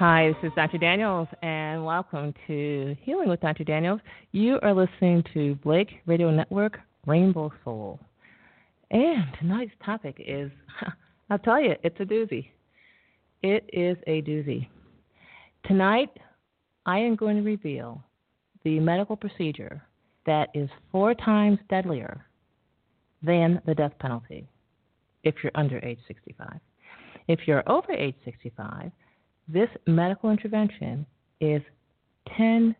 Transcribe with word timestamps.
Hi, 0.00 0.28
this 0.28 0.50
is 0.50 0.52
Dr. 0.56 0.78
Daniels, 0.78 1.28
and 1.42 1.84
welcome 1.84 2.32
to 2.46 2.96
Healing 3.02 3.28
with 3.28 3.42
Dr. 3.42 3.64
Daniels. 3.64 4.00
You 4.32 4.58
are 4.62 4.72
listening 4.72 5.22
to 5.34 5.56
Blake 5.56 5.90
Radio 6.06 6.30
Network 6.30 6.78
Rainbow 7.06 7.52
Soul. 7.62 8.00
And 8.90 9.26
tonight's 9.38 9.74
topic 9.84 10.16
is 10.18 10.50
I'll 11.30 11.38
tell 11.38 11.60
you, 11.60 11.74
it's 11.82 12.00
a 12.00 12.04
doozy. 12.04 12.46
It 13.42 13.68
is 13.74 13.98
a 14.06 14.22
doozy. 14.22 14.68
Tonight, 15.66 16.16
I 16.86 16.96
am 16.96 17.14
going 17.14 17.36
to 17.36 17.42
reveal 17.42 18.02
the 18.64 18.80
medical 18.80 19.16
procedure 19.16 19.82
that 20.24 20.48
is 20.54 20.70
four 20.90 21.12
times 21.12 21.58
deadlier 21.68 22.24
than 23.22 23.60
the 23.66 23.74
death 23.74 23.92
penalty 23.98 24.48
if 25.24 25.34
you're 25.42 25.52
under 25.54 25.78
age 25.80 25.98
65. 26.08 26.58
If 27.28 27.40
you're 27.46 27.62
over 27.70 27.92
age 27.92 28.16
65, 28.24 28.92
this 29.52 29.68
medical 29.86 30.30
intervention 30.30 31.06
is 31.40 31.62
10 32.36 32.74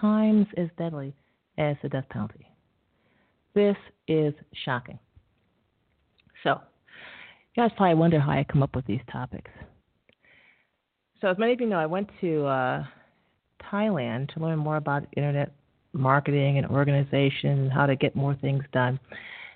times 0.00 0.46
as 0.56 0.68
deadly 0.78 1.14
as 1.58 1.76
the 1.82 1.88
death 1.88 2.08
penalty. 2.10 2.46
This 3.54 3.76
is 4.06 4.34
shocking. 4.64 4.98
So, 6.42 6.60
you 7.54 7.62
guys 7.62 7.72
probably 7.76 7.96
wonder 7.96 8.20
how 8.20 8.30
I 8.30 8.44
come 8.44 8.62
up 8.62 8.76
with 8.76 8.86
these 8.86 9.00
topics. 9.10 9.50
So, 11.20 11.28
as 11.28 11.38
many 11.38 11.52
of 11.52 11.60
you 11.60 11.66
know, 11.66 11.78
I 11.78 11.86
went 11.86 12.08
to 12.20 12.46
uh, 12.46 12.84
Thailand 13.70 14.32
to 14.34 14.40
learn 14.40 14.58
more 14.58 14.76
about 14.76 15.06
internet 15.16 15.52
marketing 15.92 16.58
and 16.58 16.66
organization 16.68 17.50
and 17.50 17.72
how 17.72 17.86
to 17.86 17.96
get 17.96 18.14
more 18.14 18.36
things 18.36 18.62
done. 18.72 19.00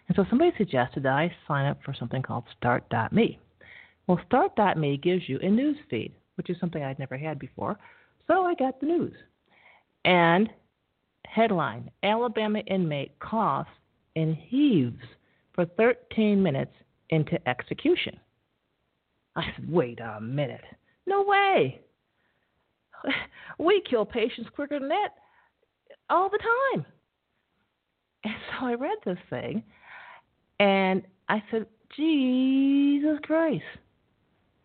And 0.08 0.16
so, 0.16 0.24
somebody 0.28 0.50
suggested 0.58 1.04
that 1.04 1.12
I 1.12 1.32
sign 1.46 1.66
up 1.66 1.78
for 1.84 1.94
something 1.94 2.22
called 2.22 2.44
Start.me. 2.58 3.38
Well, 4.08 4.20
Start.me 4.26 4.96
gives 4.96 5.28
you 5.28 5.38
a 5.40 5.48
news 5.48 5.76
feed, 5.88 6.12
which 6.42 6.50
is 6.50 6.60
something 6.60 6.82
I'd 6.82 6.98
never 6.98 7.16
had 7.16 7.38
before. 7.38 7.78
So, 8.26 8.44
I 8.44 8.54
got 8.54 8.80
the 8.80 8.86
news. 8.86 9.14
And 10.04 10.50
headline 11.24 11.88
Alabama 12.02 12.58
inmate 12.66 13.16
coughs 13.20 13.70
and 14.16 14.36
heaves 14.36 15.00
for 15.54 15.64
13 15.64 16.42
minutes 16.42 16.72
into 17.10 17.38
execution. 17.48 18.18
I 19.36 19.44
said, 19.54 19.70
wait 19.70 20.00
a 20.00 20.20
minute. 20.20 20.64
No 21.06 21.22
way. 21.22 21.80
We 23.58 23.82
kill 23.88 24.04
patients 24.04 24.48
quicker 24.54 24.78
than 24.80 24.88
that 24.88 25.10
all 26.10 26.28
the 26.30 26.38
time. 26.38 26.86
And 28.24 28.34
so 28.50 28.66
I 28.66 28.74
read 28.74 28.96
this 29.04 29.18
thing 29.30 29.62
and 30.58 31.02
I 31.28 31.42
said, 31.50 31.66
Jesus 31.96 33.18
Christ. 33.22 33.62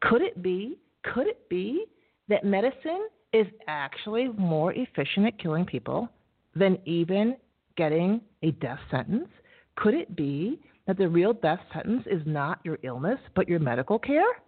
Could 0.02 0.22
it 0.22 0.42
be, 0.42 0.78
could 1.14 1.28
it 1.28 1.48
be 1.50 1.86
that 2.30 2.44
medicine 2.44 3.08
is 3.34 3.48
actually 3.68 4.30
more 4.38 4.74
efficient 4.74 5.26
at 5.26 5.40
killing 5.40 5.66
people 5.66 6.10
than 6.56 6.78
even 6.86 7.36
getting 7.76 8.22
a 8.44 8.52
death 8.52 8.80
sentence? 8.90 9.30
Could 9.76 9.94
it 9.94 10.16
be 10.16 10.60
that 10.88 10.98
the 10.98 11.08
real 11.08 11.34
death 11.34 11.60
sentence 11.74 12.04
is 12.10 12.22
not 12.26 12.60
your 12.64 12.80
illness, 12.84 13.20
but 13.36 13.48
your 13.48 13.60
medical 13.60 14.00
care? 14.00 14.42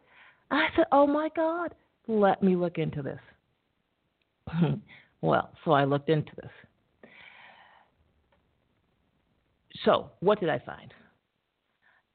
I 0.51 0.67
said, 0.75 0.85
Oh 0.91 1.05
my 1.05 1.29
God, 1.35 1.75
let 2.07 2.41
me 2.41 2.55
look 2.55 2.77
into 2.77 3.01
this. 3.01 3.19
well, 5.21 5.51
so 5.63 5.71
I 5.71 5.83
looked 5.83 6.09
into 6.09 6.31
this. 6.41 6.51
So, 9.85 10.11
what 10.19 10.39
did 10.39 10.49
I 10.49 10.59
find? 10.59 10.93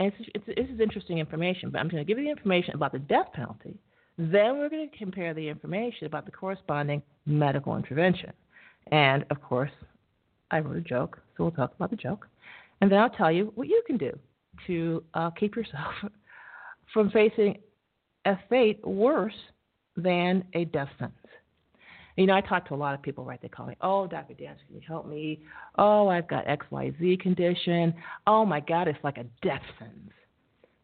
And 0.00 0.12
this 0.34 0.56
is 0.56 0.80
interesting 0.80 1.18
information, 1.18 1.70
but 1.70 1.78
I'm 1.78 1.88
going 1.88 2.04
to 2.04 2.06
give 2.06 2.18
you 2.18 2.24
the 2.24 2.30
information 2.30 2.74
about 2.74 2.92
the 2.92 2.98
death 2.98 3.28
penalty. 3.32 3.78
Then 4.16 4.58
we're 4.58 4.68
going 4.68 4.88
to 4.88 4.96
compare 4.96 5.34
the 5.34 5.48
information 5.48 6.06
about 6.06 6.24
the 6.24 6.32
corresponding 6.32 7.02
medical 7.26 7.76
intervention. 7.76 8.32
And 8.92 9.24
of 9.30 9.42
course, 9.42 9.70
I 10.50 10.60
wrote 10.60 10.76
a 10.76 10.80
joke, 10.80 11.18
so 11.36 11.44
we'll 11.44 11.52
talk 11.52 11.74
about 11.74 11.90
the 11.90 11.96
joke. 11.96 12.28
And 12.80 12.90
then 12.90 12.98
I'll 12.98 13.10
tell 13.10 13.32
you 13.32 13.52
what 13.54 13.68
you 13.68 13.82
can 13.86 13.96
do 13.96 14.16
to 14.66 15.02
uh, 15.14 15.30
keep 15.30 15.56
yourself 15.56 15.94
from 16.92 17.10
facing 17.10 17.58
a 18.24 18.36
fate 18.48 18.86
worse 18.86 19.34
than 19.96 20.44
a 20.54 20.64
death 20.66 20.88
sentence. 20.98 21.18
You 22.16 22.26
know, 22.26 22.34
I 22.34 22.40
talk 22.42 22.68
to 22.68 22.74
a 22.74 22.76
lot 22.76 22.94
of 22.94 23.02
people, 23.02 23.24
right? 23.24 23.42
They 23.42 23.48
call 23.48 23.66
me, 23.66 23.76
oh, 23.80 24.06
Dr. 24.06 24.34
Dan, 24.34 24.54
can 24.66 24.76
you 24.76 24.80
help 24.86 25.08
me? 25.08 25.40
Oh, 25.76 26.08
I've 26.08 26.28
got 26.28 26.46
XYZ 26.46 27.18
condition. 27.20 27.92
Oh, 28.26 28.44
my 28.44 28.60
God, 28.60 28.86
it's 28.86 28.98
like 29.02 29.18
a 29.18 29.24
death 29.42 29.62
sentence. 29.78 30.12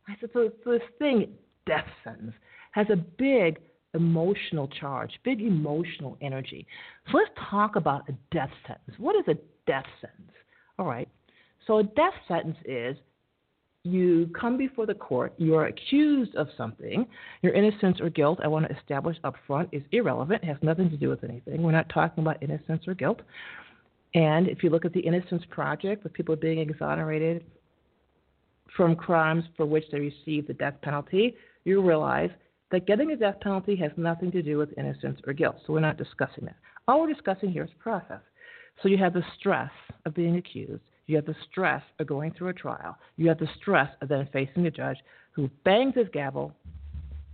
I 0.09 0.17
said, 0.21 0.31
so, 0.33 0.51
so 0.65 0.71
this 0.73 0.83
thing, 0.99 1.29
death 1.67 1.87
sentence, 2.03 2.33
has 2.73 2.87
a 2.91 2.97
big 2.97 3.59
emotional 3.95 4.69
charge, 4.69 5.11
big 5.25 5.41
emotional 5.41 6.17
energy. 6.21 6.67
So 7.11 7.19
let's 7.19 7.31
talk 7.51 7.77
about 7.77 8.09
a 8.09 8.13
death 8.33 8.51
sentence. 8.67 8.97
What 8.99 9.17
is 9.17 9.25
a 9.29 9.39
death 9.67 9.87
sentence? 10.01 10.33
All 10.79 10.87
right. 10.87 11.09
So 11.67 11.79
a 11.79 11.83
death 11.83 12.15
sentence 12.29 12.57
is 12.65 12.97
you 13.83 14.31
come 14.39 14.59
before 14.59 14.87
the 14.87 14.95
court, 14.95 15.33
you 15.39 15.55
are 15.55 15.67
accused 15.67 16.35
of 16.35 16.49
something, 16.57 17.07
your 17.43 17.55
innocence 17.55 17.99
or 18.01 18.11
guilt, 18.11 18.39
I 18.43 18.49
want 18.49 18.69
to 18.69 18.77
establish 18.77 19.17
up 19.25 19.35
front, 19.47 19.71
is 19.73 19.83
irrelevant, 19.93 20.45
has 20.45 20.59
nothing 20.63 20.91
to 20.91 20.97
do 20.97 21.09
with 21.09 21.25
anything. 21.25 21.63
We're 21.63 21.73
not 21.73 21.89
talking 21.89 22.23
about 22.23 22.43
innocence 22.43 22.87
or 22.87 22.95
guilt. 22.95 23.21
And 24.15 24.49
if 24.49 24.63
you 24.63 24.71
look 24.71 24.85
at 24.85 24.93
the 24.93 25.01
Innocence 25.01 25.43
Project, 25.51 26.05
with 26.05 26.13
people 26.13 26.37
being 26.37 26.59
exonerated 26.59 27.45
from 28.77 28.97
crimes 28.97 29.45
for 29.57 29.65
which 29.65 29.85
they 29.91 30.01
received 30.01 30.49
the 30.49 30.55
death 30.55 30.75
penalty, 30.83 31.35
you 31.65 31.81
realize 31.81 32.31
that 32.71 32.87
getting 32.87 33.13
a 33.13 33.17
death 33.17 33.41
penalty 33.41 33.77
has 33.77 33.91
nothing 33.97 34.31
to 34.33 34.43
do 34.43 34.59
with 34.59 34.77
innocence 34.79 35.21
or 35.27 35.33
guilt. 35.33 35.57
So 35.67 35.73
we're 35.73 35.81
not 35.81 35.97
discussing 35.97 36.45
that. 36.45 36.57
All 36.87 37.01
we're 37.01 37.13
discussing 37.13 37.51
here 37.51 37.65
is 37.65 37.71
process. 37.79 38.21
So 38.83 38.89
you 38.89 38.99
have 38.99 39.13
the 39.13 39.25
stress 39.39 39.71
of 40.07 40.15
being 40.15 40.37
accused. 40.37 40.83
You 41.07 41.17
have 41.17 41.27
the 41.27 41.35
stress 41.51 41.83
of 41.99 42.07
going 42.07 42.33
through 42.33 42.49
a 42.49 42.55
trial. 42.55 42.97
You 43.17 43.29
have 43.29 43.39
the 43.39 43.49
stress 43.61 43.91
of 44.01 44.09
then 44.09 44.29
facing 44.33 44.67
a 44.67 44.71
judge 44.71 44.99
who 45.33 45.51
bangs 45.65 45.95
his 45.97 46.07
gavel 46.13 46.55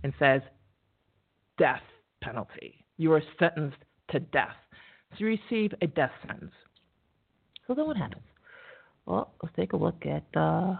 and 0.03 0.13
says, 0.19 0.41
death 1.57 1.81
penalty. 2.21 2.85
You 2.97 3.13
are 3.13 3.21
sentenced 3.39 3.77
to 4.09 4.19
death. 4.19 4.55
So 5.11 5.17
you 5.19 5.27
receive 5.27 5.73
a 5.81 5.87
death 5.87 6.11
sentence. 6.25 6.51
So 7.67 7.73
then 7.73 7.85
what 7.85 7.97
happens? 7.97 8.23
Well, 9.05 9.33
let's 9.41 9.55
take 9.55 9.73
a 9.73 9.77
look 9.77 10.05
at 10.05 10.25
uh, 10.39 10.75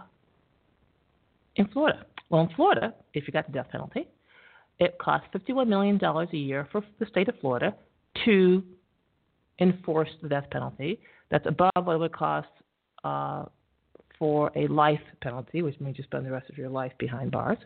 in 1.56 1.68
Florida. 1.68 2.04
Well, 2.30 2.42
in 2.42 2.54
Florida, 2.54 2.94
if 3.14 3.26
you 3.26 3.32
got 3.32 3.46
the 3.46 3.52
death 3.52 3.68
penalty, 3.70 4.06
it 4.80 4.96
costs 4.98 5.28
$51 5.34 5.66
million 5.66 6.02
a 6.02 6.36
year 6.36 6.68
for 6.70 6.82
the 6.98 7.06
state 7.06 7.28
of 7.28 7.34
Florida 7.40 7.74
to 8.24 8.62
enforce 9.60 10.10
the 10.22 10.28
death 10.28 10.46
penalty. 10.50 11.00
That's 11.30 11.46
above 11.46 11.70
what 11.74 11.94
it 11.94 11.98
would 11.98 12.12
cost 12.12 12.48
uh, 13.04 13.44
for 14.18 14.50
a 14.56 14.66
life 14.68 15.00
penalty, 15.22 15.62
which 15.62 15.78
means 15.80 15.98
you 15.98 16.04
spend 16.04 16.26
the 16.26 16.30
rest 16.30 16.48
of 16.50 16.56
your 16.56 16.68
life 16.68 16.92
behind 16.98 17.30
bars. 17.30 17.58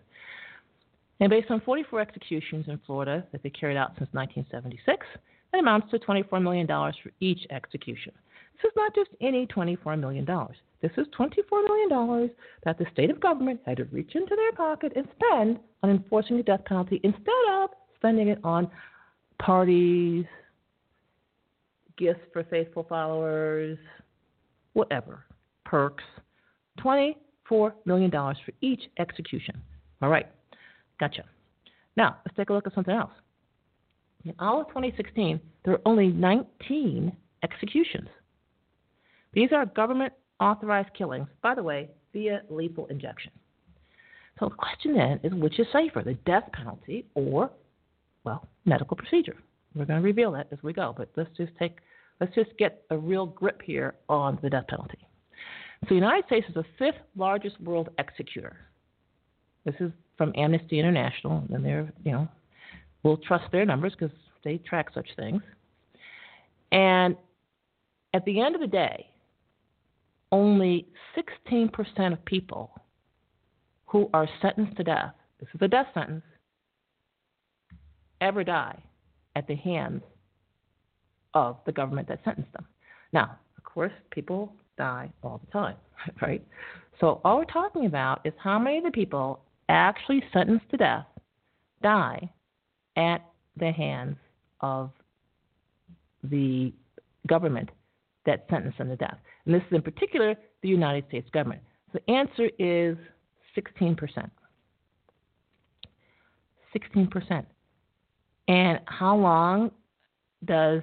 And 1.20 1.30
based 1.30 1.50
on 1.50 1.60
44 1.60 2.00
executions 2.00 2.66
in 2.68 2.80
Florida 2.86 3.24
that 3.32 3.42
they 3.42 3.50
carried 3.50 3.76
out 3.76 3.90
since 3.98 4.08
1976, 4.12 5.06
that 5.52 5.58
amounts 5.58 5.90
to 5.90 5.98
$24 5.98 6.42
million 6.42 6.66
for 6.66 7.10
each 7.20 7.46
execution. 7.50 8.12
This 8.54 8.70
is 8.70 8.76
not 8.76 8.94
just 8.94 9.10
any 9.20 9.46
$24 9.46 9.98
million. 9.98 10.26
This 10.80 10.90
is 10.96 11.06
$24 11.18 11.28
million 11.50 12.30
that 12.64 12.78
the 12.78 12.86
state 12.92 13.10
of 13.10 13.20
government 13.20 13.60
had 13.66 13.76
to 13.78 13.84
reach 13.84 14.14
into 14.14 14.34
their 14.34 14.52
pocket 14.52 14.92
and 14.96 15.06
spend 15.16 15.58
on 15.82 15.90
enforcing 15.90 16.36
the 16.36 16.42
death 16.42 16.64
penalty 16.64 17.00
instead 17.04 17.28
of 17.52 17.70
spending 17.96 18.28
it 18.28 18.38
on 18.42 18.68
parties, 19.38 20.24
gifts 21.96 22.20
for 22.32 22.44
faithful 22.44 22.84
followers, 22.88 23.78
whatever, 24.72 25.24
perks. 25.64 26.04
$24 26.80 27.72
million 27.84 28.10
for 28.10 28.52
each 28.60 28.82
execution. 28.98 29.60
All 30.00 30.08
right, 30.08 30.26
gotcha. 30.98 31.24
Now, 31.96 32.16
let's 32.24 32.36
take 32.36 32.50
a 32.50 32.52
look 32.52 32.66
at 32.66 32.74
something 32.74 32.94
else. 32.94 33.12
In 34.24 34.34
all 34.38 34.60
of 34.60 34.68
2016, 34.68 35.40
there 35.64 35.74
were 35.74 35.80
only 35.84 36.08
19 36.08 37.12
executions. 37.42 38.08
These 39.32 39.50
are 39.52 39.66
government 39.66 40.12
authorized 40.40 40.92
killings, 40.94 41.28
by 41.42 41.54
the 41.54 41.62
way, 41.62 41.90
via 42.12 42.42
lethal 42.50 42.86
injection. 42.86 43.32
So 44.38 44.48
the 44.48 44.54
question 44.54 44.94
then 44.94 45.20
is 45.22 45.32
which 45.34 45.58
is 45.58 45.66
safer, 45.72 46.02
the 46.02 46.14
death 46.26 46.44
penalty 46.52 47.06
or, 47.14 47.50
well, 48.24 48.48
medical 48.64 48.96
procedure? 48.96 49.36
We're 49.74 49.84
going 49.84 50.00
to 50.00 50.04
reveal 50.04 50.32
that 50.32 50.48
as 50.52 50.58
we 50.62 50.72
go, 50.72 50.94
but 50.96 51.10
let's 51.16 51.34
just 51.36 51.52
take 51.58 51.78
let's 52.20 52.34
just 52.34 52.50
get 52.58 52.82
a 52.90 52.96
real 52.96 53.26
grip 53.26 53.62
here 53.62 53.94
on 54.08 54.38
the 54.42 54.50
death 54.50 54.66
penalty. 54.68 54.98
So 55.82 55.88
the 55.90 55.94
United 55.96 56.26
States 56.26 56.46
is 56.48 56.54
the 56.54 56.64
fifth 56.78 57.00
largest 57.16 57.60
world 57.60 57.88
executor. 57.98 58.56
This 59.64 59.74
is 59.80 59.90
from 60.18 60.32
Amnesty 60.36 60.78
International, 60.78 61.44
and 61.52 61.64
they're 61.64 61.90
you 62.04 62.12
know 62.12 62.28
we'll 63.02 63.16
trust 63.16 63.50
their 63.50 63.64
numbers 63.64 63.94
because 63.98 64.14
they 64.44 64.58
track 64.58 64.88
such 64.94 65.08
things. 65.16 65.42
And 66.70 67.16
at 68.14 68.24
the 68.24 68.40
end 68.40 68.54
of 68.54 68.60
the 68.60 68.66
day, 68.66 69.06
only 70.32 70.88
16% 71.16 72.12
of 72.12 72.24
people 72.24 72.72
who 73.86 74.08
are 74.14 74.28
sentenced 74.40 74.76
to 74.78 74.84
death, 74.84 75.12
this 75.38 75.48
is 75.54 75.60
a 75.60 75.68
death 75.68 75.86
sentence, 75.92 76.24
ever 78.20 78.42
die 78.42 78.82
at 79.36 79.46
the 79.46 79.54
hands 79.54 80.02
of 81.34 81.56
the 81.66 81.72
government 81.72 82.08
that 82.08 82.20
sentenced 82.24 82.52
them. 82.52 82.66
Now, 83.12 83.38
of 83.56 83.64
course, 83.64 83.92
people 84.10 84.52
die 84.78 85.10
all 85.22 85.40
the 85.44 85.50
time, 85.50 85.76
right? 86.22 86.44
So 87.00 87.20
all 87.24 87.38
we're 87.38 87.44
talking 87.44 87.86
about 87.86 88.20
is 88.24 88.32
how 88.38 88.58
many 88.58 88.78
of 88.78 88.84
the 88.84 88.90
people 88.90 89.40
actually 89.68 90.22
sentenced 90.32 90.68
to 90.70 90.76
death 90.76 91.06
die 91.82 92.30
at 92.96 93.18
the 93.56 93.72
hands 93.72 94.16
of 94.60 94.90
the 96.22 96.72
government 97.26 97.70
that 98.24 98.46
sentenced 98.50 98.78
them 98.78 98.88
to 98.88 98.96
death. 98.96 99.18
And 99.46 99.54
this 99.54 99.62
is 99.70 99.72
in 99.72 99.82
particular 99.82 100.34
the 100.62 100.68
United 100.68 101.06
States 101.08 101.28
government. 101.32 101.62
The 101.92 102.10
answer 102.10 102.48
is 102.58 102.96
16%. 103.56 104.30
16%. 106.74 107.44
And 108.48 108.80
how 108.86 109.16
long 109.16 109.70
does 110.44 110.82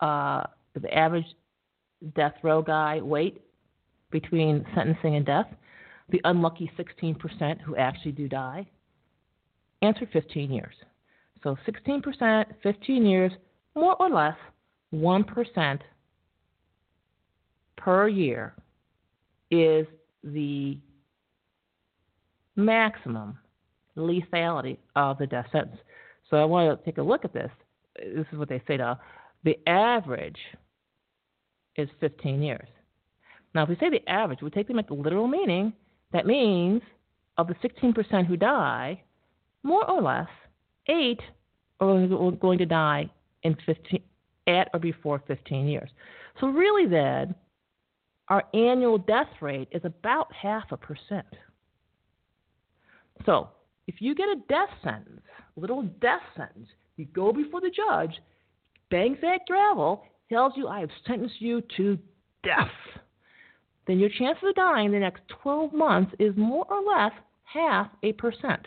uh, 0.00 0.44
the 0.74 0.92
average 0.92 1.26
death 2.14 2.34
row 2.42 2.62
guy 2.62 3.00
wait 3.00 3.40
between 4.10 4.66
sentencing 4.74 5.16
and 5.16 5.24
death? 5.24 5.46
The 6.10 6.20
unlucky 6.24 6.70
16% 6.78 7.60
who 7.60 7.76
actually 7.76 8.12
do 8.12 8.28
die? 8.28 8.66
Answer 9.82 10.08
15 10.12 10.52
years. 10.52 10.74
So 11.42 11.56
16%, 11.68 12.44
15 12.62 13.06
years, 13.06 13.32
more 13.74 13.96
or 14.00 14.08
less 14.08 14.36
1% 14.94 15.80
per 17.86 18.08
year 18.08 18.52
is 19.52 19.86
the 20.24 20.76
maximum 22.56 23.38
lethality 23.96 24.76
of 24.96 25.18
the 25.18 25.26
death 25.28 25.46
sentence. 25.52 25.76
So 26.28 26.36
I 26.36 26.44
want 26.44 26.76
to 26.76 26.84
take 26.84 26.98
a 26.98 27.02
look 27.02 27.24
at 27.24 27.32
this. 27.32 27.50
This 27.96 28.26
is 28.32 28.38
what 28.38 28.48
they 28.48 28.60
say 28.66 28.76
now. 28.76 28.98
The 29.44 29.56
average 29.68 30.40
is 31.76 31.88
15 32.00 32.42
years. 32.42 32.66
Now, 33.54 33.62
if 33.62 33.68
we 33.68 33.76
say 33.76 33.88
the 33.88 34.06
average, 34.10 34.42
we 34.42 34.50
take 34.50 34.66
them 34.66 34.80
at 34.80 34.88
the 34.88 34.94
literal 34.94 35.28
meaning. 35.28 35.72
That 36.12 36.26
means 36.26 36.82
of 37.38 37.46
the 37.46 37.54
16% 37.54 38.26
who 38.26 38.36
die, 38.36 39.00
more 39.62 39.88
or 39.88 40.02
less, 40.02 40.28
eight 40.88 41.20
are 41.78 42.32
going 42.32 42.58
to 42.58 42.66
die 42.66 43.08
in 43.44 43.56
15, 43.64 44.00
at 44.48 44.70
or 44.74 44.80
before 44.80 45.22
15 45.28 45.68
years. 45.68 45.90
So 46.40 46.48
really, 46.48 46.88
then, 46.90 47.34
our 48.28 48.44
annual 48.54 48.98
death 48.98 49.28
rate 49.40 49.68
is 49.72 49.82
about 49.84 50.32
half 50.32 50.64
a 50.72 50.76
percent. 50.76 51.26
So, 53.24 53.48
if 53.86 53.96
you 54.00 54.14
get 54.14 54.28
a 54.28 54.42
death 54.48 54.68
sentence, 54.82 55.22
a 55.56 55.60
little 55.60 55.82
death 55.82 56.22
sentence, 56.36 56.68
you 56.96 57.06
go 57.06 57.32
before 57.32 57.60
the 57.60 57.70
judge, 57.70 58.14
bangs 58.90 59.18
that 59.22 59.40
gravel, 59.46 60.04
tells 60.28 60.52
you, 60.56 60.66
I 60.66 60.80
have 60.80 60.90
sentenced 61.06 61.40
you 61.40 61.62
to 61.76 61.98
death, 62.42 62.70
then 63.86 63.98
your 63.98 64.10
chance 64.18 64.38
of 64.42 64.54
dying 64.54 64.86
in 64.86 64.92
the 64.92 64.98
next 64.98 65.22
12 65.42 65.72
months 65.72 66.12
is 66.18 66.36
more 66.36 66.66
or 66.68 66.82
less 66.82 67.12
half 67.44 67.88
a 68.02 68.12
percent. 68.12 68.66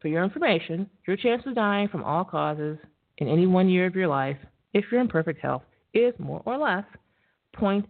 For 0.00 0.08
your 0.08 0.24
information, 0.24 0.88
your 1.06 1.16
chance 1.16 1.42
of 1.46 1.54
dying 1.54 1.88
from 1.88 2.04
all 2.04 2.24
causes 2.24 2.78
in 3.18 3.28
any 3.28 3.46
one 3.46 3.68
year 3.68 3.86
of 3.86 3.96
your 3.96 4.08
life, 4.08 4.36
if 4.74 4.84
you're 4.90 5.00
in 5.00 5.08
perfect 5.08 5.40
health, 5.40 5.62
is 5.94 6.12
more 6.18 6.42
or 6.44 6.58
less 6.58 6.84
0.8%. 7.58 7.86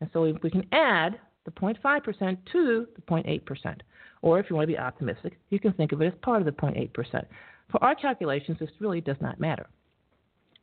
And 0.00 0.10
so 0.12 0.24
if 0.24 0.42
we 0.42 0.50
can 0.50 0.66
add 0.72 1.18
the 1.44 1.50
0.5% 1.52 2.38
to 2.52 2.86
the 2.94 3.02
0.8%, 3.02 3.80
or 4.22 4.38
if 4.38 4.48
you 4.48 4.56
want 4.56 4.68
to 4.68 4.72
be 4.74 4.78
optimistic, 4.78 5.38
you 5.50 5.60
can 5.60 5.72
think 5.74 5.92
of 5.92 6.00
it 6.00 6.06
as 6.06 6.12
part 6.22 6.40
of 6.40 6.46
the 6.46 6.52
0.8%. 6.52 7.24
For 7.70 7.82
our 7.82 7.94
calculations, 7.94 8.58
this 8.58 8.70
really 8.80 9.00
does 9.00 9.16
not 9.20 9.40
matter. 9.40 9.66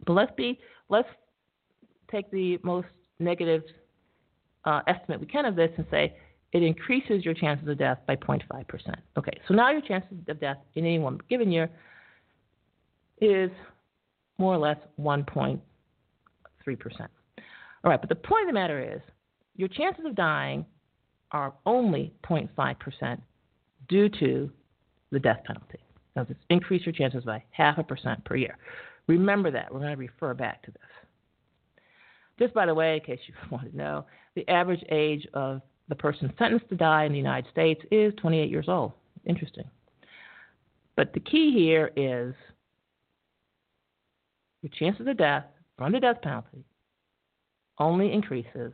But 0.05 0.13
let's 0.13 0.31
be 0.35 0.59
let's 0.89 1.07
take 2.09 2.29
the 2.31 2.59
most 2.63 2.87
negative 3.19 3.63
uh, 4.65 4.81
estimate 4.87 5.19
we 5.19 5.27
can 5.27 5.45
of 5.45 5.55
this 5.55 5.71
and 5.77 5.85
say 5.91 6.15
it 6.53 6.63
increases 6.63 7.23
your 7.23 7.33
chances 7.33 7.67
of 7.67 7.77
death 7.77 7.99
by 8.07 8.15
0.5%. 8.15 8.95
Okay, 9.17 9.39
so 9.47 9.53
now 9.53 9.71
your 9.71 9.81
chances 9.81 10.17
of 10.27 10.39
death 10.39 10.57
in 10.75 10.85
any 10.85 10.99
one 10.99 11.19
given 11.29 11.51
year 11.51 11.69
is 13.21 13.51
more 14.37 14.55
or 14.55 14.57
less 14.57 14.77
1.3%. 14.99 15.61
All 17.83 17.91
right, 17.91 17.99
but 17.99 18.09
the 18.09 18.15
point 18.15 18.43
of 18.43 18.47
the 18.47 18.59
matter 18.59 18.79
is 18.79 19.01
your 19.55 19.67
chances 19.67 20.05
of 20.05 20.15
dying 20.15 20.65
are 21.31 21.53
only 21.65 22.13
0.5% 22.23 23.21
due 23.87 24.09
to 24.09 24.49
the 25.11 25.19
death 25.19 25.41
penalty. 25.45 25.79
Now, 26.15 26.25
it's 26.29 26.39
increased 26.49 26.85
your 26.85 26.93
chances 26.93 27.23
by 27.23 27.43
half 27.51 27.77
a 27.77 27.83
percent 27.83 28.23
per 28.25 28.35
year. 28.35 28.57
Remember 29.07 29.49
that. 29.51 29.73
We're 29.73 29.79
going 29.79 29.91
to 29.91 29.97
refer 29.97 30.33
back 30.33 30.61
to 30.63 30.71
this. 30.71 30.81
Just 32.37 32.53
by 32.53 32.65
the 32.65 32.73
way, 32.73 32.95
in 32.95 33.01
case 33.01 33.19
you 33.27 33.33
want 33.51 33.69
to 33.69 33.75
know, 33.75 34.05
the 34.35 34.47
average 34.49 34.83
age 34.89 35.27
of 35.33 35.61
the 35.89 35.95
person 35.95 36.31
sentenced 36.37 36.69
to 36.69 36.75
die 36.75 37.05
in 37.05 37.11
the 37.11 37.17
United 37.17 37.49
States 37.51 37.81
is 37.91 38.13
28 38.21 38.49
years 38.49 38.65
old. 38.67 38.93
Interesting. 39.25 39.65
But 40.95 41.13
the 41.13 41.19
key 41.19 41.51
here 41.53 41.91
is 41.95 42.33
your 44.61 44.71
chances 44.77 45.07
of 45.07 45.17
death 45.17 45.45
from 45.77 45.93
the 45.93 45.99
death 45.99 46.21
penalty 46.21 46.63
only 47.81 48.13
increases 48.13 48.73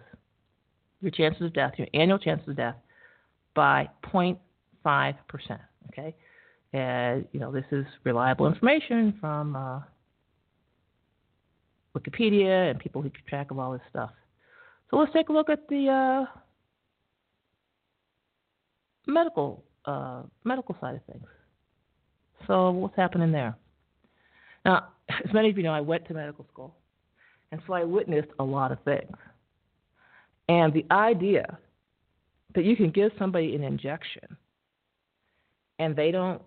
your 1.01 1.11
chances 1.11 1.43
of 1.43 1.53
death, 1.53 1.73
your 1.77 1.87
annual 1.93 2.19
chances 2.19 2.47
of 2.49 2.57
death, 2.57 2.75
by 3.55 3.89
0.5 4.13 5.15
percent. 5.27 5.61
Okay, 5.89 6.15
and 6.73 7.25
you 7.31 7.39
know 7.39 7.51
this 7.51 7.65
is 7.71 7.85
reliable 8.03 8.47
information 8.47 9.15
from 9.19 9.55
uh, 9.55 9.79
Wikipedia 11.97 12.69
and 12.69 12.79
people 12.79 13.01
who 13.01 13.09
keep 13.09 13.25
track 13.27 13.51
of 13.51 13.59
all 13.59 13.71
this 13.71 13.81
stuff. 13.89 14.11
So 14.89 14.97
let's 14.97 15.13
take 15.13 15.29
a 15.29 15.33
look 15.33 15.49
at 15.49 15.67
the 15.67 15.87
uh, 15.89 16.39
medical 19.05 19.63
uh, 19.85 20.23
medical 20.43 20.75
side 20.79 20.95
of 20.95 21.03
things. 21.11 21.25
So 22.45 22.71
what's 22.71 22.95
happening 22.95 23.31
there? 23.31 23.55
Now, 24.65 24.89
as 25.09 25.33
many 25.33 25.49
of 25.49 25.57
you 25.57 25.63
know, 25.63 25.73
I 25.73 25.81
went 25.81 26.07
to 26.07 26.13
medical 26.13 26.45
school, 26.51 26.75
and 27.51 27.61
so 27.65 27.73
I 27.73 27.83
witnessed 27.83 28.29
a 28.39 28.43
lot 28.43 28.71
of 28.71 28.79
things. 28.83 29.15
And 30.49 30.73
the 30.73 30.85
idea 30.91 31.57
that 32.55 32.63
you 32.63 32.75
can 32.75 32.91
give 32.91 33.11
somebody 33.19 33.55
an 33.55 33.63
injection 33.63 34.37
and 35.79 35.95
they 35.95 36.11
don't 36.11 36.41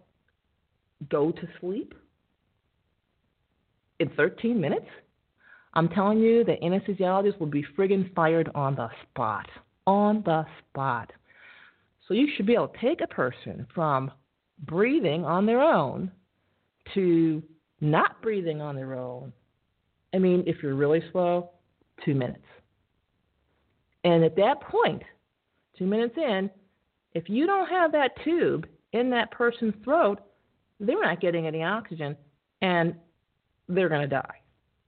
go 1.09 1.30
to 1.30 1.49
sleep 1.61 1.95
in 4.00 4.09
13 4.11 4.61
minutes, 4.61 4.87
I'm 5.75 5.88
telling 5.88 6.19
you 6.19 6.45
that 6.45 6.61
anesthesiologists 6.62 7.38
will 7.38 7.47
be 7.47 7.64
friggin' 7.76 8.12
fired 8.14 8.50
on 8.54 8.75
the 8.75 8.88
spot. 9.02 9.47
On 9.87 10.23
the 10.25 10.45
spot. 10.59 11.12
So 12.09 12.14
you 12.14 12.28
should 12.35 12.47
be 12.47 12.54
able 12.54 12.69
to 12.69 12.80
take 12.80 13.00
a 13.02 13.07
person 13.07 13.66
from 13.75 14.11
breathing 14.64 15.25
on 15.25 15.47
their 15.47 15.61
own 15.61 16.11
to 16.95 17.42
not 17.80 18.21
breathing 18.21 18.61
on 18.61 18.75
their 18.75 18.95
own. 18.95 19.33
I 20.14 20.18
mean, 20.18 20.44
if 20.46 20.62
you're 20.62 20.74
really 20.74 21.02
slow, 21.12 21.50
two 22.04 22.14
minutes. 22.14 22.44
And 24.04 24.24
at 24.24 24.36
that 24.36 24.60
point, 24.62 25.02
two 25.78 25.86
minutes 25.86 26.14
in, 26.16 26.50
if 27.12 27.28
you 27.28 27.46
don't 27.46 27.68
have 27.68 27.92
that 27.92 28.12
tube 28.24 28.66
in 28.92 29.10
that 29.10 29.30
person's 29.30 29.74
throat, 29.84 30.20
they're 30.78 31.00
not 31.00 31.20
getting 31.20 31.46
any 31.46 31.62
oxygen 31.62 32.16
and 32.62 32.94
they're 33.68 33.88
going 33.88 34.00
to 34.00 34.06
die 34.06 34.40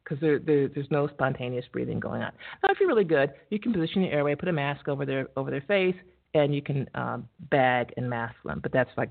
because 0.02 0.20
there, 0.20 0.38
there, 0.38 0.68
there's 0.68 0.90
no 0.90 1.08
spontaneous 1.08 1.64
breathing 1.72 2.00
going 2.00 2.22
on. 2.22 2.32
Now, 2.62 2.70
if 2.70 2.78
you're 2.80 2.88
really 2.88 3.04
good, 3.04 3.32
you 3.50 3.58
can 3.58 3.72
position 3.72 4.02
your 4.02 4.12
airway, 4.12 4.34
put 4.34 4.48
a 4.48 4.52
mask 4.52 4.88
over 4.88 5.06
their 5.06 5.28
over 5.36 5.50
their 5.50 5.62
face, 5.62 5.94
and 6.34 6.54
you 6.54 6.62
can 6.62 6.88
um, 6.94 7.28
bag 7.50 7.92
and 7.96 8.08
mask 8.08 8.34
them. 8.44 8.60
But 8.62 8.72
that's 8.72 8.90
like 8.96 9.10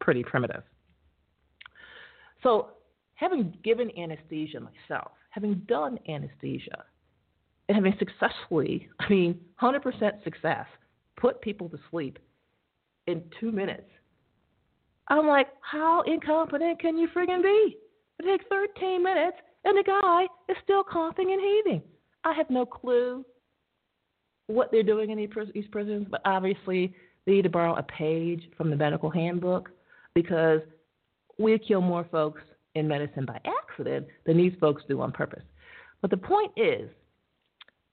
pretty 0.00 0.22
primitive. 0.22 0.62
So, 2.42 2.70
having 3.14 3.56
given 3.64 3.90
anesthesia 3.98 4.60
myself, 4.60 5.12
having 5.32 5.54
done 5.66 5.98
anesthesia, 6.08 6.84
and 7.68 7.74
having 7.74 7.94
successfully, 7.98 8.86
I 9.00 9.08
mean, 9.08 9.40
100% 9.60 10.22
success, 10.24 10.66
put 11.16 11.40
people 11.40 11.70
to 11.70 11.78
sleep 11.90 12.18
in 13.06 13.22
two 13.40 13.50
minutes. 13.50 13.88
I'm 15.08 15.26
like, 15.26 15.48
how 15.62 16.02
incompetent 16.02 16.80
can 16.80 16.98
you 16.98 17.08
friggin' 17.08 17.42
be? 17.42 17.78
It 18.18 18.26
takes 18.26 18.44
13 18.50 19.02
minutes, 19.02 19.38
and 19.64 19.76
the 19.76 19.84
guy 19.84 20.24
is 20.50 20.56
still 20.62 20.84
coughing 20.84 21.32
and 21.32 21.40
heaving. 21.40 21.82
I 22.24 22.34
have 22.34 22.50
no 22.50 22.66
clue 22.66 23.24
what 24.48 24.70
they're 24.70 24.82
doing 24.82 25.10
in 25.10 25.16
these 25.16 25.66
prisons, 25.70 26.06
but 26.10 26.20
obviously 26.26 26.94
they 27.24 27.32
need 27.32 27.42
to 27.42 27.48
borrow 27.48 27.74
a 27.76 27.82
page 27.82 28.42
from 28.56 28.68
the 28.68 28.76
medical 28.76 29.08
handbook 29.08 29.70
because 30.14 30.60
we 31.38 31.58
kill 31.58 31.80
more 31.80 32.06
folks 32.12 32.42
in 32.74 32.88
medicine 32.88 33.24
by 33.24 33.40
accident 33.44 34.06
than 34.26 34.36
these 34.36 34.52
folks 34.60 34.82
do 34.88 35.00
on 35.00 35.12
purpose. 35.12 35.44
But 36.00 36.10
the 36.10 36.16
point 36.16 36.52
is, 36.56 36.90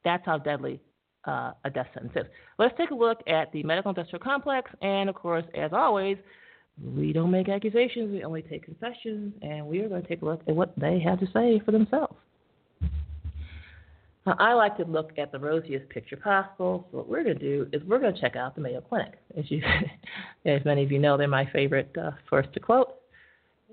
that's 0.03 0.25
how 0.25 0.37
deadly 0.37 0.79
uh, 1.25 1.51
a 1.65 1.69
death 1.69 1.87
sentence 1.93 2.13
is. 2.15 2.25
Let's 2.57 2.75
take 2.77 2.91
a 2.91 2.95
look 2.95 3.19
at 3.27 3.51
the 3.51 3.63
medical 3.63 3.89
industrial 3.89 4.23
complex, 4.23 4.71
and 4.81 5.09
of 5.09 5.15
course, 5.15 5.45
as 5.55 5.71
always, 5.73 6.17
we 6.95 7.11
don't 7.11 7.31
make 7.31 7.49
accusations, 7.49 8.11
we 8.11 8.23
only 8.23 8.41
take 8.41 8.63
confessions, 8.63 9.33
and 9.41 9.65
we 9.65 9.81
are 9.81 9.89
going 9.89 10.01
to 10.01 10.07
take 10.07 10.21
a 10.21 10.25
look 10.25 10.41
at 10.47 10.55
what 10.55 10.73
they 10.77 10.99
have 10.99 11.19
to 11.19 11.27
say 11.33 11.61
for 11.65 11.71
themselves. 11.71 12.15
Now, 14.25 14.35
I 14.37 14.53
like 14.53 14.77
to 14.77 14.83
look 14.83 15.11
at 15.17 15.31
the 15.31 15.39
rosiest 15.39 15.89
picture 15.89 16.17
possible. 16.17 16.87
So 16.91 16.97
what 16.97 17.09
we're 17.09 17.23
going 17.23 17.37
to 17.37 17.43
do 17.43 17.67
is 17.73 17.81
we're 17.83 17.99
going 17.99 18.13
to 18.13 18.21
check 18.21 18.35
out 18.35 18.53
the 18.53 18.61
Mayo 18.61 18.81
Clinic. 18.81 19.13
As 19.37 19.49
you, 19.49 19.61
as 20.45 20.63
many 20.65 20.83
of 20.83 20.91
you 20.91 20.99
know, 20.99 21.17
they're 21.17 21.27
my 21.27 21.49
favorite 21.51 21.89
uh, 21.99 22.11
first 22.29 22.53
to 22.53 22.59
quote, 22.59 22.98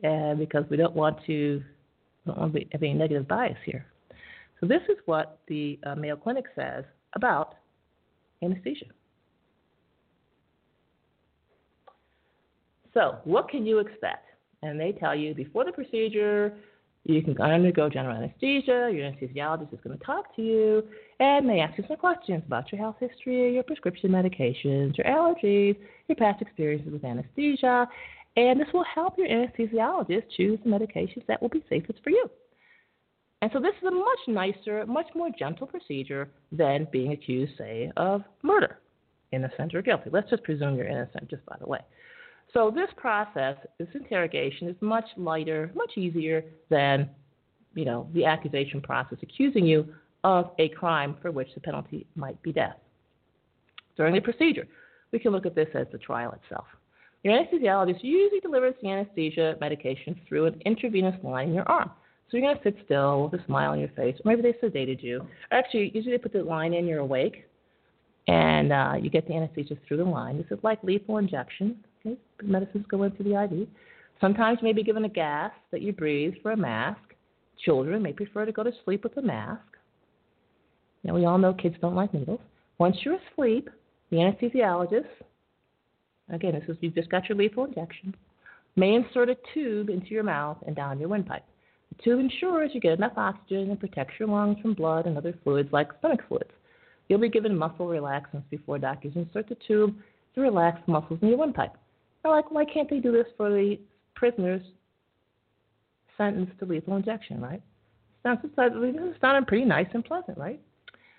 and 0.03 0.39
because 0.39 0.65
we 0.71 0.77
don't 0.77 0.95
want 0.95 1.19
to 1.27 1.63
don't 2.27 2.39
want 2.39 2.53
to 2.53 2.61
be, 2.61 2.69
have 2.73 2.83
any 2.83 2.95
negative 2.95 3.29
bias 3.29 3.57
here. 3.65 3.87
So 4.61 4.67
this 4.67 4.83
is 4.89 4.97
what 5.07 5.39
the 5.49 5.79
uh, 5.87 5.95
Mayo 5.95 6.17
Clinic 6.17 6.47
says 6.55 6.85
about 7.15 7.55
anesthesia. 8.43 8.87
So, 12.95 13.19
what 13.25 13.49
can 13.49 13.67
you 13.67 13.79
expect? 13.79 14.25
And 14.63 14.81
they 14.81 14.93
tell 14.93 15.15
you 15.15 15.35
before 15.35 15.65
the 15.67 15.73
procedure, 15.73 16.57
you 17.05 17.23
can 17.23 17.41
undergo 17.41 17.89
general 17.89 18.17
anesthesia. 18.17 18.91
Your 18.93 19.11
anesthesiologist 19.11 19.73
is 19.73 19.79
going 19.85 19.97
to 19.97 20.05
talk 20.05 20.35
to 20.37 20.43
you 20.43 20.83
and 21.21 21.49
they 21.49 21.61
ask 21.61 21.79
you 21.79 21.85
some 21.87 21.99
questions 21.99 22.43
about 22.47 22.73
your 22.73 22.81
health 22.81 22.97
history, 22.99 23.55
your 23.55 23.63
prescription 23.63 24.11
medications, 24.11 24.97
your 24.97 25.07
allergies, 25.07 25.77
your 26.09 26.17
past 26.17 26.43
experiences 26.43 26.93
with 26.93 27.05
anesthesia, 27.05 27.87
and 28.37 28.61
this 28.61 28.69
will 28.73 28.85
help 28.85 29.17
your 29.19 29.29
anesthesiologist 29.29 30.25
choose 30.37 30.59
the 30.65 30.71
medications 30.71 31.27
that 31.27 31.41
will 31.41 31.49
be 31.49 31.65
safest 31.69 31.99
for 32.05 32.11
you. 32.11 32.29
And 33.43 33.51
so 33.53 33.61
this 33.61 33.75
is 33.81 33.87
a 33.87 33.91
much 33.91 34.19
nicer, 34.29 34.87
much 34.87 35.09
more 35.15 35.29
gentle 35.39 35.67
procedure 35.67 36.29
than 36.53 36.89
being 36.91 37.13
accused, 37.13 37.53
say, 37.59 37.93
of 37.97 38.23
murder, 38.43 38.79
innocent 39.33 39.75
or 39.75 39.83
guilty. 39.83 40.11
Let's 40.11 40.31
just 40.31 40.43
presume 40.43 40.77
you're 40.77 40.87
innocent, 40.87 41.29
just 41.29 41.45
by 41.47 41.57
the 41.61 41.67
way. 41.67 41.81
So 42.55 42.71
this 42.71 42.89
process, 42.97 43.57
this 43.79 43.89
interrogation, 43.95 44.69
is 44.69 44.77
much 44.81 45.05
lighter, 45.17 45.71
much 45.75 45.93
easier 45.97 46.45
than, 46.71 47.11
you 47.75 47.85
know, 47.85 48.09
the 48.15 48.25
accusation 48.25 48.81
process 48.81 49.19
accusing 49.23 49.67
you 49.67 49.87
of 50.25 50.51
a 50.59 50.71
crime 50.71 51.17
for 51.21 51.31
which 51.31 51.49
the 51.55 51.61
penalty 51.61 52.07
might 52.17 52.41
be 52.43 52.53
death. 52.53 52.77
During 53.97 54.15
the 54.15 54.21
procedure, 54.21 54.67
we 55.13 55.19
can 55.19 55.33
look 55.33 55.47
at 55.47 55.55
this 55.55 55.69
as 55.75 55.87
the 55.93 55.99
trial 55.99 56.33
itself. 56.43 56.67
Your 57.27 57.37
anesthesiologist 57.37 58.05
usually 58.05 58.39
delivers 58.39 58.77
the 58.81 58.89
anesthesia 58.89 59.57
medication 59.61 60.15
through 60.29 60.47
an 60.47 60.63
intravenous 60.65 61.17
line 61.25 61.49
in 61.49 61.55
your 61.55 61.69
arm. 61.69 61.91
So 62.31 62.37
you're 62.37 62.47
going 62.47 62.57
to 62.57 62.63
sit 62.63 62.77
still 62.85 63.25
with 63.25 63.41
a 63.41 63.45
smile 63.47 63.73
on 63.73 63.81
your 63.81 63.89
face. 63.97 64.15
Or 64.25 64.31
maybe 64.31 64.43
they 64.43 64.53
sedated 64.65 65.03
you. 65.03 65.27
Actually, 65.51 65.91
usually 65.93 66.13
they 66.13 66.23
put 66.23 66.33
the 66.33 66.45
line 66.45 66.73
in, 66.73 66.87
you're 66.87 67.01
awake, 67.01 67.49
and 68.29 68.73
uh, 68.73 68.93
you 69.01 69.11
get 69.11 69.27
the 69.27 69.35
anesthesia 69.35 69.75
through 69.89 69.97
the 69.97 70.05
line. 70.05 70.37
This 70.37 70.47
is 70.57 70.63
like 70.63 70.81
lethal 70.85 71.19
injection. 71.19 71.85
Okay? 72.07 72.17
Medicines 72.45 72.85
go 72.89 73.03
into 73.03 73.25
the 73.25 73.43
IV. 73.43 73.67
Sometimes 74.21 74.59
you 74.63 74.69
may 74.69 74.73
be 74.73 74.85
given 74.85 75.05
a 75.05 75.09
gas 75.09 75.51
that 75.73 75.83
you 75.83 75.93
breathe 75.93 76.35
for 76.45 76.53
a 76.53 76.57
mask. 76.57 77.01
Children 77.65 78.05
may 78.05 78.13
prefer 78.13 78.47
to 78.47 78.53
go 78.53 78.63
to 78.63 78.71
sleep 78.85 79.03
with 79.03 79.17
a 79.17 79.23
mask. 79.23 79.67
Now, 81.03 81.17
we 81.17 81.25
all 81.25 81.39
know 81.39 81.55
kids 81.55 81.75
don't 81.81 81.97
like 81.97 82.15
needles. 82.15 82.39
Once 82.79 82.99
you're 83.05 83.19
asleep, 83.33 83.69
the 84.11 84.19
anesthesiologist, 84.19 85.07
again, 86.31 86.55
this 86.55 86.69
is 86.69 86.77
you've 86.81 86.95
just 86.95 87.11
got 87.11 87.29
your 87.29 87.39
lethal 87.39 87.65
injection, 87.65 88.15
may 88.77 88.95
insert 88.95 89.31
a 89.31 89.37
tube 89.55 89.89
into 89.89 90.09
your 90.09 90.23
mouth 90.23 90.59
and 90.67 90.77
down 90.77 90.99
your 90.99 91.09
windpipe. 91.09 91.45
The 91.97 92.03
tube 92.03 92.21
ensures 92.21 92.71
you 92.75 92.81
get 92.81 92.99
enough 92.99 93.13
oxygen 93.17 93.71
and 93.71 93.81
protects 93.81 94.15
your 94.19 94.29
lungs 94.29 94.59
from 94.61 94.75
blood 94.75 95.07
and 95.07 95.17
other 95.17 95.35
fluids 95.45 95.73
like 95.73 95.89
stomach 95.99 96.21
fluids. 96.29 96.51
You'll 97.09 97.21
be 97.21 97.29
given 97.29 97.57
muscle 97.57 97.87
relaxants 97.87 98.49
before 98.51 98.79
doctors 98.79 99.13
insert 99.15 99.49
the 99.49 99.57
tube 99.67 99.95
to 100.35 100.41
relax 100.41 100.81
the 100.87 100.93
muscles 100.93 101.21
in 101.23 101.29
your 101.29 101.39
windpipe. 101.39 101.75
Now, 102.25 102.33
like, 102.33 102.51
why 102.51 102.65
can't 102.65 102.91
they 102.91 102.99
do 102.99 103.13
this 103.13 103.27
for 103.37 103.51
the 103.51 103.79
prisoners 104.15 104.63
sentenced 106.19 106.59
to 106.59 106.65
lethal 106.65 106.97
injection, 106.97 107.41
right? 107.41 107.63
Sounds, 108.23 108.41
sounding 109.21 109.45
pretty 109.47 109.65
nice 109.65 109.87
and 109.95 110.05
pleasant, 110.05 110.37
right? 110.37 110.61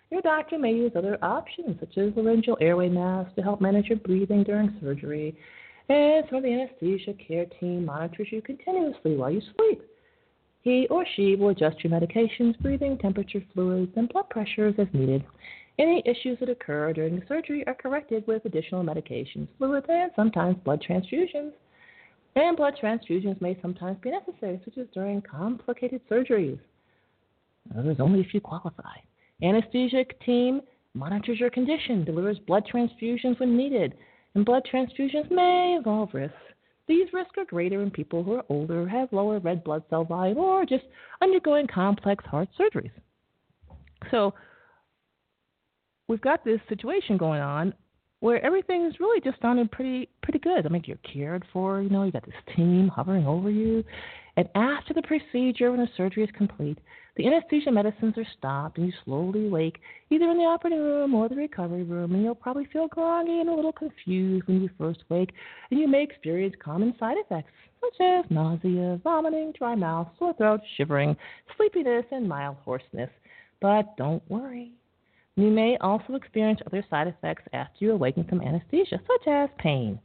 Your 0.10 0.22
doctor 0.22 0.58
may 0.58 0.74
use 0.74 0.94
other 0.96 1.18
options, 1.22 1.80
such 1.80 1.98
as 1.98 2.14
laryngeal 2.16 2.58
airway 2.62 2.88
masks, 2.88 3.34
to 3.36 3.42
help 3.42 3.60
manage 3.60 3.88
your 3.88 3.98
breathing 4.00 4.44
during 4.44 4.78
surgery. 4.82 5.36
And 5.90 6.26
of 6.32 6.44
the 6.44 6.54
anesthesia 6.54 7.14
care 7.14 7.46
team 7.60 7.86
monitors 7.86 8.28
you 8.32 8.42
continuously 8.42 9.16
while 9.16 9.32
you 9.32 9.42
sleep. 9.56 9.82
He 10.62 10.88
or 10.90 11.06
she 11.16 11.36
will 11.36 11.50
adjust 11.50 11.84
your 11.84 11.92
medications, 11.92 12.60
breathing, 12.60 12.98
temperature, 12.98 13.42
fluids, 13.54 13.94
and 13.96 14.10
blood 14.10 14.30
pressures 14.30 14.76
as 14.78 14.88
needed. 14.94 15.24
Any 15.80 16.02
issues 16.06 16.40
that 16.40 16.50
occur 16.50 16.92
during 16.92 17.20
the 17.20 17.26
surgery 17.28 17.66
are 17.68 17.76
corrected 17.76 18.26
with 18.28 18.44
additional 18.46 18.84
medications, 18.84 19.48
fluids, 19.58 19.86
and 19.90 20.12
sometimes 20.16 20.58
blood 20.66 20.84
transfusions. 20.88 21.52
And 22.36 22.58
blood 22.58 22.76
transfusions 22.82 23.40
may 23.42 23.58
sometimes 23.62 23.98
be 24.02 24.12
necessary, 24.12 24.60
such 24.66 24.78
as 24.78 24.88
during 24.94 25.22
complicated 25.22 26.02
surgeries. 26.10 26.60
There's 27.74 28.00
only 28.00 28.22
if 28.22 28.34
you 28.34 28.42
qualify. 28.42 28.98
Anesthesia 29.44 30.04
team 30.26 30.62
monitors 30.94 31.40
your 31.40 31.50
condition, 31.50 32.04
delivers 32.04 32.40
blood 32.40 32.64
transfusions 32.72 33.40
when 33.40 33.56
needed, 33.56 33.94
and 34.34 34.46
blood 34.46 34.64
transfusions 34.72 35.30
may 35.30 35.76
involve 35.78 36.14
risks. 36.14 36.36
These 36.88 37.12
risks 37.14 37.34
are 37.38 37.46
greater 37.46 37.82
in 37.82 37.92
people 37.92 38.24
who 38.24 38.34
are 38.34 38.46
older, 38.50 38.88
have 38.88 39.12
lower 39.12 39.40
red 39.40 39.64
blood 39.64 39.84
cell 39.90 40.06
volume, 40.06 40.38
or 40.38 40.66
just 40.66 40.86
undergoing 41.22 41.68
complex 41.68 42.24
heart 42.26 42.50
surgeries. 42.60 42.92
So, 44.10 44.34
we've 46.08 46.22
got 46.22 46.46
this 46.46 46.60
situation 46.70 47.18
going 47.18 47.42
on 47.42 47.74
where 48.22 48.44
everything 48.44 48.86
is 48.86 49.00
really 49.00 49.22
just 49.22 49.40
sounding 49.42 49.68
pretty 49.68 50.10
pretty 50.24 50.40
good. 50.40 50.66
I 50.66 50.70
mean, 50.70 50.84
you're 50.86 50.98
cared 51.14 51.44
for. 51.52 51.82
You 51.82 51.90
know, 51.90 52.04
you 52.04 52.12
got 52.12 52.26
this 52.26 52.56
team 52.56 52.88
hovering 52.88 53.28
over 53.28 53.52
you, 53.52 53.84
and 54.38 54.48
after 54.56 54.94
the 54.94 55.02
procedure, 55.02 55.72
when 55.72 55.82
the 55.82 55.90
surgery 55.98 56.24
is 56.24 56.30
complete, 56.38 56.80
The 57.18 57.26
anesthesia 57.26 57.72
medicines 57.72 58.16
are 58.18 58.28
stopped, 58.38 58.78
and 58.78 58.86
you 58.86 58.94
slowly 59.04 59.50
wake, 59.50 59.80
either 60.12 60.30
in 60.30 60.38
the 60.38 60.44
operating 60.44 60.82
room 60.82 61.16
or 61.16 61.28
the 61.28 61.36
recovery 61.36 61.82
room, 61.82 62.14
and 62.14 62.24
you'll 62.24 62.36
probably 62.36 62.66
feel 62.66 62.88
groggy 62.88 63.40
and 63.40 63.50
a 63.50 63.54
little 63.56 63.72
confused 63.72 64.48
when 64.48 64.62
you 64.62 64.70
first 64.78 65.04
wake, 65.10 65.32
and 65.72 65.80
you 65.80 65.88
may 65.88 66.04
experience 66.04 66.54
common 66.64 66.94
side 67.00 67.18
effects 67.18 67.52
such 67.82 68.00
as 68.02 68.26
nausea, 68.30 69.00
vomiting, 69.04 69.52
dry 69.58 69.74
mouth, 69.74 70.08
sore 70.20 70.34
throat, 70.34 70.62
shivering, 70.76 71.18
sleepiness, 71.56 72.06
and 72.12 72.30
mild 72.30 72.58
hoarseness. 72.64 73.10
But 73.62 73.98
don't 73.98 74.22
worry. 74.30 74.74
You 75.36 75.50
may 75.50 75.76
also 75.82 76.14
experience 76.14 76.60
other 76.68 76.86
side 76.88 77.08
effects 77.08 77.44
after 77.52 77.84
you 77.84 77.94
awaken 77.94 78.26
from 78.26 78.42
anesthesia, 78.42 79.00
such 79.08 79.28
as 79.28 79.50
pain. 79.58 80.00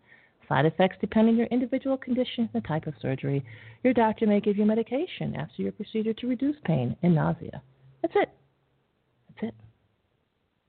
Side 0.49 0.67
effects 0.67 0.97
depend 1.01 1.29
on 1.29 1.37
your 1.37 1.47
individual 1.47 1.97
condition 1.97 2.49
and 2.53 2.63
the 2.63 2.67
type 2.67 2.87
of 2.87 2.95
surgery. 3.01 3.45
Your 3.85 3.95
doctor 3.95 4.27
may 4.27 4.41
give 4.41 4.57
you 4.57 4.67
medication 4.67 5.35
after 5.37 5.63
your 5.63 5.73
procedure 5.73 6.13
to 6.13 6.27
reduce 6.27 6.57
pain 6.65 6.97
and 7.03 7.15
nausea. 7.15 7.63
That's 8.03 8.15
it. 8.17 8.29
That's 9.29 9.49
it. 9.49 9.55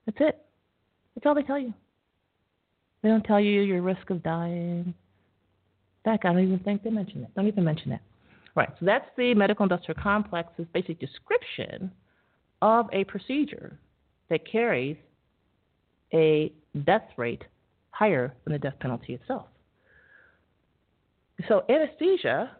That's 0.06 0.18
it. 0.20 0.46
That's 1.14 1.26
all 1.26 1.34
they 1.34 1.42
tell 1.42 1.58
you. 1.58 1.74
They 3.02 3.08
don't 3.08 3.24
tell 3.24 3.40
you 3.40 3.60
your 3.60 3.82
risk 3.82 4.10
of 4.10 4.22
dying. 4.22 4.94
In 6.04 6.12
fact, 6.12 6.24
I 6.24 6.32
don't 6.32 6.42
even 6.42 6.58
think 6.60 6.82
they 6.82 6.90
mention 6.90 7.22
it. 7.22 7.34
Don't 7.34 7.46
even 7.46 7.64
mention 7.64 7.92
it. 7.92 8.00
Right. 8.54 8.70
So 8.78 8.86
that's 8.86 9.08
the 9.16 9.34
medical 9.34 9.64
industrial 9.64 10.00
complex's 10.00 10.66
basic 10.72 11.00
description 11.00 11.90
of 12.62 12.86
a 12.92 13.04
procedure 13.04 13.78
that 14.30 14.50
carries 14.50 14.96
a 16.12 16.52
death 16.86 17.08
rate 17.16 17.42
higher 17.90 18.32
than 18.44 18.52
the 18.52 18.58
death 18.58 18.78
penalty 18.80 19.14
itself. 19.14 19.46
So 21.48 21.64
anesthesia 21.68 22.56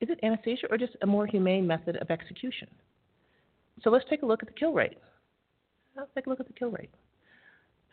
is 0.00 0.10
it 0.10 0.18
anesthesia 0.22 0.66
or 0.70 0.76
just 0.76 0.92
a 1.02 1.06
more 1.06 1.26
humane 1.26 1.66
method 1.66 1.96
of 1.96 2.10
execution? 2.10 2.68
So 3.82 3.90
let's 3.90 4.04
take 4.08 4.22
a 4.22 4.26
look 4.26 4.42
at 4.42 4.48
the 4.48 4.54
kill 4.54 4.72
rate. 4.72 4.98
Let's 5.96 6.10
take 6.14 6.26
a 6.26 6.30
look 6.30 6.40
at 6.40 6.46
the 6.46 6.52
kill 6.52 6.70
rate. 6.70 6.90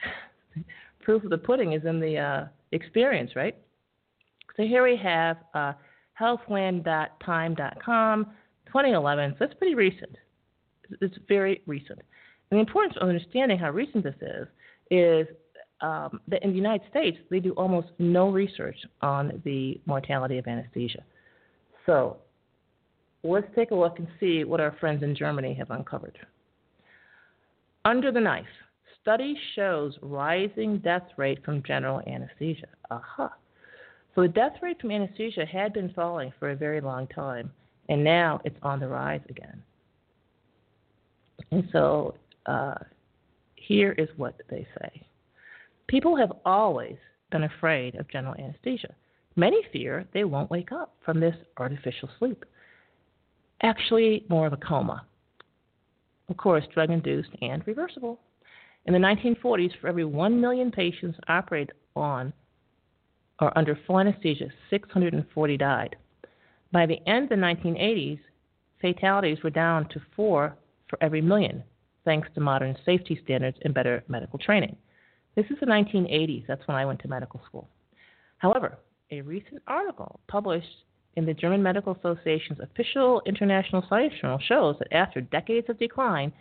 Proof 1.02 1.24
of 1.24 1.30
the 1.30 1.38
pudding 1.38 1.74
is 1.74 1.86
in 1.86 2.00
the 2.00 2.18
uh, 2.18 2.46
experience, 2.72 3.36
right? 3.36 3.56
So 4.58 4.64
here 4.64 4.84
we 4.84 4.98
have 4.98 5.38
uh, 5.54 5.74
healthland.time.com, 6.20 8.26
2011. 8.68 9.32
So 9.32 9.38
that's 9.40 9.54
pretty 9.54 9.76
recent. 9.76 10.18
It's 11.02 11.18
very 11.28 11.62
recent. 11.66 12.00
And 12.52 12.58
the 12.58 12.60
importance 12.60 12.96
of 13.00 13.08
understanding 13.08 13.58
how 13.58 13.72
recent 13.72 14.04
this 14.04 14.16
is 14.22 14.48
is 14.92 15.28
um, 15.84 16.22
in 16.42 16.52
the 16.52 16.56
United 16.56 16.90
States, 16.90 17.18
they 17.30 17.40
do 17.40 17.52
almost 17.52 17.90
no 18.00 18.32
research 18.32 18.78
on 19.02 19.42
the 19.44 19.80
mortality 19.86 20.38
of 20.38 20.48
anesthesia. 20.48 21.04
So 21.86 22.18
let's 23.24 23.48
take 23.54 23.72
a 23.72 23.76
look 23.76 24.00
and 24.00 24.08
see 24.20 24.46
what 24.46 24.62
our 24.62 24.76
friends 24.80 25.04
in 25.04 25.14
Germany 25.16 25.54
have 25.56 25.70
uncovered. 25.72 26.18
Under 27.84 28.14
the 28.14 28.22
knife, 28.22 28.46
study 29.02 29.36
shows 29.56 29.98
rising 30.02 30.78
death 30.80 31.08
rate 31.18 31.44
from 31.44 31.62
general 31.64 32.02
anesthesia. 32.08 32.68
Aha. 32.90 33.34
So 34.16 34.22
the 34.22 34.30
death 34.30 34.54
rate 34.62 34.80
from 34.80 34.92
anesthesia 34.92 35.46
had 35.46 35.74
been 35.74 35.92
falling 35.94 36.32
for 36.40 36.52
a 36.52 36.56
very 36.56 36.80
long 36.80 37.08
time, 37.08 37.52
and 37.90 38.02
now 38.02 38.40
it's 38.46 38.56
on 38.64 38.80
the 38.80 38.88
rise 38.88 39.22
again. 39.28 39.62
And 41.52 41.68
so 41.74 42.16
uh, 42.46 42.76
here 43.56 43.92
is 43.98 44.08
what 44.16 44.40
they 44.50 44.66
say. 44.80 45.06
People 45.88 46.16
have 46.16 46.32
always 46.46 46.98
been 47.32 47.44
afraid 47.44 47.96
of 47.96 48.10
general 48.10 48.36
anesthesia. 48.36 48.94
Many 49.36 49.62
fear 49.72 50.06
they 50.14 50.24
won't 50.24 50.52
wake 50.52 50.72
up 50.72 50.96
from 51.04 51.20
this 51.20 51.36
artificial 51.58 52.10
sleep. 52.20 52.46
Actually, 53.62 54.26
more 54.30 54.46
of 54.46 54.54
a 54.54 54.58
coma. 54.58 55.06
Of 56.30 56.38
course, 56.38 56.64
drug 56.74 56.90
induced 56.90 57.30
and 57.42 57.66
reversible. 57.66 58.20
In 58.86 58.94
the 58.94 59.00
1940s, 59.00 59.72
for 59.80 59.88
every 59.88 60.06
1 60.06 60.40
million 60.40 60.72
patients 60.72 61.18
operated 61.28 61.74
on 61.96 62.34
or 63.40 63.58
under 63.58 63.78
full 63.88 64.00
anesthesia, 64.00 64.50
640 64.70 65.58
died. 65.58 65.96
By 66.72 66.86
the 66.86 67.00
end 67.08 67.24
of 67.24 67.30
the 67.30 67.36
1980s, 67.36 68.20
fatalities 68.82 69.44
were 69.44 69.50
down 69.50 69.88
to 69.90 70.02
4 70.16 70.56
for 70.90 70.98
every 71.02 71.22
million, 71.22 71.64
thanks 72.06 72.28
to 72.36 72.42
modern 72.42 72.76
safety 72.86 73.20
standards 73.24 73.58
and 73.64 73.74
better 73.74 74.04
medical 74.08 74.40
training. 74.40 74.76
This 75.36 75.46
is 75.50 75.58
the 75.60 75.66
1980s. 75.66 76.46
That's 76.48 76.68
when 76.68 76.78
I 76.78 76.86
went 76.86 77.02
to 77.02 77.08
medical 77.08 77.42
school. 77.48 77.68
However, 78.38 78.78
a 79.12 79.22
recent 79.22 79.62
article 79.68 80.20
published 80.28 80.86
in 81.16 81.26
the 81.26 81.34
German 81.34 81.62
Medical 81.62 81.96
Association's 81.96 82.60
official 82.60 83.22
international 83.26 83.86
science 83.90 84.14
journal 84.22 84.40
shows 84.48 84.76
that 84.80 84.94
after 84.94 85.22
decades 85.22 85.70
of 85.70 85.80
decline, 85.80 86.34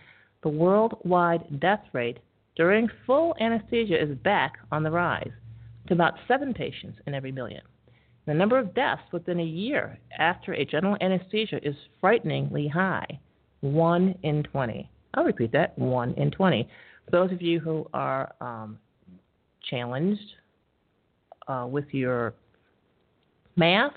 the 0.43 0.49
worldwide 0.49 1.61
death 1.61 1.85
rate 1.93 2.19
during 2.57 2.89
full 3.07 3.35
anesthesia 3.41 4.01
is 4.03 4.17
back 4.19 4.55
on 4.71 4.83
the 4.83 4.91
rise 4.91 5.31
to 5.89 5.95
about 5.95 6.15
seven 6.29 6.53
patients 6.53 6.99
in 7.07 7.15
every 7.15 7.33
million. 7.33 7.63
The 8.27 8.35
number 8.35 8.59
of 8.59 8.75
deaths 8.75 9.03
within 9.13 9.41
a 9.41 9.45
year 9.45 9.99
after 10.19 10.53
a 10.53 10.65
general 10.65 10.97
anesthesia 11.01 11.61
is 11.67 11.75
frighteningly 12.01 12.69
high 12.69 13.21
1 13.61 14.15
in 14.23 14.43
20. 14.45 14.91
I'll 15.15 15.25
repeat 15.25 15.53
that 15.53 15.79
1 15.79 16.15
in 16.15 16.31
20. 16.31 16.69
Those 17.11 17.33
of 17.33 17.43
you 17.43 17.61
who 17.61 17.87
are 17.93 18.35
um, 18.41 18.79
challenged 19.69 20.21
uh, 21.49 21.67
with 21.69 21.87
your 21.93 22.35
math, 23.57 23.93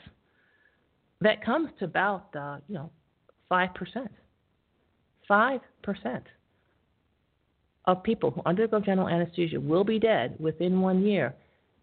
that 1.21 1.43
comes 1.43 1.69
to 1.79 1.85
about 1.85 2.35
uh, 2.35 2.57
you 2.67 2.75
know 2.75 2.89
five 3.49 3.73
percent. 3.73 4.11
Five 5.27 5.61
percent 5.81 6.23
of 7.85 8.03
people 8.03 8.31
who 8.31 8.41
undergo 8.45 8.79
general 8.79 9.07
anesthesia 9.07 9.59
will 9.59 9.83
be 9.83 9.99
dead 9.99 10.35
within 10.39 10.81
one 10.81 11.03
year 11.03 11.33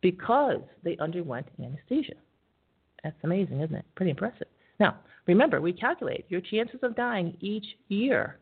because 0.00 0.60
they 0.82 0.96
underwent 0.98 1.46
anesthesia. 1.62 2.14
That's 3.02 3.16
amazing, 3.22 3.60
isn't 3.60 3.74
it? 3.74 3.84
Pretty 3.94 4.10
impressive. 4.10 4.48
Now, 4.78 4.96
remember, 5.26 5.60
we 5.60 5.72
calculate 5.72 6.24
your 6.28 6.40
chances 6.40 6.80
of 6.82 6.96
dying 6.96 7.36
each 7.40 7.64
year 7.88 8.38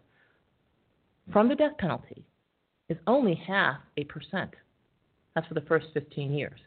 from 1.33 1.49
the 1.49 1.55
death 1.55 1.77
penalty 1.79 2.25
is 2.91 2.99
only 3.07 3.35
half 3.47 3.79
a 3.97 4.05
percent. 4.05 4.51
That's 5.35 5.47
for 5.47 5.55
the 5.55 5.63
first 5.63 5.87
15 5.95 6.35
years. 6.35 6.59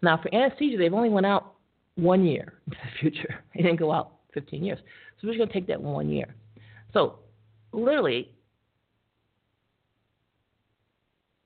Now, 0.00 0.18
for 0.22 0.34
anesthesia, 0.34 0.78
they've 0.78 0.94
only 0.94 1.10
went 1.10 1.26
out 1.26 1.54
one 1.96 2.24
year 2.24 2.54
into 2.66 2.78
the 2.82 3.00
future. 3.00 3.34
They 3.54 3.62
didn't 3.62 3.78
go 3.78 3.92
out 3.92 4.12
15 4.32 4.64
years. 4.64 4.78
So 5.20 5.26
we're 5.26 5.34
just 5.34 5.38
going 5.38 5.48
to 5.48 5.54
take 5.54 5.66
that 5.66 5.82
one 5.82 6.08
year. 6.08 6.34
So 6.92 7.18
literally, 7.72 8.30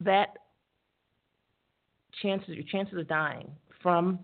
that 0.01 0.37
chances, 2.23 2.51
your 2.51 2.65
chances 2.71 2.99
of 2.99 3.09
dying 3.09 3.51
from 3.83 4.19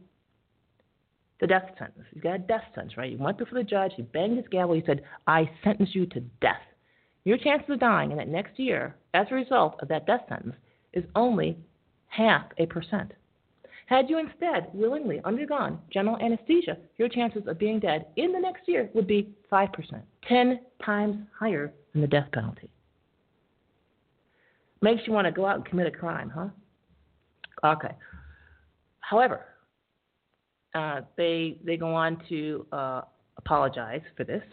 the 1.41 1.47
death 1.47 1.69
sentence. 1.79 2.05
You 2.13 2.21
got 2.21 2.35
a 2.35 2.39
death 2.39 2.65
sentence, 2.75 2.97
right? 2.97 3.11
You 3.11 3.19
went 3.19 3.39
before 3.39 3.59
the 3.59 3.65
judge, 3.65 3.93
he 3.97 4.03
banged 4.03 4.37
his 4.37 4.47
gavel, 4.51 4.75
he 4.75 4.83
said, 4.87 5.03
I 5.27 5.51
sentence 5.65 5.91
you 5.93 6.07
to 6.07 6.21
death. 6.41 6.61
Your 7.27 7.39
chances 7.39 7.71
of 7.71 7.81
dying 7.81 8.13
in 8.13 8.19
that 8.19 8.29
next 8.29 8.57
year, 8.57 8.95
as 9.13 9.27
a 9.33 9.35
result 9.35 9.75
of 9.83 9.89
that 9.89 10.07
death 10.07 10.21
sentence, 10.29 10.55
is 10.93 11.03
only 11.17 11.59
half 12.07 12.45
a 12.59 12.67
percent. 12.67 13.11
Had 13.87 14.09
you 14.09 14.21
instead 14.21 14.69
willingly 14.73 15.21
undergone 15.25 15.81
general 15.93 16.17
anesthesia, 16.19 16.77
your 16.99 17.09
chances 17.09 17.43
of 17.49 17.59
being 17.59 17.81
dead 17.81 18.07
in 18.15 18.31
the 18.31 18.39
next 18.39 18.69
year 18.69 18.89
would 18.95 19.09
be 19.09 19.29
5%, 19.51 20.03
10 20.29 20.61
times 20.85 21.17
higher 21.37 21.75
than 21.93 22.01
the 22.01 22.07
death 22.07 22.29
penalty. 22.33 22.71
Makes 24.81 25.03
you 25.09 25.13
want 25.13 25.25
to 25.25 25.33
go 25.33 25.47
out 25.47 25.57
and 25.57 25.65
commit 25.65 25.89
a 25.89 25.91
crime, 25.91 26.31
huh? 26.33 26.49
Okay. 27.65 27.95
However, 29.01 29.47
uh, 30.77 31.01
they 31.17 31.59
they 31.65 31.77
go 31.77 31.93
on 31.93 32.23
to 32.29 32.67
uh, 32.71 33.01
apologize 33.37 34.03
for 34.17 34.23
this. 34.23 34.45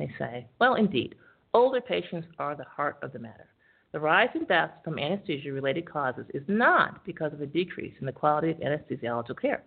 They 0.00 0.10
say, 0.18 0.48
well, 0.58 0.74
indeed, 0.74 1.14
older 1.54 1.80
patients 1.80 2.26
are 2.38 2.54
the 2.54 2.64
heart 2.64 2.98
of 3.02 3.12
the 3.12 3.18
matter. 3.18 3.46
The 3.92 4.00
rise 4.00 4.28
in 4.34 4.44
deaths 4.44 4.74
from 4.84 4.98
anesthesia 4.98 5.52
related 5.52 5.90
causes 5.90 6.26
is 6.32 6.42
not 6.46 7.04
because 7.04 7.32
of 7.32 7.40
a 7.40 7.46
decrease 7.46 7.94
in 7.98 8.06
the 8.06 8.12
quality 8.12 8.50
of 8.50 8.58
anesthesiological 8.58 9.40
care. 9.40 9.62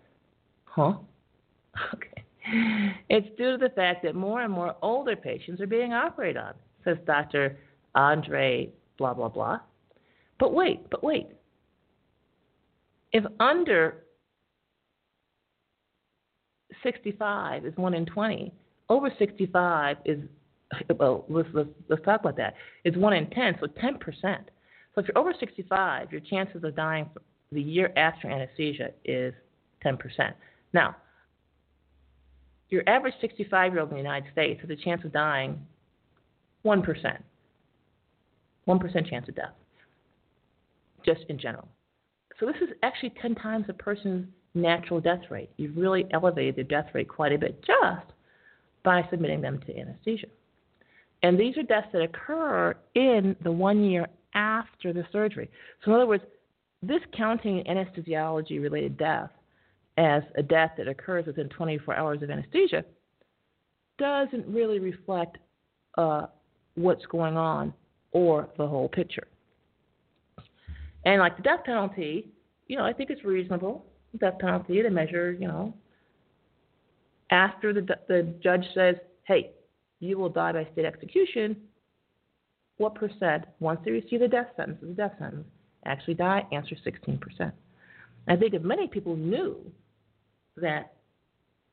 Huh? 0.65 0.93
Okay. 1.93 2.23
It's 3.09 3.27
due 3.37 3.53
to 3.53 3.57
the 3.57 3.73
fact 3.73 4.03
that 4.03 4.15
more 4.15 4.41
and 4.41 4.53
more 4.53 4.75
older 4.81 5.15
patients 5.15 5.61
are 5.61 5.67
being 5.67 5.93
operated 5.93 6.37
on, 6.37 6.53
says 6.83 6.97
Dr. 7.07 7.57
Andre 7.95 8.69
blah 8.97 9.13
blah 9.13 9.29
blah. 9.29 9.59
But 10.39 10.53
wait, 10.53 10.89
but 10.89 11.03
wait. 11.03 11.27
If 13.11 13.23
under 13.39 14.03
65 16.83 17.65
is 17.65 17.77
1 17.77 17.93
in 17.93 18.05
20, 18.05 18.53
over 18.89 19.11
65 19.17 19.97
is 20.05 20.19
well, 20.99 21.25
let's, 21.29 21.49
let's, 21.53 21.69
let's 21.89 22.03
talk 22.03 22.21
about 22.21 22.37
that. 22.37 22.55
It's 22.83 22.97
1 22.97 23.13
in 23.13 23.29
10, 23.29 23.57
so 23.59 23.67
10%. 23.67 23.99
So 24.95 25.01
if 25.01 25.07
you're 25.07 25.17
over 25.17 25.33
65, 25.39 26.11
your 26.11 26.21
chances 26.21 26.63
of 26.63 26.75
dying 26.75 27.09
the 27.51 27.61
year 27.61 27.91
after 27.95 28.29
anesthesia 28.29 28.89
is 29.05 29.33
10%. 29.85 29.97
Now, 30.73 30.95
your 32.69 32.83
average 32.87 33.13
65 33.21 33.73
year 33.73 33.81
old 33.81 33.89
in 33.89 33.95
the 33.95 34.01
United 34.01 34.31
States 34.31 34.61
has 34.61 34.69
a 34.69 34.75
chance 34.75 35.03
of 35.05 35.13
dying 35.13 35.59
1%. 36.65 37.17
1% 38.67 39.09
chance 39.09 39.27
of 39.27 39.35
death, 39.35 39.53
just 41.05 41.21
in 41.29 41.37
general. 41.37 41.67
So 42.39 42.45
this 42.45 42.55
is 42.61 42.69
actually 42.81 43.13
10 43.21 43.35
times 43.35 43.65
a 43.69 43.73
person's 43.73 44.27
natural 44.53 44.99
death 44.99 45.21
rate. 45.29 45.49
You've 45.57 45.77
really 45.77 46.05
elevated 46.11 46.55
their 46.55 46.63
death 46.63 46.93
rate 46.93 47.09
quite 47.09 47.33
a 47.33 47.37
bit 47.37 47.63
just 47.65 48.11
by 48.83 49.05
submitting 49.09 49.41
them 49.41 49.59
to 49.67 49.77
anesthesia. 49.77 50.27
And 51.23 51.39
these 51.39 51.57
are 51.57 51.63
deaths 51.63 51.87
that 51.93 52.01
occur 52.01 52.75
in 52.95 53.35
the 53.43 53.51
one 53.51 53.83
year 53.83 54.07
after 54.35 54.91
the 54.91 55.05
surgery. 55.11 55.49
So, 55.83 55.91
in 55.91 55.95
other 55.95 56.07
words, 56.07 56.23
this 56.81 57.01
counting 57.15 57.63
anesthesiology 57.63 58.61
related 58.61 58.97
death 58.97 59.31
as 59.97 60.23
a 60.37 60.43
death 60.43 60.71
that 60.77 60.87
occurs 60.87 61.25
within 61.25 61.47
24 61.49 61.95
hours 61.95 62.21
of 62.21 62.29
anesthesia 62.29 62.83
doesn't 63.97 64.45
really 64.47 64.79
reflect 64.79 65.37
uh, 65.97 66.25
what's 66.75 67.05
going 67.05 67.37
on 67.37 67.73
or 68.11 68.49
the 68.57 68.67
whole 68.67 68.89
picture. 68.89 69.27
And 71.05 71.19
like 71.19 71.37
the 71.37 71.43
death 71.43 71.63
penalty, 71.65 72.27
you 72.67 72.77
know, 72.77 72.83
I 72.83 72.91
think 72.91 73.09
it's 73.09 73.23
reasonable. 73.23 73.85
The 74.13 74.17
death 74.17 74.39
penalty 74.39 74.81
to 74.81 74.89
measure, 74.89 75.31
you 75.31 75.47
know, 75.47 75.73
after 77.29 77.73
the 77.73 77.81
the 78.07 78.33
judge 78.41 78.65
says, 78.73 78.95
"Hey, 79.25 79.51
you 80.03 80.17
will 80.17 80.29
die 80.29 80.51
by 80.51 80.67
state 80.71 80.85
execution," 80.85 81.55
what 82.77 82.95
percent, 82.95 83.45
once 83.59 83.79
they 83.85 83.91
receive 83.91 84.19
the 84.19 84.27
death 84.27 84.49
sentence, 84.57 84.79
the 84.81 84.93
death 84.93 85.13
sentence, 85.19 85.47
actually 85.85 86.15
die? 86.15 86.45
Answer 86.51 86.75
16%. 86.75 87.51
I 88.27 88.35
think 88.35 88.53
if 88.53 88.61
many 88.63 88.87
people 88.87 89.15
knew 89.15 89.57
that 90.57 90.93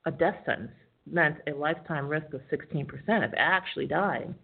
a 0.07 0.11
death 0.11 0.37
sentence 0.45 0.73
meant 1.07 1.37
a 1.47 1.53
lifetime 1.53 2.09
risk 2.09 2.33
of 2.35 2.40
16% 2.51 3.25
of 3.25 3.33
actually 3.37 3.87
dying 3.87 4.35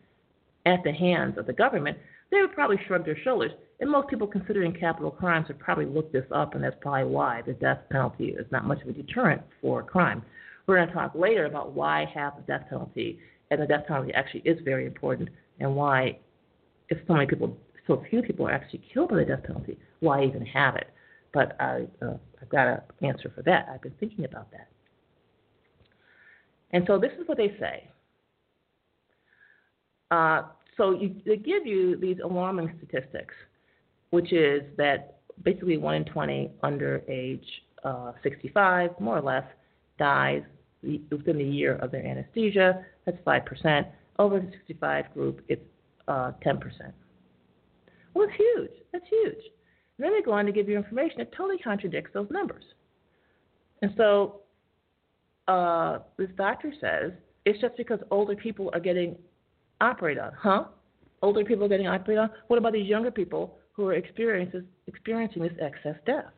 at 0.65 0.83
the 0.85 0.93
hands 0.93 1.39
of 1.39 1.47
the 1.47 1.53
government, 1.53 1.99
they 2.31 2.41
would 2.41 2.53
probably 2.53 2.79
shrug 2.87 3.05
their 3.05 3.19
shoulders. 3.23 3.53
And 3.79 3.91
most 3.91 4.09
people 4.09 4.27
considering 4.27 4.73
capital 4.73 5.11
crimes 5.11 5.49
would 5.49 5.59
probably 5.59 5.87
look 5.87 6.11
this 6.11 6.25
up, 6.33 6.55
and 6.55 6.65
that's 6.65 6.77
probably 6.81 7.11
why 7.13 7.43
the 7.43 7.53
death 7.53 7.81
penalty 7.91 8.29
is 8.31 8.51
not 8.51 8.65
much 8.65 8.83
of 8.83 8.89
a 8.89 8.93
deterrent 8.93 9.43
for 9.61 9.83
crime. 9.83 10.23
We're 10.67 10.77
going 10.77 10.89
to 10.89 10.95
talk 10.95 11.15
later 11.15 11.45
about 11.45 11.73
why 11.73 12.07
have 12.15 12.35
the 12.37 12.43
death 12.43 12.67
penalty, 12.69 13.21
and 13.51 13.61
the 13.61 13.67
death 13.67 13.87
penalty 13.87 14.13
actually 14.15 14.41
is 14.41 14.59
very 14.65 14.87
important, 14.87 15.29
and 15.61 15.75
why, 15.75 16.19
if 16.89 16.99
so 17.07 17.15
many 17.15 17.27
people, 17.27 17.57
so 17.87 18.03
few 18.11 18.23
people 18.23 18.47
are 18.47 18.53
actually 18.53 18.83
killed 18.93 19.11
by 19.11 19.17
the 19.17 19.25
death 19.25 19.45
penalty, 19.45 19.79
why 20.01 20.25
even 20.25 20.45
have 20.45 20.77
it? 20.77 20.89
But 21.33 21.57
I, 21.61 21.87
uh, 22.03 22.17
I've 22.41 22.49
got 22.49 22.67
an 22.69 22.81
answer 23.03 23.31
for 23.35 23.43
that. 23.43 23.69
I've 23.73 23.83
been 23.83 23.95
thinking 24.01 24.25
about 24.25 24.51
that. 24.53 24.69
And 26.73 26.85
so 26.87 26.99
this 26.99 27.13
is 27.21 27.27
what 27.29 27.39
they 27.39 27.55
say. 27.61 27.89
Uh, 30.11 30.43
so 30.77 30.91
you, 30.93 31.17
they 31.25 31.37
give 31.37 31.67
you 31.67 31.97
these 31.97 32.19
alarming 32.23 32.73
statistics, 32.79 33.35
which 34.11 34.33
is 34.33 34.63
that 34.77 35.21
basically 35.43 35.77
1 35.77 35.95
in 35.95 36.05
20 36.05 36.51
under 36.63 37.03
age 37.09 37.45
uh, 37.85 38.13
65, 38.23 38.91
more 39.01 39.19
or 39.19 39.23
less, 39.23 39.45
dies 39.99 40.43
within 40.83 41.39
the 41.39 41.45
year 41.45 41.77
of 41.77 41.91
their 41.91 42.05
anesthesia. 42.05 42.85
That's 43.05 43.19
5%. 43.27 43.87
Over 44.19 44.41
the 44.41 44.51
65 44.53 45.13
group, 45.15 45.43
it's 45.49 45.63
uh, 46.09 46.33
10%. 46.45 46.61
Well, 48.15 48.29
it's 48.29 48.37
huge. 48.37 48.71
That's 48.93 49.05
huge. 49.11 49.45
And 49.99 50.05
then 50.05 50.13
they 50.13 50.23
go 50.23 50.33
on 50.33 50.47
to 50.47 50.53
give 50.53 50.69
you 50.69 50.77
information 50.77 51.19
that 51.19 51.33
totally 51.33 51.59
contradicts 51.59 52.11
those 52.15 52.29
numbers. 52.31 52.65
And 53.83 53.93
so 53.97 54.41
uh, 55.49 55.99
this 56.17 56.31
doctor 56.37 56.73
says 56.81 57.13
it's 57.45 57.61
just 57.61 57.77
because 57.77 58.01
older 58.11 58.35
people 58.35 58.71
are 58.73 58.81
getting 58.81 59.17
operated 59.81 60.23
on. 60.23 60.33
Huh? 60.39 60.65
Older 61.23 61.45
people 61.45 61.65
are 61.65 61.69
getting 61.69 61.87
operated 61.87 62.23
on? 62.23 62.31
What 62.49 62.59
about 62.59 62.73
these 62.73 62.89
younger 62.89 63.11
people 63.11 63.59
who 63.73 63.87
are 63.87 63.95
experiencing 63.95 64.63
this 65.43 65.53
excess 65.61 65.97
death 66.07 66.33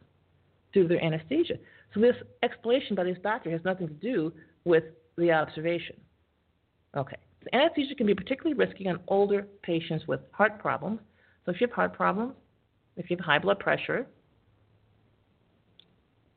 through 0.73 0.89
their 0.89 1.03
anesthesia? 1.03 1.55
So 1.95 2.01
this 2.01 2.17
explanation 2.43 2.95
by 2.95 3.05
this 3.05 3.19
doctor 3.23 3.51
has 3.51 3.61
nothing 3.65 3.89
to 3.89 3.95
do 3.95 4.33
with 4.65 4.85
the 5.17 5.33
observation. 5.33 5.97
Okay. 6.97 7.17
So 7.43 7.49
anesthesia 7.53 7.95
can 7.95 8.07
be 8.07 8.15
particularly 8.15 8.57
risky 8.57 8.89
on 8.89 9.01
older 9.09 9.47
patients 9.63 10.07
with 10.07 10.21
heart 10.33 10.59
problems. 10.59 11.01
So 11.45 11.53
if 11.53 11.61
you 11.61 11.67
have 11.67 11.75
heart 11.75 11.95
problems, 11.95 12.35
if 12.97 13.11
you 13.11 13.17
have 13.17 13.25
high 13.25 13.39
blood 13.39 13.59
pressure, 13.59 14.07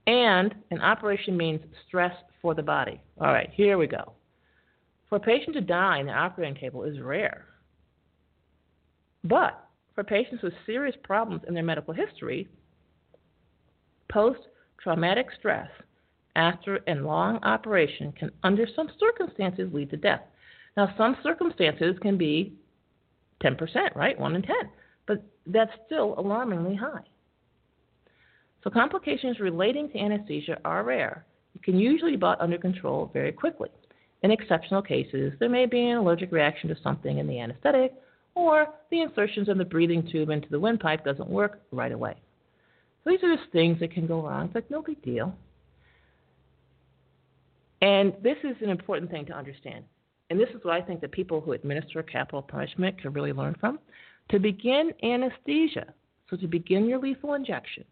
and 0.08 0.56
an 0.72 0.82
operation 0.82 1.38
means 1.38 1.62
stress 1.88 2.14
for 2.42 2.56
the 2.56 2.64
body. 2.64 3.00
All 3.20 3.32
right, 3.32 3.50
here 3.54 3.78
we 3.78 3.88
go. 3.88 4.14
For 5.10 5.18
a 5.18 5.20
patient 5.20 5.54
to 5.56 5.62
die 5.62 6.00
in 6.00 6.06
the 6.06 6.14
operating 6.14 6.56
table 6.56 6.84
is 6.84 7.00
rare. 7.00 7.46
But 9.24 9.64
for 9.94 10.04
patients 10.04 10.42
with 10.42 10.54
serious 10.66 10.96
problems 11.04 11.44
in 11.48 11.54
their 11.54 11.64
medical 11.64 11.94
history, 11.94 12.48
post 14.12 14.40
traumatic 14.84 15.28
stress 15.38 15.70
after 16.36 16.80
a 16.88 16.96
long 16.96 17.38
operation 17.44 18.12
can, 18.14 18.32
under 18.44 18.66
some 18.76 18.90
circumstances, 19.00 19.70
lead 19.74 19.90
to 19.90 19.98
death. 19.98 20.22
Now, 20.78 20.94
some 20.98 21.18
circumstances 21.24 21.96
can 22.02 22.18
be 22.18 22.54
10%, 23.44 23.96
right? 23.96 24.18
1 24.20 24.36
in 24.36 24.42
10. 24.42 24.56
But 25.08 25.24
that's 25.48 25.72
still 25.86 26.16
alarmingly 26.18 26.76
high. 26.76 27.04
So, 28.64 28.70
complications 28.70 29.40
relating 29.40 29.90
to 29.90 30.00
anesthesia 30.00 30.58
are 30.64 30.84
rare. 30.84 31.26
It 31.56 31.64
can 31.64 31.78
usually 31.78 32.12
be 32.12 32.18
brought 32.18 32.40
under 32.40 32.58
control 32.58 33.10
very 33.12 33.32
quickly. 33.32 33.70
In 34.24 34.32
exceptional 34.32 34.82
cases, 34.82 35.34
there 35.40 35.50
may 35.50 35.66
be 35.66 35.90
an 35.90 35.98
allergic 35.98 36.32
reaction 36.32 36.70
to 36.70 36.76
something 36.84 37.18
in 37.18 37.28
the 37.28 37.40
anesthetic, 37.40 37.94
or 38.36 38.68
the 38.92 39.02
insertions 39.02 39.50
of 39.50 39.58
the 39.58 39.66
breathing 39.66 40.08
tube 40.10 40.30
into 40.30 40.48
the 40.50 40.60
windpipe 40.60 41.04
doesn't 41.04 41.28
work 41.28 41.62
right 41.72 41.92
away. 41.92 42.16
So 43.04 43.10
these 43.10 43.24
are 43.24 43.36
just 43.36 43.52
things 43.52 43.80
that 43.80 43.92
can 43.92 44.08
go 44.08 44.22
wrong. 44.22 44.46
It's 44.46 44.56
like 44.56 44.70
no 44.70 44.82
big 44.82 45.02
deal. 45.02 45.34
And 47.82 48.14
this 48.22 48.38
is 48.44 48.56
an 48.62 48.70
important 48.70 49.10
thing 49.10 49.26
to 49.26 49.34
understand. 49.34 49.84
And 50.30 50.40
this 50.40 50.50
is 50.50 50.64
what 50.64 50.76
I 50.76 50.82
think 50.82 51.02
that 51.02 51.12
people 51.12 51.42
who 51.42 51.54
administer 51.54 52.04
capital 52.04 52.42
punishment 52.42 53.02
can 53.02 53.12
really 53.12 53.34
learn 53.34 53.56
from. 53.60 53.80
To 54.30 54.40
begin 54.40 54.92
anesthesia, 55.04 55.94
so 56.30 56.38
to 56.38 56.48
begin 56.48 56.86
your 56.86 57.00
lethal 57.00 57.34
injection, 57.34 57.84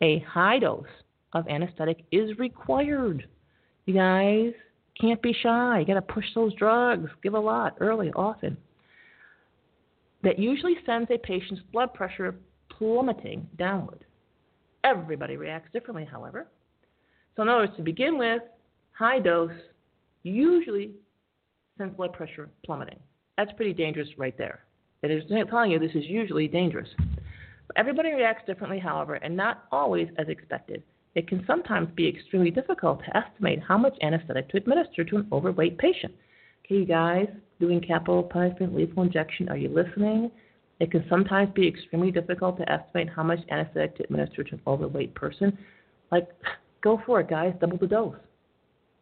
a 0.00 0.18
high 0.20 0.58
dose 0.58 0.86
of 1.34 1.46
anesthetic 1.46 2.04
is 2.10 2.36
required. 2.38 3.28
You 3.86 3.94
guys 3.94 4.52
can't 5.00 5.20
be 5.20 5.34
shy. 5.42 5.80
You 5.80 5.86
got 5.86 5.94
to 5.94 6.02
push 6.02 6.24
those 6.34 6.54
drugs. 6.54 7.10
Give 7.22 7.34
a 7.34 7.38
lot 7.38 7.76
early, 7.80 8.10
often. 8.16 8.56
That 10.22 10.38
usually 10.38 10.76
sends 10.86 11.10
a 11.10 11.18
patient's 11.18 11.62
blood 11.72 11.92
pressure 11.92 12.34
plummeting 12.70 13.46
downward. 13.58 14.04
Everybody 14.84 15.36
reacts 15.36 15.72
differently, 15.72 16.04
however. 16.04 16.46
So, 17.34 17.42
in 17.42 17.48
other 17.48 17.62
words, 17.62 17.76
to 17.76 17.82
begin 17.82 18.18
with, 18.18 18.42
high 18.92 19.18
dose 19.18 19.50
usually 20.22 20.92
sends 21.76 21.96
blood 21.96 22.12
pressure 22.12 22.50
plummeting. 22.64 22.98
That's 23.36 23.52
pretty 23.52 23.72
dangerous 23.72 24.08
right 24.16 24.36
there. 24.38 24.60
It 25.02 25.10
is 25.10 25.24
telling 25.50 25.70
you 25.70 25.78
this 25.78 25.94
is 25.94 26.04
usually 26.04 26.48
dangerous. 26.48 26.88
Everybody 27.76 28.12
reacts 28.12 28.46
differently, 28.46 28.78
however, 28.78 29.14
and 29.14 29.36
not 29.36 29.64
always 29.72 30.08
as 30.18 30.28
expected. 30.28 30.82
It 31.14 31.28
can 31.28 31.44
sometimes 31.46 31.88
be 31.94 32.08
extremely 32.08 32.50
difficult 32.50 33.00
to 33.04 33.16
estimate 33.16 33.60
how 33.66 33.78
much 33.78 33.96
anesthetic 34.02 34.48
to 34.50 34.56
administer 34.56 35.04
to 35.04 35.16
an 35.16 35.28
overweight 35.32 35.78
patient. 35.78 36.14
Okay, 36.64 36.76
you 36.76 36.84
guys, 36.84 37.28
doing 37.60 37.80
capital 37.80 38.22
punishment 38.22 38.74
lethal 38.74 39.02
injection, 39.02 39.48
are 39.48 39.56
you 39.56 39.68
listening? 39.68 40.30
It 40.80 40.90
can 40.90 41.04
sometimes 41.08 41.50
be 41.54 41.68
extremely 41.68 42.10
difficult 42.10 42.56
to 42.58 42.70
estimate 42.70 43.08
how 43.08 43.22
much 43.22 43.38
anesthetic 43.50 43.96
to 43.96 44.04
administer 44.04 44.42
to 44.42 44.54
an 44.54 44.60
overweight 44.66 45.14
person. 45.14 45.56
Like, 46.10 46.28
go 46.82 47.00
for 47.06 47.20
it, 47.20 47.28
guys, 47.28 47.54
double 47.60 47.78
the 47.78 47.86
dose. 47.86 48.16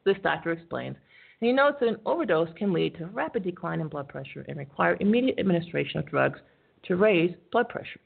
This 0.05 0.17
doctor 0.23 0.53
explains. 0.53 0.97
And 1.41 1.49
he 1.49 1.53
notes 1.53 1.79
that 1.81 1.89
an 1.89 1.99
overdose 2.07 2.49
can 2.57 2.73
lead 2.73 2.97
to 2.99 3.07
rapid 3.07 3.43
decline 3.43 3.81
in 3.81 3.89
blood 3.89 4.09
pressure 4.09 4.45
and 4.49 4.57
require 4.59 4.97
immediate 5.01 5.39
administration 5.39 5.99
of 5.99 6.07
drugs 6.07 6.39
to 6.85 6.97
raise 6.97 7.35
blood 7.51 7.69
pressure. 7.69 8.01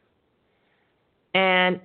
And 1.34 1.80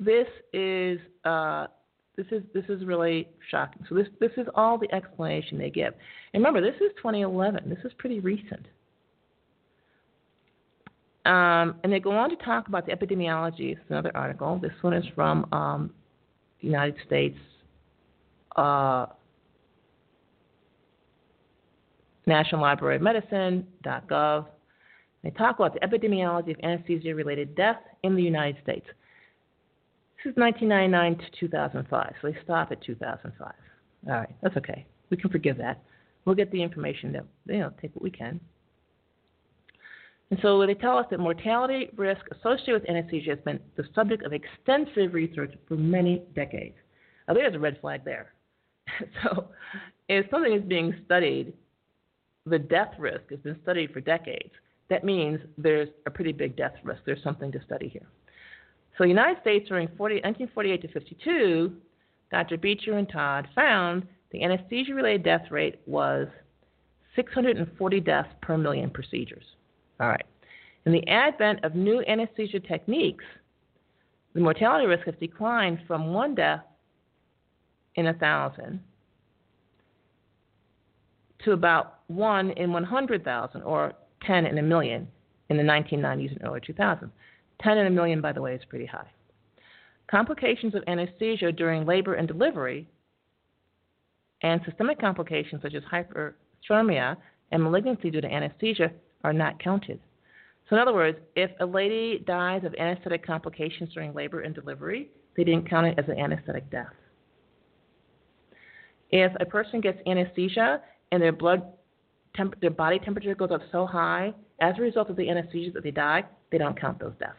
this 0.00 0.26
is 0.52 0.98
uh, 1.24 1.68
this 2.16 2.26
is 2.30 2.42
this 2.52 2.64
is 2.68 2.84
really 2.84 3.28
shocking. 3.50 3.84
So 3.88 3.94
this 3.94 4.08
this 4.20 4.32
is 4.36 4.46
all 4.54 4.78
the 4.78 4.92
explanation 4.92 5.58
they 5.58 5.70
give. 5.70 5.94
And 6.34 6.42
remember, 6.42 6.60
this 6.60 6.76
is 6.80 6.92
2011. 6.96 7.68
This 7.68 7.78
is 7.84 7.92
pretty 7.98 8.20
recent. 8.20 8.66
Um, 11.24 11.76
and 11.84 11.92
they 11.92 12.00
go 12.00 12.10
on 12.10 12.30
to 12.30 12.36
talk 12.36 12.68
about 12.68 12.86
the 12.86 12.92
epidemiology. 12.92 13.72
It's 13.72 13.80
another 13.88 14.10
article. 14.14 14.58
This 14.60 14.72
one 14.80 14.92
is 14.92 15.04
from 15.14 15.46
um, 15.52 15.90
United 16.60 16.96
States 17.06 17.38
uh, 18.56 19.06
National 22.26 22.60
Library 22.60 22.96
of 22.96 23.02
Medicine.gov. 23.02 24.46
They 25.22 25.30
talk 25.30 25.58
about 25.58 25.74
the 25.74 25.80
epidemiology 25.80 26.50
of 26.50 26.56
anesthesia 26.62 27.14
related 27.14 27.54
death 27.54 27.78
in 28.02 28.16
the 28.16 28.22
United 28.22 28.60
States. 28.62 28.86
This 30.24 30.32
is 30.32 30.36
1999 30.36 31.18
to 31.18 31.40
2005, 31.40 32.14
so 32.20 32.28
they 32.28 32.36
stop 32.44 32.72
at 32.72 32.82
2005. 32.82 33.52
All 34.08 34.12
right, 34.12 34.28
that's 34.42 34.56
okay. 34.56 34.86
We 35.10 35.16
can 35.16 35.30
forgive 35.30 35.58
that. 35.58 35.82
We'll 36.24 36.34
get 36.34 36.50
the 36.52 36.62
information 36.62 37.12
that 37.12 37.24
you 37.46 37.58
know, 37.58 37.72
take 37.80 37.94
what 37.94 38.02
we 38.02 38.10
can. 38.10 38.40
And 40.32 40.40
so 40.40 40.66
they 40.66 40.72
tell 40.72 40.96
us 40.96 41.04
that 41.10 41.20
mortality 41.20 41.90
risk 41.94 42.22
associated 42.30 42.80
with 42.80 42.88
anesthesia 42.88 43.32
has 43.32 43.38
been 43.40 43.60
the 43.76 43.84
subject 43.94 44.24
of 44.24 44.32
extensive 44.32 45.12
research 45.12 45.52
for 45.68 45.74
many 45.74 46.22
decades. 46.34 46.74
Now, 47.28 47.34
there's 47.34 47.54
a 47.54 47.58
red 47.58 47.78
flag 47.82 48.02
there. 48.02 48.32
so, 49.22 49.48
if 50.08 50.24
something 50.30 50.54
is 50.54 50.62
being 50.62 50.94
studied, 51.04 51.52
the 52.46 52.58
death 52.58 52.94
risk 52.98 53.28
has 53.28 53.40
been 53.40 53.58
studied 53.62 53.92
for 53.92 54.00
decades. 54.00 54.48
That 54.88 55.04
means 55.04 55.38
there's 55.58 55.90
a 56.06 56.10
pretty 56.10 56.32
big 56.32 56.56
death 56.56 56.76
risk. 56.82 57.02
There's 57.04 57.22
something 57.22 57.52
to 57.52 57.62
study 57.66 57.90
here. 57.90 58.06
So, 58.96 59.04
the 59.04 59.08
United 59.08 59.38
States 59.42 59.68
during 59.68 59.88
40, 59.98 60.14
1948 60.14 60.80
to 60.80 60.88
52, 60.88 61.72
Dr. 62.30 62.56
Beecher 62.56 62.96
and 62.96 63.06
Todd 63.06 63.48
found 63.54 64.06
the 64.30 64.42
anesthesia 64.42 64.94
related 64.94 65.24
death 65.24 65.50
rate 65.50 65.80
was 65.84 66.26
640 67.16 68.00
deaths 68.00 68.30
per 68.40 68.56
million 68.56 68.88
procedures. 68.88 69.44
All 70.00 70.08
right. 70.08 70.24
In 70.84 70.92
the 70.92 71.06
advent 71.08 71.64
of 71.64 71.74
new 71.74 72.02
anesthesia 72.08 72.60
techniques, 72.60 73.24
the 74.34 74.40
mortality 74.40 74.86
risk 74.86 75.06
has 75.06 75.14
declined 75.20 75.78
from 75.86 76.12
one 76.12 76.34
death 76.34 76.62
in 77.94 78.08
a 78.08 78.14
thousand 78.14 78.80
to 81.44 81.52
about 81.52 82.00
one 82.06 82.50
in 82.52 82.72
100,000 82.72 83.62
or 83.62 83.92
10 84.26 84.46
in 84.46 84.58
a 84.58 84.62
million 84.62 85.08
in 85.50 85.56
the 85.56 85.62
1990s 85.62 86.30
and 86.32 86.44
early 86.44 86.60
2000s. 86.60 87.10
10 87.62 87.78
in 87.78 87.86
a 87.86 87.90
million, 87.90 88.20
by 88.20 88.32
the 88.32 88.40
way, 88.40 88.54
is 88.54 88.62
pretty 88.68 88.86
high. 88.86 89.08
Complications 90.10 90.74
of 90.74 90.82
anesthesia 90.86 91.52
during 91.52 91.86
labor 91.86 92.14
and 92.14 92.28
delivery 92.28 92.88
and 94.42 94.60
systemic 94.64 95.00
complications 95.00 95.62
such 95.62 95.74
as 95.74 95.82
hyperthermia 95.84 97.16
and 97.52 97.62
malignancy 97.62 98.10
due 98.10 98.20
to 98.20 98.30
anesthesia 98.32 98.90
are 99.24 99.32
not 99.32 99.62
counted. 99.62 100.00
So, 100.68 100.76
in 100.76 100.82
other 100.82 100.94
words, 100.94 101.18
if 101.36 101.50
a 101.60 101.66
lady 101.66 102.22
dies 102.26 102.64
of 102.64 102.74
anesthetic 102.74 103.26
complications 103.26 103.92
during 103.92 104.14
labor 104.14 104.40
and 104.40 104.54
delivery, 104.54 105.10
they 105.36 105.44
didn't 105.44 105.68
count 105.68 105.86
it 105.86 105.98
as 105.98 106.04
an 106.08 106.18
anesthetic 106.18 106.70
death. 106.70 106.92
If 109.10 109.32
a 109.40 109.44
person 109.44 109.80
gets 109.80 109.98
anesthesia 110.06 110.80
and 111.10 111.22
their 111.22 111.32
blood, 111.32 111.62
temp- 112.34 112.60
their 112.60 112.70
body 112.70 112.98
temperature 112.98 113.34
goes 113.34 113.50
up 113.50 113.60
so 113.70 113.86
high 113.86 114.32
as 114.60 114.74
a 114.78 114.80
result 114.80 115.10
of 115.10 115.16
the 115.16 115.28
anesthesia 115.28 115.72
that 115.72 115.82
they 115.82 115.90
die, 115.90 116.24
they 116.50 116.58
don't 116.58 116.80
count 116.80 116.98
those 116.98 117.12
deaths. 117.18 117.36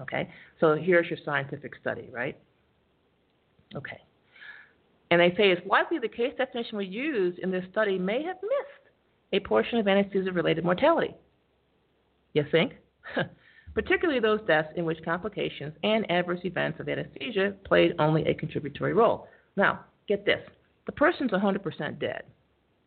Okay, 0.00 0.28
so 0.60 0.74
here's 0.74 1.08
your 1.08 1.18
scientific 1.24 1.72
study, 1.80 2.08
right? 2.12 2.36
Okay. 3.76 4.00
And 5.10 5.20
they 5.20 5.30
say 5.36 5.50
it's 5.50 5.64
likely 5.66 5.98
the 5.98 6.08
case 6.08 6.32
definition 6.36 6.78
we 6.78 6.86
used 6.86 7.38
in 7.38 7.50
this 7.50 7.64
study 7.70 7.98
may 7.98 8.22
have 8.22 8.36
missed 8.42 8.83
a 9.32 9.40
portion 9.40 9.78
of 9.78 9.88
anesthesia 9.88 10.32
related 10.32 10.64
mortality. 10.64 11.14
You 12.34 12.44
think? 12.50 12.74
Particularly 13.74 14.20
those 14.20 14.40
deaths 14.46 14.68
in 14.76 14.84
which 14.84 15.04
complications 15.04 15.74
and 15.82 16.08
adverse 16.10 16.40
events 16.44 16.78
of 16.78 16.88
anesthesia 16.88 17.54
played 17.64 17.92
only 17.98 18.24
a 18.26 18.34
contributory 18.34 18.92
role. 18.92 19.26
Now, 19.56 19.80
get 20.08 20.24
this 20.24 20.40
the 20.86 20.92
person's 20.92 21.30
100% 21.30 21.98
dead. 21.98 22.24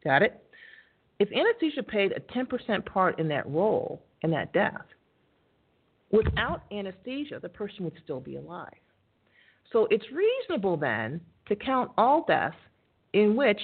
Got 0.04 0.21
it? 0.21 0.43
If 1.19 1.30
anesthesia 1.32 1.82
played 1.82 2.12
a 2.12 2.19
10% 2.19 2.86
part 2.86 3.19
in 3.19 3.28
that 3.30 3.50
role, 3.50 4.04
in 4.21 4.30
that 4.32 4.54
death, 4.54 4.86
without 6.12 6.63
anesthesia, 6.71 7.39
the 7.41 7.50
person 7.50 7.84
would 7.86 7.97
still 8.04 8.19
be 8.19 8.36
alive. 8.36 8.69
So 9.71 9.88
it's 9.89 10.06
reasonable 10.12 10.78
then 10.78 11.19
to 11.47 11.56
count 11.56 11.91
all 11.97 12.23
deaths 12.28 12.56
in 13.13 13.36
which 13.36 13.60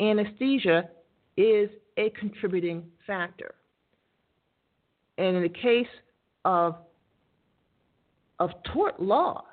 anesthesia 0.00 0.88
is 1.36 1.68
a 1.96 2.10
contributing 2.10 2.84
factor. 3.06 3.54
And 5.18 5.36
in 5.36 5.42
the 5.42 5.48
case 5.48 5.86
of 6.44 6.76
of 8.38 8.50
tort 8.72 9.00
law, 9.00 9.44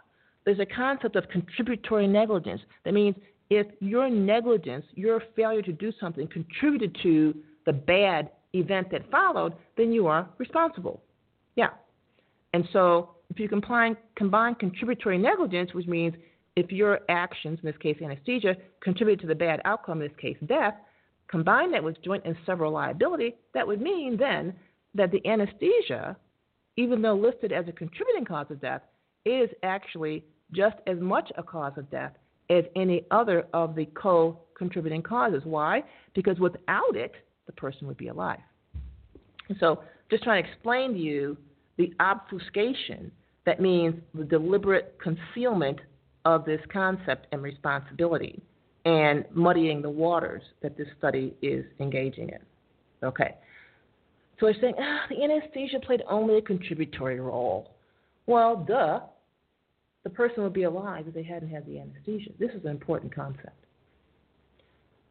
there's 0.45 0.60
a 0.60 0.65
concept 0.65 1.15
of 1.15 1.30
contributory 1.30 2.08
negligence. 2.08 2.62
That 2.86 2.93
means 2.93 3.15
if 3.49 3.67
your 3.80 4.10
negligence, 4.10 4.86
your 4.95 5.21
failure 5.36 5.62
to 5.62 5.71
do 5.71 5.91
something 5.99 6.28
contributed 6.28 6.97
to 7.04 7.36
the 7.65 7.73
bad 7.73 8.32
event 8.54 8.89
that 8.91 9.10
followed, 9.12 9.54
then 9.78 9.91
you 9.91 10.08
are 10.08 10.28
responsible. 10.39 11.04
Yeah. 11.56 11.69
And 12.54 12.67
so 12.73 13.12
if 13.30 13.39
you 13.39 13.47
combine, 13.47 13.95
combine 14.15 14.56
contributory 14.56 15.17
negligence, 15.17 15.73
which 15.73 15.88
means 15.88 16.15
if 16.56 16.71
your 16.71 17.02
actions, 17.10 17.60
in 17.62 17.67
this 17.67 17.78
case 17.78 17.97
anesthesia, 18.04 18.56
contributed 18.82 19.21
to 19.21 19.28
the 19.28 19.36
bad 19.36 19.62
outcome, 19.65 20.02
in 20.02 20.08
this 20.08 20.17
case 20.17 20.38
death, 20.47 20.73
combine 21.30 21.72
that 21.72 21.84
with 21.84 22.02
joint 22.04 22.24
and 22.26 22.36
several 22.46 22.72
liability, 22.72 23.36
that 23.54 23.65
would 23.65 23.82
mean 23.82 24.18
then 24.18 24.54
that 24.96 25.12
the 25.12 25.26
anesthesia, 25.28 26.18
even 26.76 27.02
though 27.02 27.15
listed 27.15 27.52
as 27.52 27.68
a 27.68 27.72
contributing 27.72 28.26
cause 28.26 28.48
of 28.50 28.60
death, 28.60 28.82
is 29.26 29.50
actually 29.63 30.24
just 30.52 30.78
as 30.88 30.98
much 31.00 31.32
a 31.38 31.44
cause 31.44 31.74
of 31.78 31.89
death 31.92 32.13
as 32.50 32.63
any 32.76 33.06
other 33.12 33.46
of 33.54 33.76
the 33.76 33.86
co 33.86 34.39
contributing 34.58 35.04
causes. 35.04 35.42
Why? 35.46 35.84
Because 36.15 36.39
without 36.39 36.96
it, 36.96 37.13
the 37.46 37.52
person 37.54 37.88
would 37.88 37.98
be 37.98 38.08
alive. 38.08 38.39
so, 39.60 39.84
just 40.10 40.24
trying 40.24 40.44
to 40.44 40.50
explain 40.50 40.94
to 40.94 41.00
you 41.00 41.38
the 41.78 41.94
obfuscation 42.00 43.12
that 43.46 43.62
means 43.62 43.96
the 44.15 44.24
deliberate 44.24 44.98
concealment 45.02 45.80
of 46.26 46.46
this 46.46 46.62
concept 46.72 47.28
and 47.32 47.42
responsibility 47.44 48.42
and 48.89 49.23
muddying 49.34 49.82
the 49.82 49.89
waters 49.89 50.41
that 50.62 50.75
this 50.75 50.88
study 50.97 51.36
is 51.41 51.63
engaging 51.80 52.30
in. 52.30 53.08
Okay. 53.08 53.36
So 54.39 54.47
they're 54.47 54.56
saying, 54.60 54.75
ah, 54.80 55.02
the 55.10 55.23
anesthesia 55.23 55.80
played 55.80 56.02
only 56.10 56.38
a 56.38 56.41
contributory 56.41 57.19
role. 57.19 57.71
Well, 58.25 58.65
duh. 58.67 59.02
The 60.04 60.10
person 60.10 60.43
would 60.43 60.54
be 60.54 60.63
alive 60.63 61.06
if 61.08 61.13
they 61.13 61.23
hadn't 61.23 61.49
had 61.49 61.65
the 61.67 61.80
anesthesia. 61.80 62.32
This 62.39 62.52
is 62.52 62.63
an 62.63 62.71
important 62.71 63.13
concept. 63.13 63.65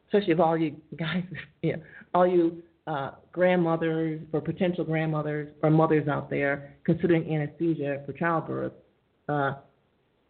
Especially 0.06 0.32
if 0.32 0.40
all 0.40 0.56
you 0.56 0.74
guys, 0.98 1.22
you 1.62 1.74
know, 1.74 1.82
all 2.14 2.26
you 2.26 2.62
uh, 2.86 3.12
grandmothers 3.32 4.20
or 4.32 4.40
potential 4.40 4.82
grandmothers 4.82 5.50
or 5.62 5.70
mothers 5.70 6.08
out 6.08 6.30
there 6.30 6.74
considering 6.84 7.32
anesthesia 7.32 8.02
for 8.06 8.14
childbirth, 8.14 8.72
uh, 9.28 9.54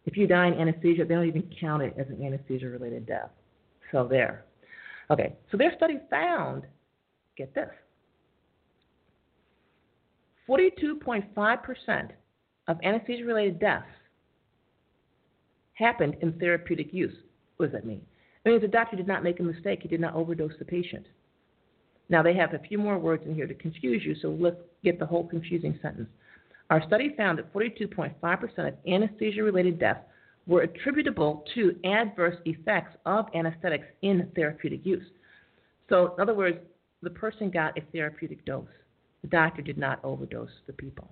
if 0.05 0.17
you 0.17 0.27
die 0.27 0.47
in 0.47 0.55
anesthesia, 0.55 1.05
they 1.05 1.15
don't 1.15 1.27
even 1.27 1.49
count 1.59 1.81
it 1.81 1.93
as 1.97 2.07
an 2.09 2.21
anesthesia 2.23 2.67
related 2.67 3.05
death. 3.07 3.29
So 3.91 4.07
there. 4.07 4.45
Okay, 5.11 5.35
so 5.51 5.57
their 5.57 5.73
study 5.75 5.99
found, 6.09 6.63
get 7.35 7.53
this, 7.55 7.69
42.5% 10.47 12.09
of 12.67 12.77
anesthesia 12.83 13.25
related 13.25 13.59
deaths 13.59 13.85
happened 15.73 16.15
in 16.21 16.33
therapeutic 16.33 16.93
use. 16.93 17.15
What 17.57 17.67
does 17.67 17.73
that 17.73 17.85
mean? 17.85 18.01
It 18.45 18.49
means 18.49 18.61
the 18.61 18.67
doctor 18.67 18.95
did 18.95 19.07
not 19.07 19.23
make 19.23 19.39
a 19.39 19.43
mistake, 19.43 19.79
he 19.81 19.87
did 19.87 19.99
not 19.99 20.15
overdose 20.15 20.53
the 20.59 20.65
patient. 20.65 21.05
Now, 22.09 22.23
they 22.23 22.33
have 22.33 22.53
a 22.53 22.59
few 22.59 22.77
more 22.77 22.97
words 22.97 23.23
in 23.25 23.35
here 23.35 23.47
to 23.47 23.53
confuse 23.53 24.03
you, 24.03 24.15
so 24.21 24.29
let's 24.29 24.57
get 24.83 24.97
the 24.97 25.05
whole 25.05 25.27
confusing 25.27 25.77
sentence. 25.81 26.09
Our 26.69 26.85
study 26.87 27.13
found 27.15 27.37
that 27.37 27.53
42.5% 27.53 28.67
of 28.67 28.73
anesthesia 28.87 29.43
related 29.43 29.79
deaths 29.79 30.01
were 30.47 30.61
attributable 30.61 31.45
to 31.53 31.75
adverse 31.83 32.37
effects 32.45 32.95
of 33.05 33.27
anesthetics 33.35 33.85
in 34.01 34.29
therapeutic 34.35 34.85
use. 34.85 35.05
So, 35.89 36.13
in 36.15 36.21
other 36.21 36.33
words, 36.33 36.57
the 37.01 37.09
person 37.09 37.49
got 37.49 37.77
a 37.77 37.81
therapeutic 37.91 38.45
dose. 38.45 38.67
The 39.21 39.29
doctor 39.29 39.61
did 39.61 39.77
not 39.77 40.03
overdose 40.03 40.49
the 40.67 40.73
people. 40.73 41.09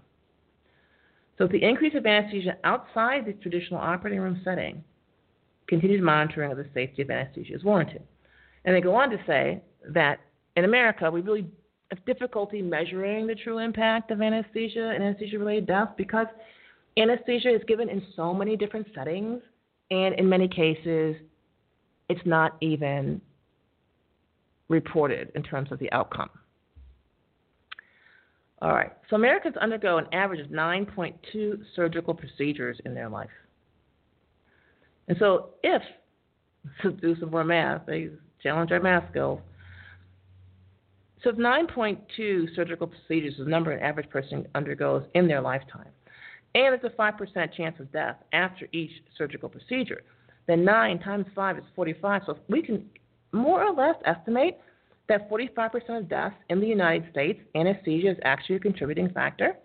So, 1.37 1.47
the 1.47 1.63
increase 1.63 1.93
of 1.95 2.05
anesthesia 2.05 2.57
outside 2.63 3.25
the 3.25 3.33
traditional 3.33 3.79
operating 3.79 4.19
room 4.19 4.41
setting, 4.43 4.83
continued 5.67 6.01
monitoring 6.01 6.51
of 6.51 6.57
the 6.57 6.67
safety 6.73 7.01
of 7.01 7.11
anesthesia 7.11 7.53
is 7.53 7.63
warranted. 7.63 8.01
And 8.65 8.75
they 8.75 8.81
go 8.81 8.95
on 8.95 9.09
to 9.11 9.17
say 9.27 9.61
that 9.93 10.19
in 10.55 10.65
America, 10.65 11.09
we 11.11 11.21
really 11.21 11.47
have 11.89 12.03
difficulty 12.05 12.61
measuring 12.61 13.27
the 13.27 13.35
true 13.35 13.59
impact 13.59 14.11
of 14.11 14.21
anesthesia 14.21 14.91
and 14.93 15.03
anesthesia 15.03 15.37
related 15.37 15.67
death 15.67 15.89
because 15.97 16.27
anesthesia 16.97 17.53
is 17.53 17.61
given 17.67 17.89
in 17.89 18.03
so 18.15 18.33
many 18.33 18.55
different 18.55 18.87
settings, 18.95 19.41
and 19.91 20.15
in 20.15 20.27
many 20.27 20.47
cases, 20.47 21.15
it's 22.09 22.25
not 22.25 22.55
even 22.61 23.21
reported 24.69 25.31
in 25.35 25.43
terms 25.43 25.71
of 25.71 25.79
the 25.79 25.91
outcome. 25.91 26.29
All 28.61 28.73
right. 28.73 28.91
So 29.09 29.15
Americans 29.15 29.55
undergo 29.57 29.97
an 29.97 30.07
average 30.13 30.39
of 30.39 30.47
9.2 30.47 31.59
surgical 31.75 32.13
procedures 32.13 32.79
in 32.85 32.93
their 32.93 33.07
life. 33.07 33.29
And 35.07 35.17
so 35.19 35.49
if, 35.63 35.81
to 36.81 36.91
do 37.01 37.15
some 37.19 37.31
more 37.31 37.43
math, 37.43 37.85
they 37.85 38.09
challenge 38.41 38.71
our 38.71 38.79
math 38.79 39.09
skills. 39.11 39.39
So 41.23 41.29
if 41.31 41.35
9.2 41.35 42.55
surgical 42.55 42.87
procedures 42.87 43.33
is 43.33 43.39
the 43.39 43.49
number 43.49 43.71
an 43.71 43.83
average 43.83 44.09
person 44.09 44.47
undergoes 44.55 45.03
in 45.13 45.27
their 45.27 45.41
lifetime, 45.41 45.89
and 46.65 46.73
it's 46.73 46.83
a 46.83 46.89
5% 46.89 47.53
chance 47.53 47.79
of 47.79 47.91
death 47.91 48.15
after 48.33 48.67
each 48.71 48.91
surgical 49.17 49.47
procedure, 49.47 50.01
then 50.47 50.65
9 50.65 50.99
times 50.99 51.25
5 51.35 51.57
is 51.57 51.63
45. 51.75 52.23
So 52.25 52.37
we 52.49 52.61
can 52.61 52.89
more 53.31 53.63
or 53.63 53.73
less 53.73 53.95
estimate 54.05 54.59
that 55.07 55.29
45% 55.29 55.97
of 55.97 56.09
deaths 56.09 56.35
in 56.49 56.59
the 56.59 56.67
United 56.67 57.09
States, 57.11 57.39
anesthesia 57.55 58.11
is 58.11 58.17
actually 58.23 58.55
a 58.55 58.59
contributing 58.59 59.09
factor. 59.09 59.55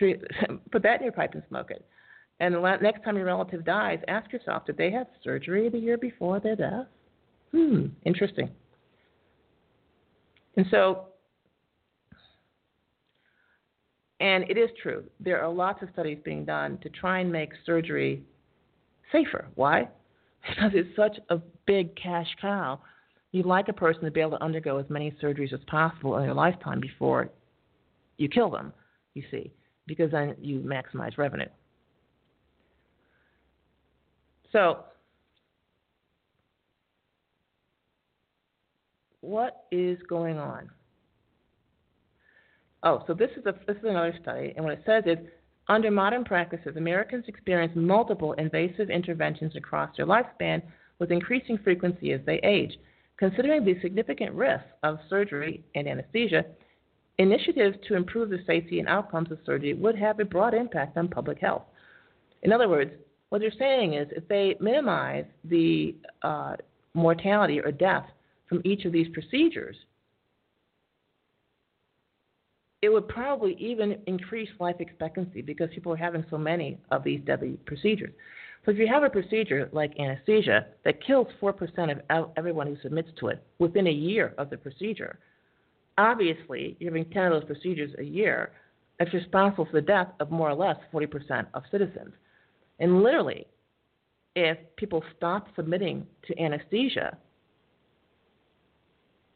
Put 0.00 0.82
that 0.82 0.98
in 0.98 1.04
your 1.04 1.12
pipe 1.12 1.34
and 1.34 1.42
smoke 1.48 1.70
it. 1.70 1.84
And 2.40 2.54
the 2.54 2.76
next 2.80 3.04
time 3.04 3.16
your 3.16 3.26
relative 3.26 3.64
dies, 3.64 4.00
ask 4.08 4.32
yourself, 4.32 4.66
did 4.66 4.76
they 4.76 4.90
have 4.90 5.06
surgery 5.22 5.68
the 5.68 5.78
year 5.78 5.96
before 5.96 6.40
their 6.40 6.56
death? 6.56 6.86
Hmm, 7.52 7.86
interesting. 8.04 8.50
And 10.56 10.66
so, 10.70 11.11
and 14.22 14.48
it 14.48 14.56
is 14.56 14.70
true, 14.80 15.02
there 15.18 15.42
are 15.42 15.52
lots 15.52 15.82
of 15.82 15.88
studies 15.92 16.18
being 16.24 16.44
done 16.44 16.78
to 16.82 16.88
try 16.88 17.18
and 17.18 17.30
make 17.30 17.50
surgery 17.66 18.22
safer. 19.10 19.48
Why? 19.56 19.88
Because 20.48 20.72
it's 20.74 20.96
such 20.96 21.18
a 21.28 21.38
big 21.66 21.94
cash 21.94 22.26
cow. 22.40 22.80
You'd 23.30 23.46
like 23.46 23.68
a 23.68 23.72
person 23.72 24.02
to 24.02 24.10
be 24.10 24.20
able 24.20 24.32
to 24.32 24.42
undergo 24.42 24.78
as 24.78 24.86
many 24.90 25.12
surgeries 25.22 25.52
as 25.52 25.60
possible 25.68 26.16
in 26.16 26.24
their 26.24 26.34
lifetime 26.34 26.80
before 26.80 27.30
you 28.16 28.28
kill 28.28 28.50
them, 28.50 28.72
you 29.14 29.22
see, 29.30 29.52
because 29.86 30.10
then 30.10 30.34
you 30.40 30.58
maximize 30.58 31.16
revenue. 31.16 31.46
So, 34.50 34.80
what 39.20 39.66
is 39.70 39.98
going 40.08 40.38
on? 40.38 40.68
Oh, 42.82 43.04
so 43.06 43.14
this 43.14 43.30
is 43.36 43.46
a 43.46 43.54
this 43.66 43.76
is 43.76 43.84
another 43.84 44.14
study, 44.20 44.52
and 44.56 44.64
what 44.64 44.74
it 44.74 44.82
says 44.84 45.04
is 45.06 45.18
under 45.68 45.90
modern 45.90 46.24
practices, 46.24 46.76
Americans 46.76 47.24
experience 47.28 47.72
multiple 47.76 48.32
invasive 48.32 48.90
interventions 48.90 49.54
across 49.54 49.96
their 49.96 50.06
lifespan 50.06 50.62
with 50.98 51.12
increasing 51.12 51.58
frequency 51.58 52.12
as 52.12 52.20
they 52.26 52.40
age. 52.42 52.76
Considering 53.16 53.64
the 53.64 53.80
significant 53.80 54.32
risks 54.34 54.66
of 54.82 54.98
surgery 55.08 55.62
and 55.76 55.86
anesthesia, 55.86 56.44
initiatives 57.18 57.76
to 57.86 57.94
improve 57.94 58.30
the 58.30 58.42
safety 58.46 58.80
and 58.80 58.88
outcomes 58.88 59.30
of 59.30 59.38
surgery 59.46 59.74
would 59.74 59.96
have 59.96 60.18
a 60.18 60.24
broad 60.24 60.54
impact 60.54 60.96
on 60.96 61.06
public 61.06 61.38
health. 61.38 61.62
In 62.42 62.52
other 62.52 62.68
words, 62.68 62.90
what 63.28 63.40
they're 63.40 63.52
saying 63.56 63.94
is 63.94 64.08
if 64.10 64.26
they 64.26 64.56
minimize 64.60 65.24
the 65.44 65.94
uh, 66.22 66.56
mortality 66.94 67.60
or 67.60 67.70
death 67.70 68.06
from 68.48 68.60
each 68.64 68.84
of 68.84 68.92
these 68.92 69.08
procedures, 69.12 69.76
it 72.82 72.92
would 72.92 73.08
probably 73.08 73.54
even 73.60 73.96
increase 74.06 74.48
life 74.58 74.76
expectancy 74.80 75.40
because 75.40 75.70
people 75.72 75.92
are 75.92 75.96
having 75.96 76.24
so 76.28 76.36
many 76.36 76.78
of 76.90 77.04
these 77.04 77.20
deadly 77.24 77.56
procedures. 77.64 78.12
So 78.64 78.72
if 78.72 78.78
you 78.78 78.88
have 78.88 79.04
a 79.04 79.10
procedure 79.10 79.68
like 79.72 79.98
anesthesia 79.98 80.66
that 80.84 81.04
kills 81.04 81.28
4% 81.40 82.02
of 82.10 82.30
everyone 82.36 82.66
who 82.66 82.76
submits 82.82 83.08
to 83.20 83.28
it 83.28 83.42
within 83.58 83.86
a 83.86 83.92
year 83.92 84.34
of 84.36 84.50
the 84.50 84.56
procedure, 84.56 85.18
obviously 85.96 86.76
you're 86.80 86.90
having 86.90 87.10
10 87.10 87.24
of 87.26 87.32
those 87.32 87.44
procedures 87.44 87.92
a 87.98 88.04
year. 88.04 88.52
That's 88.98 89.14
responsible 89.14 89.66
for 89.66 89.72
the 89.72 89.86
death 89.86 90.08
of 90.20 90.30
more 90.30 90.50
or 90.50 90.54
less 90.54 90.76
40% 90.92 91.46
of 91.54 91.62
citizens. 91.70 92.12
And 92.78 93.02
literally, 93.02 93.46
if 94.34 94.58
people 94.76 95.02
stop 95.16 95.48
submitting 95.56 96.06
to 96.26 96.38
anesthesia, 96.40 97.16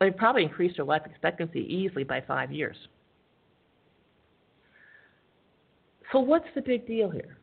they 0.01 0.11
probably 0.11 0.43
increase 0.43 0.77
their 0.77 0.85
life 0.85 1.03
expectancy 1.07 1.61
easily 1.61 2.05
by 2.05 2.21
five 2.21 2.53
years. 2.53 2.77
So, 6.13 6.21
what's 6.21 6.47
the 6.55 6.63
big 6.63 6.87
deal 6.87 7.11
here? 7.11 7.39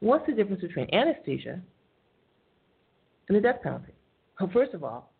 What's 0.00 0.26
the 0.26 0.32
difference 0.32 0.62
between 0.62 0.92
anesthesia 0.92 1.60
and 3.28 3.36
the 3.36 3.40
death 3.40 3.62
penalty? 3.62 3.92
Well, 4.40 4.50
first 4.52 4.74
of 4.74 4.82
all, 4.82 5.12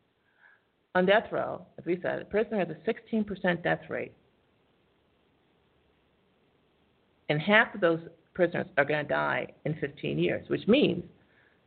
on 0.95 1.07
death 1.07 1.29
row, 1.31 1.65
as 1.79 1.85
we 1.85 1.99
said, 2.03 2.21
a 2.21 2.25
prisoner 2.25 2.59
has 2.59 2.69
a 2.69 3.13
16% 3.15 3.63
death 3.63 3.81
rate. 3.89 4.13
And 7.29 7.41
half 7.41 7.75
of 7.75 7.81
those 7.81 8.01
prisoners 8.35 8.67
are 8.77 8.85
going 8.85 9.05
to 9.05 9.09
die 9.09 9.47
in 9.65 9.75
15 9.81 10.19
years, 10.19 10.49
which 10.49 10.67
means 10.67 11.05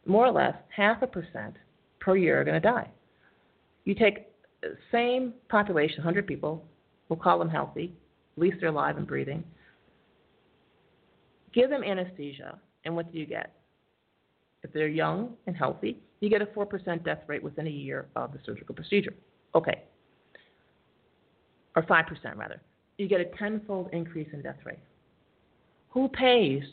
more 0.05 0.27
or 0.27 0.31
less 0.31 0.55
half 0.75 1.01
a 1.01 1.07
percent 1.07 1.55
per 1.99 2.17
year 2.17 2.41
are 2.41 2.43
going 2.43 2.61
to 2.61 2.67
die. 2.67 2.89
You 3.85 3.95
take 3.95 4.27
the 4.61 4.75
same 4.91 5.33
population, 5.49 5.97
100 5.99 6.27
people, 6.27 6.63
we'll 7.07 7.17
call 7.17 7.39
them 7.39 7.49
healthy, 7.49 7.93
at 8.35 8.41
least 8.41 8.57
they're 8.59 8.69
alive 8.69 8.97
and 8.97 9.07
breathing. 9.07 9.43
Give 11.53 11.69
them 11.69 11.83
anesthesia, 11.83 12.59
and 12.83 12.95
what 12.95 13.11
do 13.11 13.17
you 13.17 13.25
get? 13.25 13.53
If 14.63 14.73
they're 14.73 14.87
young 14.87 15.33
and 15.47 15.55
healthy, 15.55 15.97
you 16.19 16.29
get 16.29 16.41
a 16.41 16.45
4% 16.47 17.05
death 17.05 17.19
rate 17.27 17.43
within 17.43 17.67
a 17.67 17.71
year 17.71 18.07
of 18.15 18.33
the 18.33 18.39
surgical 18.45 18.75
procedure. 18.75 19.13
Okay. 19.53 19.83
Or 21.75 21.83
5% 21.83 22.05
rather. 22.35 22.61
You 22.97 23.07
get 23.07 23.21
a 23.21 23.25
tenfold 23.37 23.89
increase 23.93 24.27
in 24.33 24.41
death 24.41 24.57
rate. 24.65 24.79
Who 25.89 26.09
pays 26.09 26.63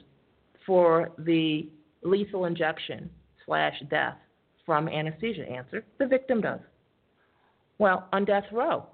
for 0.66 1.10
the 1.18 1.68
lethal 2.02 2.46
injection 2.46 3.10
slash 3.44 3.74
death 3.90 4.16
from 4.64 4.88
anesthesia? 4.88 5.42
Answer 5.48 5.84
the 5.98 6.06
victim 6.06 6.40
does. 6.40 6.60
Well, 7.78 8.08
on 8.12 8.24
death 8.24 8.44
row, 8.52 8.86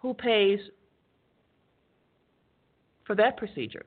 who 0.00 0.14
pays 0.14 0.60
for 3.06 3.14
that 3.16 3.36
procedure? 3.36 3.84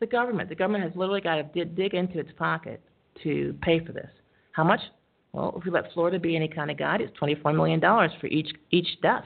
The 0.00 0.06
government. 0.06 0.48
The 0.48 0.54
government 0.54 0.84
has 0.84 0.92
literally 0.94 1.20
got 1.20 1.52
to 1.52 1.64
dig 1.64 1.94
into 1.94 2.20
its 2.20 2.30
pocket 2.38 2.80
to 3.24 3.54
pay 3.62 3.84
for 3.84 3.92
this. 3.92 4.10
How 4.52 4.64
much? 4.64 4.80
Well, 5.32 5.54
if 5.56 5.64
we 5.64 5.70
let 5.70 5.92
Florida 5.92 6.18
be 6.18 6.36
any 6.36 6.48
kind 6.48 6.70
of 6.70 6.78
guide, 6.78 7.00
it's 7.00 7.16
$24 7.18 7.54
million 7.54 7.80
for 7.80 8.26
each 8.28 8.48
each 8.70 8.88
death. 9.02 9.24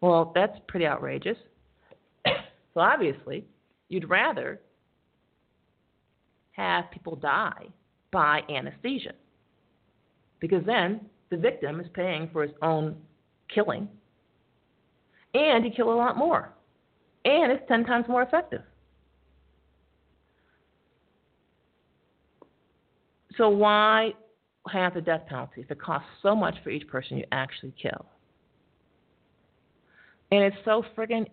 Well, 0.00 0.32
that's 0.34 0.56
pretty 0.68 0.86
outrageous. 0.86 1.36
so 2.24 2.80
obviously, 2.80 3.44
you'd 3.88 4.08
rather 4.08 4.60
have 6.52 6.90
people 6.90 7.16
die 7.16 7.66
by 8.10 8.40
anesthesia 8.48 9.12
because 10.40 10.64
then 10.64 11.00
the 11.30 11.36
victim 11.36 11.80
is 11.80 11.86
paying 11.94 12.28
for 12.32 12.42
his 12.42 12.52
own 12.62 12.96
killing, 13.52 13.88
and 15.34 15.64
he 15.64 15.70
kill 15.70 15.92
a 15.92 15.94
lot 15.94 16.16
more, 16.16 16.52
and 17.24 17.52
it's 17.52 17.62
ten 17.68 17.84
times 17.84 18.06
more 18.08 18.22
effective. 18.22 18.62
So 23.36 23.48
why 23.48 24.12
have 24.70 24.94
the 24.94 25.00
death 25.00 25.22
penalty 25.28 25.62
if 25.62 25.70
it 25.70 25.80
costs 25.80 26.08
so 26.22 26.34
much 26.34 26.54
for 26.62 26.70
each 26.70 26.86
person 26.88 27.16
you 27.16 27.24
actually 27.32 27.72
kill? 27.80 28.04
And 30.32 30.42
it's 30.42 30.56
so 30.64 30.84
friggin' 30.96 31.26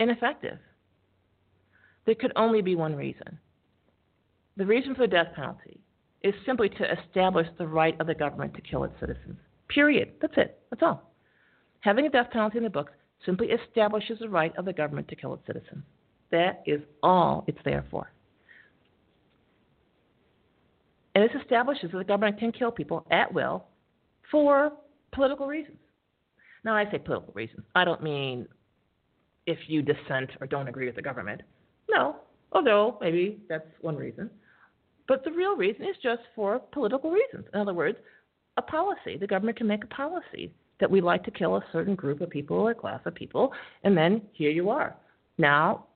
ineffective. 0.00 0.58
There 2.06 2.14
could 2.14 2.32
only 2.36 2.62
be 2.62 2.74
one 2.76 2.94
reason. 2.94 3.38
The 4.56 4.66
reason 4.66 4.94
for 4.94 5.02
the 5.02 5.08
death 5.08 5.28
penalty 5.34 5.80
is 6.26 6.34
simply 6.44 6.68
to 6.68 6.92
establish 6.92 7.46
the 7.56 7.66
right 7.66 7.98
of 8.00 8.06
the 8.06 8.14
government 8.14 8.54
to 8.54 8.60
kill 8.60 8.84
its 8.84 8.94
citizens. 8.98 9.36
Period. 9.68 10.12
That's 10.20 10.34
it. 10.36 10.58
That's 10.70 10.82
all. 10.82 11.12
Having 11.80 12.06
a 12.06 12.10
death 12.10 12.30
penalty 12.32 12.58
in 12.58 12.64
the 12.64 12.70
books 12.70 12.92
simply 13.24 13.48
establishes 13.48 14.18
the 14.18 14.28
right 14.28 14.52
of 14.56 14.64
the 14.64 14.72
government 14.72 15.06
to 15.08 15.16
kill 15.16 15.34
its 15.34 15.46
citizens. 15.46 15.84
That 16.32 16.62
is 16.66 16.80
all 17.02 17.44
it's 17.46 17.58
there 17.64 17.84
for. 17.90 18.10
And 21.14 21.24
this 21.24 21.40
establishes 21.40 21.92
that 21.92 21.98
the 21.98 22.04
government 22.04 22.38
can 22.38 22.50
kill 22.52 22.72
people 22.72 23.06
at 23.10 23.32
will 23.32 23.64
for 24.30 24.72
political 25.12 25.46
reasons. 25.46 25.78
Now, 26.64 26.74
I 26.74 26.90
say 26.90 26.98
political 26.98 27.32
reasons. 27.34 27.62
I 27.74 27.84
don't 27.84 28.02
mean 28.02 28.48
if 29.46 29.58
you 29.68 29.80
dissent 29.80 30.30
or 30.40 30.48
don't 30.48 30.66
agree 30.66 30.86
with 30.86 30.96
the 30.96 31.02
government. 31.02 31.42
No, 31.88 32.16
although 32.50 32.98
maybe 33.00 33.38
that's 33.48 33.64
one 33.80 33.96
reason. 33.96 34.28
But 35.08 35.24
the 35.24 35.30
real 35.30 35.56
reason 35.56 35.82
is 35.82 35.96
just 36.02 36.22
for 36.34 36.58
political 36.58 37.10
reasons. 37.10 37.46
In 37.52 37.60
other 37.60 37.74
words, 37.74 37.98
a 38.56 38.62
policy. 38.62 39.16
The 39.18 39.26
government 39.26 39.56
can 39.56 39.66
make 39.66 39.84
a 39.84 39.88
policy 39.88 40.52
that 40.80 40.90
we 40.90 41.00
like 41.00 41.24
to 41.24 41.30
kill 41.30 41.56
a 41.56 41.64
certain 41.72 41.94
group 41.94 42.20
of 42.20 42.30
people 42.30 42.56
or 42.56 42.74
class 42.74 43.00
of 43.06 43.14
people, 43.14 43.52
and 43.84 43.96
then 43.96 44.22
here 44.32 44.50
you 44.50 44.68
are. 44.68 44.96
Now, 45.38 45.86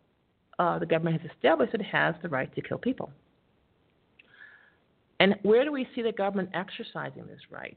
uh, 0.59 0.79
the 0.79 0.87
government 0.87 1.21
has 1.21 1.31
established 1.31 1.75
it 1.75 1.83
has 1.83 2.15
the 2.23 2.29
right 2.29 2.55
to 2.55 2.63
kill 2.63 2.79
people. 2.79 3.11
And 5.19 5.37
where 5.43 5.65
do 5.65 5.73
we 5.73 5.87
see 5.95 6.03
the 6.03 6.13
government 6.13 6.51
exercising 6.55 7.27
this 7.27 7.41
right? 7.51 7.77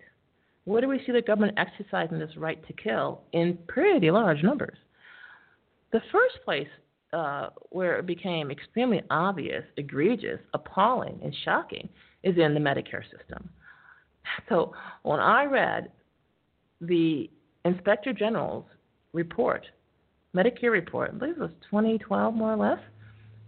Where 0.66 0.80
do 0.80 0.88
we 0.88 1.02
see 1.06 1.12
the 1.12 1.22
government 1.22 1.58
exercising 1.58 2.20
this 2.20 2.38
right 2.38 2.66
to 2.68 2.74
kill 2.74 3.22
in 3.34 3.58
pretty 3.68 4.12
large 4.12 4.44
numbers? 4.44 4.78
The 5.92 6.02
first 6.12 6.36
place 6.46 6.70
uh, 7.14 7.50
where 7.70 7.98
it 8.00 8.06
became 8.06 8.52
extremely 8.52 9.02
obvious, 9.10 9.64
egregious, 9.78 10.40
appalling, 10.54 11.20
and 11.24 11.34
shocking 11.46 11.88
is 12.24 12.38
in 12.38 12.54
the 12.54 12.60
Medicare 12.60 13.04
system. 13.18 13.50
So 14.50 14.74
when 15.04 15.20
I 15.20 15.46
read 15.46 15.92
the 16.82 17.30
Inspector 17.66 18.12
General's 18.14 18.66
report 19.14 19.66
Medicare 20.36 20.72
report, 20.72 21.12
I 21.14 21.18
believe 21.18 21.36
it 21.36 21.42
was 21.42 21.52
2012 21.70 22.34
more 22.34 22.54
or 22.54 22.58
less, 22.58 22.80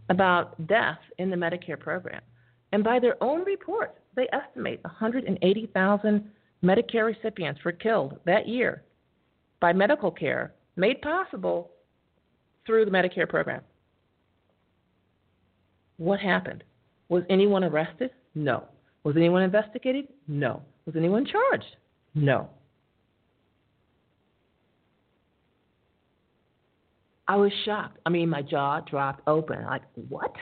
about 0.10 0.68
death 0.68 1.00
in 1.18 1.32
the 1.32 1.36
Medicare 1.36 1.80
program. 1.80 2.22
And 2.72 2.84
by 2.84 3.00
their 3.00 3.22
own 3.24 3.44
report, 3.44 3.96
they 4.16 4.28
estimate 4.32 4.84
180,000 4.84 6.32
Medicare 6.64 7.06
recipients 7.06 7.64
were 7.64 7.72
killed 7.72 8.20
that 8.26 8.48
year 8.48 8.84
by 9.60 9.74
medical 9.74 10.12
care 10.12 10.54
made 10.76 11.02
possible 11.02 11.72
through 12.66 12.86
the 12.86 12.92
Medicare 12.92 13.28
program. 13.28 13.62
What 15.98 16.20
happened? 16.20 16.64
Was 17.10 17.24
anyone 17.30 17.64
arrested? 17.64 18.12
No. 18.34 18.66
Was 19.04 19.16
anyone 19.16 19.44
investigated? 19.44 20.08
No. 20.28 20.62
Was 20.86 20.96
anyone 20.96 21.26
charged? 21.26 21.76
No. 22.16 22.50
I 27.28 27.36
was 27.36 27.52
shocked. 27.64 27.98
I 28.06 28.10
mean, 28.10 28.30
my 28.30 28.42
jaw 28.42 28.82
dropped 28.82 29.22
open. 29.28 29.64
Like, 29.64 29.82
what? 30.10 30.34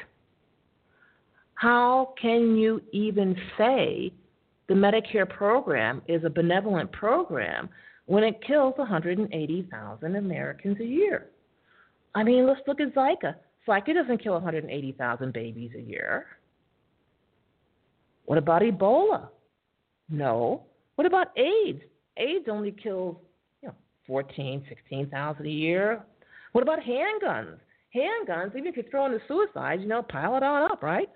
How 1.56 2.14
can 2.22 2.58
you 2.58 2.82
even 2.92 3.38
say 3.58 4.12
the 4.68 4.74
Medicare 4.74 5.30
program 5.30 6.02
is 6.08 6.24
a 6.26 6.30
benevolent 6.30 6.92
program 6.92 7.70
when 8.06 8.24
it 8.24 8.44
kills 8.46 8.74
180,000 8.78 10.16
Americans 10.16 10.78
a 10.82 10.86
year? 10.86 11.30
I 12.16 12.24
mean, 12.24 12.46
let's 12.48 12.62
look 12.68 12.80
at 12.80 12.94
Zika. 12.94 13.36
Zika 13.68 13.94
doesn't 13.94 14.22
kill 14.22 14.34
180,000 14.34 15.34
babies 15.34 15.72
a 15.78 15.82
year. 15.82 16.26
What 18.26 18.38
about 18.38 18.62
Ebola? 18.62 19.30
No. 20.10 20.64
What 20.96 21.08
about 21.08 21.38
AIDS? 21.38 21.82
AIDS 22.18 22.46
only 22.50 22.72
kills, 22.72 23.18
you 23.62 23.70
know, 23.70 23.76
14, 24.06 24.64
16,000 24.70 25.46
a 25.46 25.50
year. 25.50 26.04
What 26.52 26.62
about 26.62 26.80
handguns? 26.80 27.58
Handguns, 27.96 28.56
even 28.56 28.68
if 28.68 28.78
you 28.78 28.84
throw 28.90 29.06
in 29.06 29.12
the 29.12 29.22
suicides, 29.28 29.82
you 29.82 29.88
know, 29.88 30.04
pile 30.04 30.36
it 30.36 30.44
on 30.44 30.72
up, 30.72 30.84
right? 30.84 31.10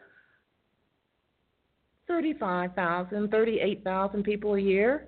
35,000, 2.08 3.30
38,000 3.30 4.24
people 4.24 4.56
a 4.56 4.60
year. 4.60 5.08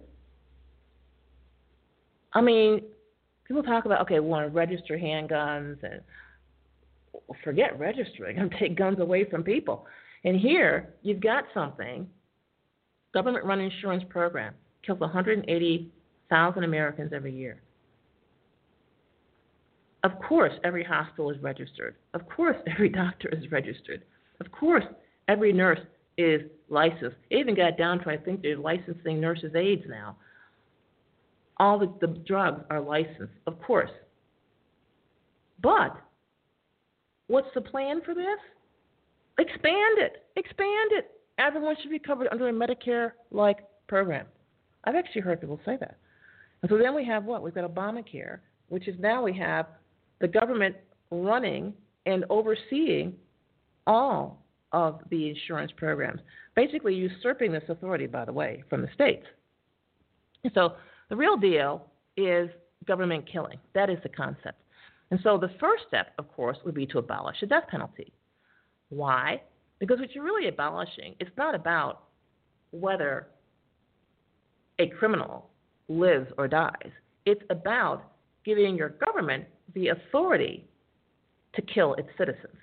I 2.33 2.41
mean, 2.41 2.81
people 3.49 3.63
talk 3.63 3.85
about, 3.85 4.01
okay, 4.01 4.19
we 4.19 4.27
want 4.27 4.45
to 4.45 4.53
register 4.55 4.97
handguns 4.97 5.77
and 5.83 6.01
forget 7.43 7.77
registering 7.79 8.37
and 8.39 8.53
take 8.59 8.77
guns 8.77 8.99
away 8.99 9.25
from 9.29 9.43
people. 9.43 9.85
And 10.23 10.39
here, 10.39 10.93
you've 11.01 11.19
got 11.19 11.45
something, 11.53 12.07
government 13.13 13.43
run 13.45 13.59
insurance 13.59 14.03
program, 14.09 14.53
kills 14.85 14.99
180,000 14.99 16.63
Americans 16.63 17.11
every 17.13 17.35
year. 17.35 17.61
Of 20.03 20.11
course, 20.27 20.53
every 20.63 20.83
hospital 20.83 21.31
is 21.31 21.41
registered. 21.41 21.95
Of 22.13 22.29
course, 22.29 22.55
every 22.67 22.89
doctor 22.89 23.29
is 23.29 23.51
registered. 23.51 24.03
Of 24.39 24.51
course, 24.51 24.85
every 25.27 25.51
nurse 25.51 25.79
is 26.17 26.41
licensed. 26.69 27.17
They 27.31 27.37
even 27.37 27.55
got 27.55 27.77
down 27.77 27.99
to 28.03 28.09
I 28.09 28.17
think 28.17 28.41
they're 28.41 28.57
licensing 28.57 29.19
nurses' 29.19 29.55
aides 29.55 29.83
now. 29.89 30.17
All 31.59 31.77
the, 31.77 31.91
the 31.99 32.07
drugs 32.25 32.63
are 32.69 32.79
licensed, 32.79 33.33
of 33.47 33.61
course. 33.61 33.91
But 35.61 35.95
what's 37.27 37.49
the 37.53 37.61
plan 37.61 38.01
for 38.05 38.13
this? 38.13 38.39
Expand 39.37 39.99
it. 39.99 40.25
Expand 40.35 40.91
it. 40.91 41.11
Everyone 41.37 41.75
should 41.81 41.91
be 41.91 41.99
covered 41.99 42.27
under 42.31 42.49
a 42.49 42.53
Medicare 42.53 43.11
like 43.31 43.57
program. 43.87 44.25
I've 44.83 44.95
actually 44.95 45.21
heard 45.21 45.41
people 45.41 45.59
say 45.65 45.77
that. 45.79 45.97
And 46.61 46.69
so 46.69 46.77
then 46.77 46.95
we 46.95 47.05
have 47.05 47.25
what? 47.25 47.41
We've 47.41 47.55
got 47.55 47.69
Obamacare, 47.69 48.39
which 48.69 48.87
is 48.87 48.95
now 48.99 49.23
we 49.23 49.37
have 49.37 49.67
the 50.19 50.27
government 50.27 50.75
running 51.11 51.73
and 52.05 52.25
overseeing 52.29 53.13
all 53.87 54.43
of 54.71 54.99
the 55.09 55.29
insurance 55.29 55.71
programs, 55.75 56.21
basically 56.55 56.93
usurping 56.93 57.51
this 57.51 57.63
authority, 57.69 58.07
by 58.07 58.25
the 58.25 58.33
way, 58.33 58.63
from 58.69 58.81
the 58.81 58.89
states. 58.93 59.25
So 60.53 60.73
the 61.09 61.15
real 61.15 61.37
deal 61.37 61.87
is 62.17 62.49
government 62.87 63.25
killing. 63.31 63.57
That 63.73 63.89
is 63.89 63.97
the 64.03 64.09
concept. 64.09 64.61
And 65.11 65.19
so 65.23 65.37
the 65.37 65.51
first 65.59 65.83
step, 65.87 66.13
of 66.17 66.31
course, 66.35 66.57
would 66.65 66.75
be 66.75 66.85
to 66.87 66.99
abolish 66.99 67.37
the 67.41 67.47
death 67.47 67.67
penalty. 67.69 68.13
Why? 68.89 69.41
Because 69.79 69.99
what 69.99 70.13
you're 70.13 70.23
really 70.23 70.47
abolishing, 70.47 71.15
it's 71.19 71.35
not 71.37 71.55
about 71.55 72.03
whether 72.71 73.27
a 74.77 74.87
criminal 74.87 75.49
lives 75.87 76.27
or 76.37 76.47
dies. 76.47 76.91
It's 77.25 77.41
about 77.49 78.03
giving 78.45 78.75
your 78.75 78.89
government 78.89 79.45
the 79.73 79.89
authority 79.89 80.65
to 81.55 81.61
kill 81.61 81.95
its 81.95 82.09
citizens. 82.17 82.57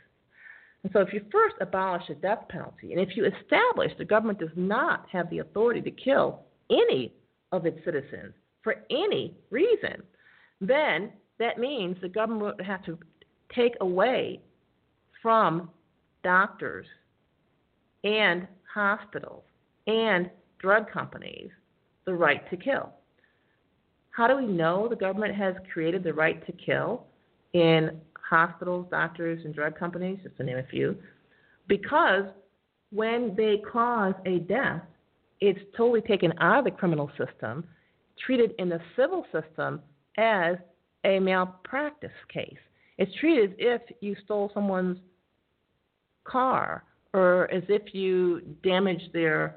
And 0.83 0.93
so, 0.93 1.01
if 1.01 1.13
you 1.13 1.21
first 1.33 1.57
abolish 1.61 2.03
the 2.09 2.15
death 2.15 2.45
penalty, 2.49 2.93
and 2.93 3.01
if 3.01 3.17
you 3.17 3.25
establish 3.27 3.91
the 3.99 4.05
government 4.05 4.39
does 4.39 4.51
not 4.55 5.07
have 5.11 5.29
the 5.31 5.41
authority 5.41 5.81
to 5.81 5.91
kill 5.91 6.41
any 6.71 7.13
of 7.53 7.67
its 7.67 7.79
citizens 7.85 8.35
for 8.63 8.77
any 8.91 9.37
reason, 9.51 10.03
then 10.61 11.13
that 11.39 11.59
means 11.59 11.97
the 12.01 12.09
government 12.09 12.57
would 12.57 12.67
have 12.67 12.85
to 12.85 12.99
take 13.55 13.75
away 13.81 14.41
from 15.23 15.71
doctors 16.25 16.87
and 18.05 18.49
hospitals 18.73 19.45
and 19.87 20.31
drug 20.59 20.91
companies 20.91 21.51
the 22.07 22.15
right 22.15 22.49
to 22.51 22.57
kill. 22.57 22.91
How 24.11 24.27
do 24.27 24.37
we 24.37 24.47
know 24.47 24.89
the 24.89 24.97
government 24.97 25.35
has 25.35 25.55
created 25.73 26.03
the 26.03 26.15
right 26.15 26.45
to 26.47 26.53
kill 26.53 27.05
in 27.53 28.01
hospitals, 28.29 28.87
doctors, 28.91 29.45
and 29.45 29.55
drug 29.55 29.79
companies, 29.79 30.19
just 30.23 30.37
to 30.39 30.43
name 30.43 30.59
a 30.59 30.63
few? 30.65 30.97
Because 31.69 32.25
when 32.91 33.35
they 33.37 33.63
cause 33.71 34.15
a 34.25 34.39
death, 34.41 34.83
it's 35.41 35.61
totally 35.77 36.01
taken 36.01 36.33
out 36.41 36.61
of 36.61 36.65
the 36.65 36.71
criminal 36.71 37.11
system, 37.19 37.65
treated 38.25 38.53
in 38.59 38.69
the 38.69 38.81
civil 38.97 39.25
system 39.33 39.81
as 40.17 40.57
a 41.05 41.19
malpractice 41.19 42.11
case. 42.33 42.57
It's 42.99 43.15
treated 43.21 43.53
as 43.53 43.57
if 43.59 43.83
you 44.01 44.17
stole 44.25 44.51
someone's 44.55 44.99
car 46.25 46.85
or 47.13 47.51
as 47.53 47.63
if 47.69 47.95
you 47.95 48.41
damaged 48.63 49.11
their 49.13 49.57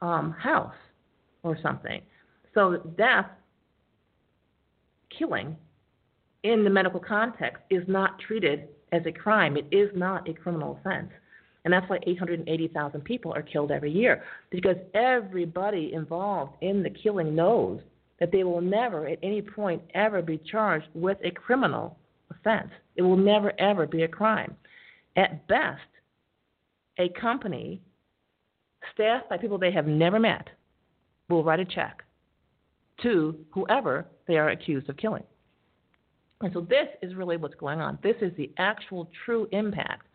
um, 0.00 0.32
house 0.32 0.74
or 1.42 1.56
something. 1.62 2.02
So 2.54 2.78
death 2.98 3.26
killing 5.16 5.56
in 6.42 6.64
the 6.64 6.70
medical 6.70 7.00
context 7.00 7.62
is 7.70 7.82
not 7.86 8.18
treated 8.18 8.68
as 8.92 9.02
a 9.06 9.12
crime. 9.12 9.56
It 9.56 9.66
is 9.70 9.90
not 9.94 10.28
a 10.28 10.34
criminal 10.34 10.78
offense. 10.80 11.10
And 11.64 11.72
that's 11.72 11.88
why 11.88 11.98
880,000 12.06 13.04
people 13.04 13.32
are 13.32 13.42
killed 13.42 13.70
every 13.70 13.90
year 13.90 14.24
because 14.50 14.76
everybody 14.94 15.92
involved 15.92 16.54
in 16.60 16.82
the 16.82 16.90
killing 16.90 17.34
knows 17.34 17.80
that 18.18 18.32
they 18.32 18.44
will 18.44 18.60
never 18.60 19.06
at 19.06 19.18
any 19.22 19.42
point 19.42 19.82
ever 19.94 20.22
be 20.22 20.38
charged 20.38 20.86
with 20.94 21.18
a 21.22 21.30
criminal 21.30 21.96
offense. 22.30 22.70
It 22.96 23.02
will 23.02 23.16
never 23.16 23.52
ever 23.60 23.86
be 23.86 24.02
a 24.02 24.08
crime. 24.08 24.56
At 25.16 25.46
best, 25.46 25.80
a 26.98 27.08
company 27.20 27.80
staffed 28.92 29.28
by 29.28 29.38
people 29.38 29.58
they 29.58 29.72
have 29.72 29.86
never 29.86 30.18
met 30.18 30.48
will 31.28 31.44
write 31.44 31.60
a 31.60 31.64
check 31.64 32.02
to 33.02 33.36
whoever 33.50 34.06
they 34.26 34.36
are 34.36 34.50
accused 34.50 34.88
of 34.88 34.96
killing. 34.96 35.24
And 36.40 36.52
so 36.52 36.60
this 36.60 36.88
is 37.02 37.14
really 37.14 37.36
what's 37.36 37.54
going 37.54 37.80
on. 37.80 37.98
This 38.02 38.16
is 38.20 38.32
the 38.36 38.50
actual 38.58 39.08
true 39.24 39.48
impact 39.52 40.06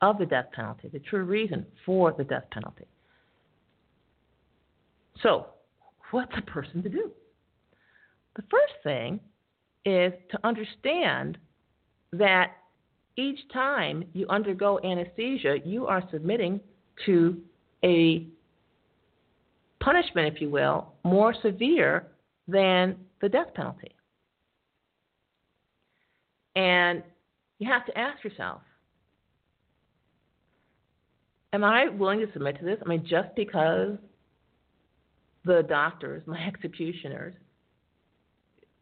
of 0.00 0.18
the 0.18 0.26
death 0.26 0.46
penalty, 0.52 0.88
the 0.88 1.00
true 1.00 1.24
reason 1.24 1.66
for 1.84 2.12
the 2.12 2.24
death 2.24 2.44
penalty. 2.52 2.86
So, 5.22 5.46
what's 6.10 6.32
a 6.36 6.42
person 6.42 6.82
to 6.82 6.88
do? 6.88 7.10
The 8.36 8.42
first 8.42 8.74
thing 8.84 9.20
is 9.84 10.12
to 10.30 10.38
understand 10.44 11.38
that 12.12 12.52
each 13.16 13.40
time 13.52 14.04
you 14.12 14.26
undergo 14.28 14.78
anesthesia, 14.84 15.56
you 15.64 15.86
are 15.86 16.02
submitting 16.12 16.60
to 17.06 17.36
a 17.84 18.26
punishment, 19.80 20.34
if 20.34 20.40
you 20.40 20.50
will, 20.50 20.92
more 21.04 21.34
severe 21.42 22.06
than 22.46 22.96
the 23.20 23.28
death 23.28 23.52
penalty. 23.54 23.94
And 26.54 27.02
you 27.58 27.70
have 27.70 27.84
to 27.86 27.98
ask 27.98 28.22
yourself 28.22 28.60
Am 31.52 31.64
I 31.64 31.88
willing 31.88 32.20
to 32.20 32.30
submit 32.32 32.58
to 32.58 32.64
this? 32.64 32.78
I 32.84 32.88
mean, 32.88 33.06
just 33.08 33.34
because 33.34 33.96
the 35.44 35.62
doctors, 35.68 36.22
my 36.26 36.38
executioners, 36.46 37.34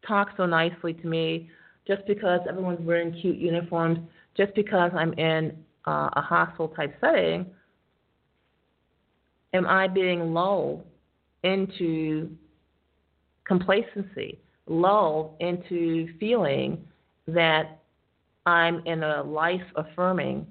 talk 0.05 0.29
so 0.37 0.45
nicely 0.45 0.93
to 0.93 1.07
me, 1.07 1.49
just 1.87 2.05
because 2.05 2.41
everyone's 2.47 2.85
wearing 2.85 3.13
cute 3.21 3.37
uniforms, 3.37 3.99
just 4.35 4.53
because 4.55 4.91
I'm 4.93 5.13
in 5.13 5.55
uh, 5.85 6.09
a 6.13 6.21
hospital 6.21 6.67
type 6.69 6.95
setting, 6.99 7.45
am 9.53 9.65
I 9.65 9.87
being 9.87 10.33
lulled 10.33 10.83
into 11.43 12.29
complacency, 13.45 14.37
lulled 14.67 15.35
into 15.39 16.09
feeling 16.19 16.85
that 17.27 17.79
I'm 18.45 18.85
in 18.85 19.03
a 19.03 19.23
life 19.23 19.61
affirming 19.75 20.45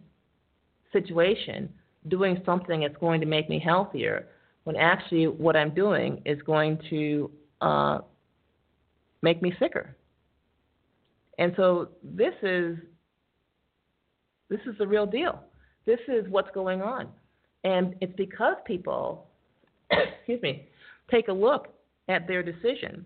situation 0.92 1.68
doing 2.09 2.40
something 2.44 2.80
that's 2.80 2.96
going 2.98 3.20
to 3.20 3.26
make 3.26 3.48
me 3.48 3.59
healthier 3.59 4.28
when 4.64 4.76
actually 4.76 5.26
what 5.26 5.57
I'm 5.57 5.74
doing 5.74 6.22
is 6.24 6.40
going 6.42 6.78
to 6.90 7.30
uh, 7.61 7.98
make 9.22 9.42
me 9.42 9.52
sicker. 9.59 9.96
And 11.38 11.52
so 11.57 11.90
this 12.02 12.34
is 12.42 12.76
this 14.48 14.61
is 14.66 14.78
the 14.78 14.86
real 14.86 15.07
deal. 15.07 15.40
This 15.84 15.98
is 16.09 16.24
what's 16.28 16.50
going 16.52 16.82
on. 16.82 17.09
And 17.64 17.94
it's 18.00 18.14
because 18.16 18.57
people 18.66 19.26
excuse 19.90 20.42
me, 20.42 20.68
take 21.11 21.28
a 21.28 21.32
look 21.32 21.68
at 22.09 22.26
their 22.26 22.42
decision, 22.42 23.04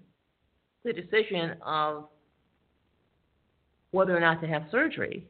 the 0.84 0.92
decision 0.92 1.54
of 1.64 2.08
whether 3.90 4.16
or 4.16 4.20
not 4.20 4.40
to 4.40 4.46
have 4.46 4.62
surgery, 4.70 5.26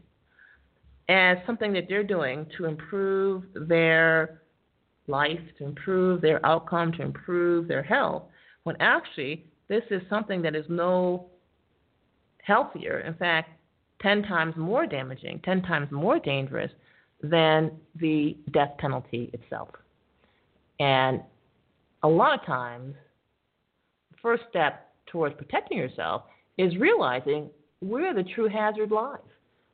as 1.11 1.39
something 1.45 1.73
that 1.73 1.87
they're 1.89 2.05
doing 2.05 2.47
to 2.57 2.67
improve 2.67 3.43
their 3.55 4.43
life, 5.09 5.41
to 5.59 5.65
improve 5.65 6.21
their 6.21 6.45
outcome, 6.47 6.93
to 6.93 7.03
improve 7.03 7.67
their 7.67 7.83
health, 7.83 8.23
when 8.63 8.77
actually 8.79 9.45
this 9.69 9.83
is 9.91 10.01
something 10.09 10.41
that 10.41 10.55
is 10.55 10.65
no 10.69 11.27
healthier, 12.45 13.01
in 13.01 13.15
fact, 13.15 13.51
10 14.03 14.23
times 14.23 14.55
more 14.57 14.87
damaging, 14.87 15.41
10 15.45 15.63
times 15.63 15.91
more 15.91 16.21
dangerous 16.21 16.71
than 17.23 17.73
the 17.97 18.37
death 18.53 18.73
penalty 18.79 19.31
itself. 19.33 19.69
And 20.79 21.21
a 22.05 22.09
lot 22.09 22.39
of 22.39 22.47
times, 22.47 22.95
the 24.13 24.17
first 24.23 24.45
step 24.49 24.93
towards 25.07 25.35
protecting 25.35 25.77
yourself 25.77 26.23
is 26.57 26.77
realizing 26.77 27.51
where 27.81 28.15
the 28.15 28.23
true 28.23 28.49
hazard 28.49 28.93
lies. 28.93 29.19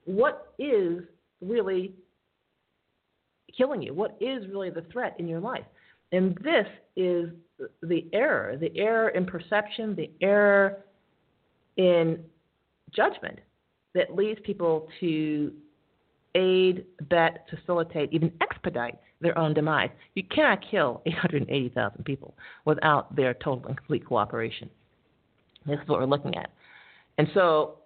What 0.06 0.54
is 0.58 1.02
really 1.40 1.94
killing 3.56 3.82
you? 3.82 3.94
What 3.94 4.16
is 4.20 4.46
really 4.48 4.70
the 4.70 4.84
threat 4.92 5.16
in 5.18 5.28
your 5.28 5.40
life? 5.40 5.64
And 6.12 6.36
this 6.42 6.66
is 6.94 7.30
the 7.82 8.06
error, 8.12 8.56
the 8.56 8.76
error 8.76 9.08
in 9.10 9.26
perception, 9.26 9.94
the 9.96 10.10
error 10.20 10.84
in 11.76 12.22
judgment 12.94 13.38
that 13.94 14.14
leads 14.14 14.38
people 14.44 14.88
to 15.00 15.52
aid, 16.34 16.84
bet, 17.08 17.46
facilitate, 17.50 18.12
even 18.12 18.30
expedite 18.40 18.98
their 19.20 19.36
own 19.38 19.54
demise. 19.54 19.90
You 20.14 20.22
cannot 20.24 20.60
kill 20.70 21.02
880,000 21.06 22.04
people 22.04 22.34
without 22.64 23.14
their 23.16 23.34
total 23.34 23.66
and 23.66 23.76
complete 23.76 24.06
cooperation. 24.06 24.70
This 25.66 25.80
is 25.82 25.88
what 25.88 25.98
we're 25.98 26.06
looking 26.06 26.36
at. 26.36 26.50
And 27.18 27.28
so 27.34 27.78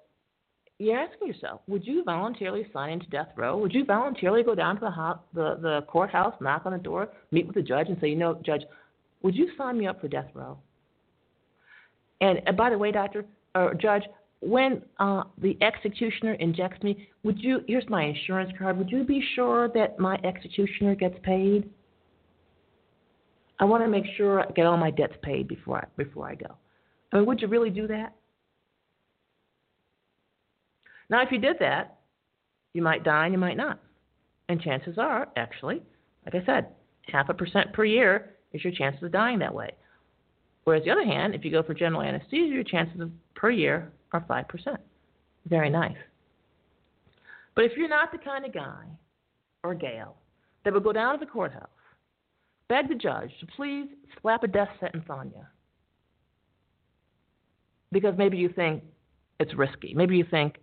you're 0.81 0.99
asking 0.99 1.29
yourself, 1.29 1.61
would 1.69 1.87
you 1.87 2.03
voluntarily 2.05 2.67
sign 2.73 2.91
into 2.91 3.07
death 3.09 3.29
row? 3.37 3.57
Would 3.59 3.75
you 3.75 3.85
voluntarily 3.85 4.43
go 4.43 4.55
down 4.55 4.77
to 4.77 4.81
the, 4.81 4.91
ho- 4.91 5.21
the, 5.35 5.59
the 5.61 5.85
courthouse, 5.87 6.35
knock 6.41 6.63
on 6.65 6.73
the 6.73 6.79
door, 6.79 7.11
meet 7.31 7.47
with 7.47 7.55
the 7.55 7.63
judge, 7.63 7.89
and 7.89 7.99
say, 8.01 8.09
you 8.09 8.17
know, 8.17 8.41
judge, 8.45 8.63
would 9.23 9.37
you 9.37 9.51
sign 9.59 9.79
me 9.79 9.87
up 9.87 10.01
for 10.01 10.09
death 10.09 10.29
row? 10.33 10.57
And, 12.23 12.41
and 12.47 12.57
by 12.57 12.71
the 12.71 12.79
way, 12.79 12.93
doctor 12.93 13.27
or 13.55 13.75
judge, 13.75 14.05
when 14.41 14.81
uh, 14.99 15.25
the 15.43 15.59
executioner 15.61 16.33
injects 16.35 16.83
me, 16.83 17.09
would 17.25 17.39
you? 17.39 17.61
Here's 17.69 17.89
my 17.91 18.05
insurance 18.05 18.51
card. 18.59 18.79
Would 18.79 18.91
you 18.91 19.05
be 19.05 19.23
sure 19.35 19.69
that 19.75 19.99
my 19.99 20.19
executioner 20.25 20.95
gets 20.95 21.17
paid? 21.23 21.69
I 23.59 23.65
want 23.65 23.85
to 23.85 23.89
make 23.89 24.05
sure 24.17 24.41
I 24.41 24.51
get 24.53 24.65
all 24.65 24.79
my 24.79 24.91
debts 24.91 25.13
paid 25.23 25.47
before 25.47 25.79
I 25.79 25.85
before 26.03 26.27
I 26.27 26.37
go. 26.37 26.57
I 27.13 27.17
mean, 27.17 27.27
would 27.27 27.43
you 27.43 27.49
really 27.49 27.69
do 27.69 27.87
that? 27.89 28.15
Now, 31.11 31.23
if 31.23 31.33
you 31.33 31.39
did 31.39 31.57
that, 31.59 31.99
you 32.73 32.83
might 32.83 33.05
die 33.05 33.25
and 33.25 33.35
you 33.35 33.39
might 33.39 33.57
not. 33.57 33.81
And 34.49 34.63
chances 34.63 34.97
are, 34.97 35.29
actually, 35.37 35.83
like 36.25 36.43
I 36.43 36.47
said, 36.47 36.69
half 37.09 37.29
a 37.29 37.35
percent 37.35 37.73
per 37.73 37.85
year 37.85 38.37
is 38.53 38.65
your 38.65 38.73
chances 38.73 39.03
of 39.03 39.13
dying 39.13 39.41
that 39.41 39.55
way. 39.55 39.71
Whereas 40.65 40.85
the 40.85 40.91
other 40.91 41.05
hand, 41.05 41.35
if 41.35 41.45
you 41.45 41.51
go 41.51 41.63
for 41.63 41.75
general 41.75 42.03
anesthesia, 42.03 42.55
your 42.55 42.65
chances 42.65 43.01
of 43.01 43.11
per 43.35 43.51
year 43.51 43.91
are 44.13 44.21
5%. 44.21 44.77
Very 45.47 45.71
nice. 45.71 45.97
But 47.57 47.65
if 47.65 47.73
you're 47.77 47.89
not 47.89 48.13
the 48.13 48.19
kind 48.19 48.45
of 48.45 48.53
guy 48.53 48.85
or 49.65 49.75
gal 49.75 50.17
that 50.65 50.73
would 50.73 50.85
go 50.85 50.93
down 50.93 51.19
to 51.19 51.25
the 51.25 51.31
courthouse, 51.31 51.69
beg 52.69 52.89
the 52.89 52.95
judge 52.95 53.31
to 53.41 53.47
please 53.57 53.89
slap 54.21 54.45
a 54.45 54.49
death 54.49 54.69
sentence 54.79 55.07
on 55.11 55.33
you, 55.35 55.43
because 57.91 58.15
maybe 58.17 58.37
you 58.37 58.49
think 58.49 58.85
it's 59.41 59.55
risky. 59.55 59.93
Maybe 59.95 60.17
you 60.17 60.25
think 60.31 60.59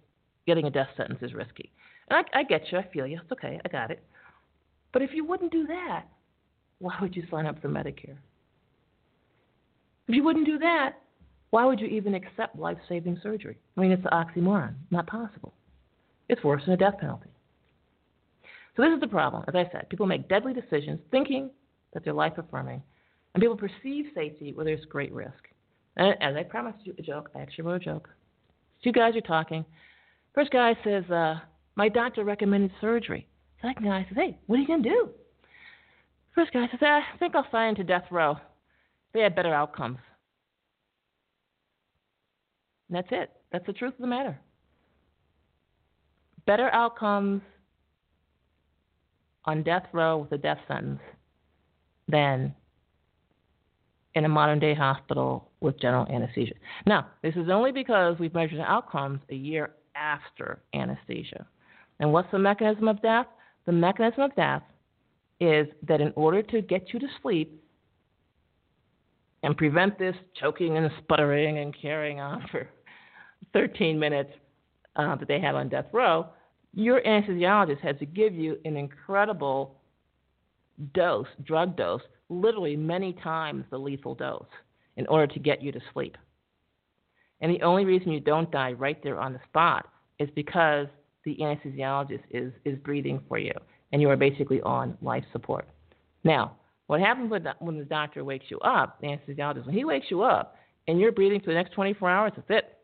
getting 0.48 0.66
a 0.66 0.72
death 0.72 0.90
sentence 0.98 1.20
is 1.22 1.34
risky. 1.34 1.72
And 2.10 2.26
I, 2.34 2.40
I 2.40 2.44
get 2.44 2.72
you. 2.72 2.80
I 2.80 2.88
feel 2.92 3.06
you. 3.06 3.20
It's 3.22 3.32
okay. 3.32 3.60
I 3.64 3.70
got 3.70 3.92
it. 3.92 4.04
But 4.94 5.02
if 5.04 5.12
you 5.14 5.26
wouldn't 5.26 5.52
do 5.52 5.68
that, 5.68 6.06
why 6.80 6.96
would 7.02 7.16
you 7.16 7.24
sign 7.30 7.46
up 7.46 7.62
for 7.62 7.70
Medicare? 7.70 8.18
If 10.08 10.16
you 10.16 10.24
wouldn't 10.24 10.46
do 10.46 10.58
that, 10.60 10.96
why 11.50 11.66
would 11.66 11.80
you 11.80 11.88
even 11.88 12.14
accept 12.14 12.58
life 12.58 12.78
saving 12.88 13.20
surgery? 13.22 13.58
I 13.76 13.82
mean, 13.82 13.92
it's 13.92 14.06
an 14.06 14.12
oxymoron. 14.12 14.76
Not 14.90 15.08
possible. 15.08 15.54
It's 16.30 16.44
worse 16.44 16.64
than 16.66 16.74
a 16.74 16.78
death 16.78 16.98
penalty. 17.00 17.30
So, 18.76 18.84
this 18.84 18.94
is 18.94 19.00
the 19.00 19.08
problem. 19.08 19.44
As 19.48 19.56
I 19.56 19.70
said, 19.72 19.90
people 19.90 20.06
make 20.06 20.30
deadly 20.30 20.54
decisions 20.54 21.00
thinking 21.10 21.50
that 21.94 22.04
they're 22.04 22.14
life 22.14 22.38
affirming, 22.38 22.84
and 23.34 23.42
people 23.42 23.58
perceive 23.58 24.06
safety 24.14 24.54
where 24.54 24.66
there's 24.66 24.86
great 24.86 25.12
risk. 25.12 25.48
And 25.96 26.16
as 26.22 26.36
I 26.36 26.44
promised 26.44 26.80
you 26.84 26.94
a 27.00 27.02
joke, 27.02 27.32
I 27.34 27.40
actually 27.40 27.64
wrote 27.64 27.82
a 27.82 27.86
joke. 27.86 28.10
Two 28.84 28.92
guys 28.92 29.16
are 29.16 29.22
talking. 29.22 29.66
First 30.38 30.52
guy 30.52 30.78
says, 30.84 31.04
uh, 31.10 31.40
My 31.76 31.90
doctor 31.90 32.24
recommended 32.24 32.72
surgery. 32.80 33.26
Second 33.60 33.86
guy 33.86 34.06
says, 34.08 34.16
Hey, 34.16 34.38
what 34.46 34.58
are 34.58 34.62
you 34.62 34.68
going 34.68 34.84
to 34.84 34.90
do? 34.90 35.10
First 36.36 36.54
guy 36.54 36.68
says, 36.70 36.80
I 36.84 37.02
think 37.18 37.36
I'll 37.36 37.48
sign 37.52 37.70
into 37.70 37.84
death 37.84 38.04
row. 38.12 38.38
They 39.16 39.22
had 39.22 39.36
better 39.36 39.52
outcomes. 39.52 39.98
And 42.88 42.98
that's 42.98 43.08
it. 43.10 43.32
That's 43.52 43.66
the 43.66 43.74
truth 43.74 43.96
of 43.96 44.00
the 44.00 44.06
matter. 44.06 44.40
Better 46.46 46.70
outcomes 46.72 47.42
on 49.46 49.64
death 49.64 49.88
row 49.92 50.20
with 50.20 50.32
a 50.34 50.38
death 50.38 50.60
sentence 50.68 51.00
than 52.08 52.54
in 54.14 54.24
a 54.24 54.30
modern 54.30 54.60
day 54.60 54.76
hospital 54.76 55.50
with 55.62 55.82
general 55.82 56.06
anesthesia. 56.14 56.54
Now, 56.86 57.08
this 57.24 57.34
is 57.36 57.50
only 57.52 57.72
because 57.72 58.20
we've 58.20 58.36
measured 58.36 58.60
outcomes 58.60 59.22
a 59.32 59.36
year 59.36 59.72
after 59.98 60.60
anesthesia. 60.74 61.46
And 62.00 62.14
what's 62.14 62.32
the 62.32 62.40
mechanism 62.40 62.88
of 62.88 63.02
death? 63.02 63.28
The 63.66 63.72
mechanism 63.72 64.22
of 64.22 64.36
death 64.36 64.64
is 65.40 65.68
that 65.88 66.02
in 66.02 66.14
order 66.16 66.42
to 66.42 66.62
get 66.62 66.94
you 66.94 67.00
to 67.00 67.08
sleep 67.22 67.64
and 69.44 69.56
prevent 69.56 70.00
this 70.00 70.16
choking 70.40 70.78
and 70.78 70.90
sputtering 71.04 71.60
and 71.60 71.76
carrying 71.80 72.20
on 72.20 72.46
for 72.52 72.68
13 73.54 74.00
minutes 74.00 74.32
uh, 74.96 75.16
that 75.16 75.28
they 75.28 75.40
have 75.40 75.56
on 75.56 75.70
death 75.70 75.86
row, 75.92 76.28
your 76.74 77.02
anesthesiologist 77.02 77.80
has 77.82 77.98
to 78.00 78.06
give 78.06 78.34
you 78.34 78.58
an 78.66 78.78
incredible 78.78 79.76
dose, 80.94 81.28
drug 81.44 81.76
dose, 81.76 82.02
literally 82.30 82.76
many 82.76 83.14
times 83.14 83.66
the 83.70 83.78
lethal 83.78 84.16
dose, 84.16 84.46
in 84.96 85.08
order 85.08 85.32
to 85.32 85.40
get 85.40 85.62
you 85.62 85.72
to 85.72 85.80
sleep. 85.94 86.18
And 87.42 87.52
the 87.54 87.62
only 87.62 87.86
reason 87.86 88.12
you 88.12 88.20
don't 88.20 88.52
die 88.52 88.74
right 88.74 89.02
there 89.04 89.20
on 89.20 89.34
the 89.34 89.40
spot 89.48 89.88
is 90.20 90.30
because 90.36 90.88
the 91.24 91.38
anesthesiologist 91.38 92.24
is, 92.32 92.52
is 92.66 92.78
breathing 92.80 93.22
for 93.28 93.38
you, 93.38 93.52
and 93.92 94.02
you 94.02 94.10
are 94.10 94.16
basically 94.16 94.62
on 94.62 94.98
life 95.02 95.24
support. 95.32 95.68
Now, 96.24 96.56
what 96.88 97.00
happens 97.00 97.30
when 97.30 97.44
the, 97.44 97.54
when 97.60 97.78
the 97.78 97.86
doctor 97.86 98.24
wakes 98.24 98.46
you 98.50 98.60
up, 98.60 99.00
the 99.02 99.08
anesthesiologist, 99.08 99.66
when 99.66 99.76
he 99.76 99.86
wakes 99.86 100.08
you 100.10 100.24
up, 100.24 100.56
and 100.88 101.00
you're 101.00 101.12
breathing 101.12 101.42
for 101.42 101.48
the 101.48 101.54
next 101.54 101.74
24 101.74 102.10
hours, 102.10 102.32
that's 102.36 102.48
it 102.50 102.78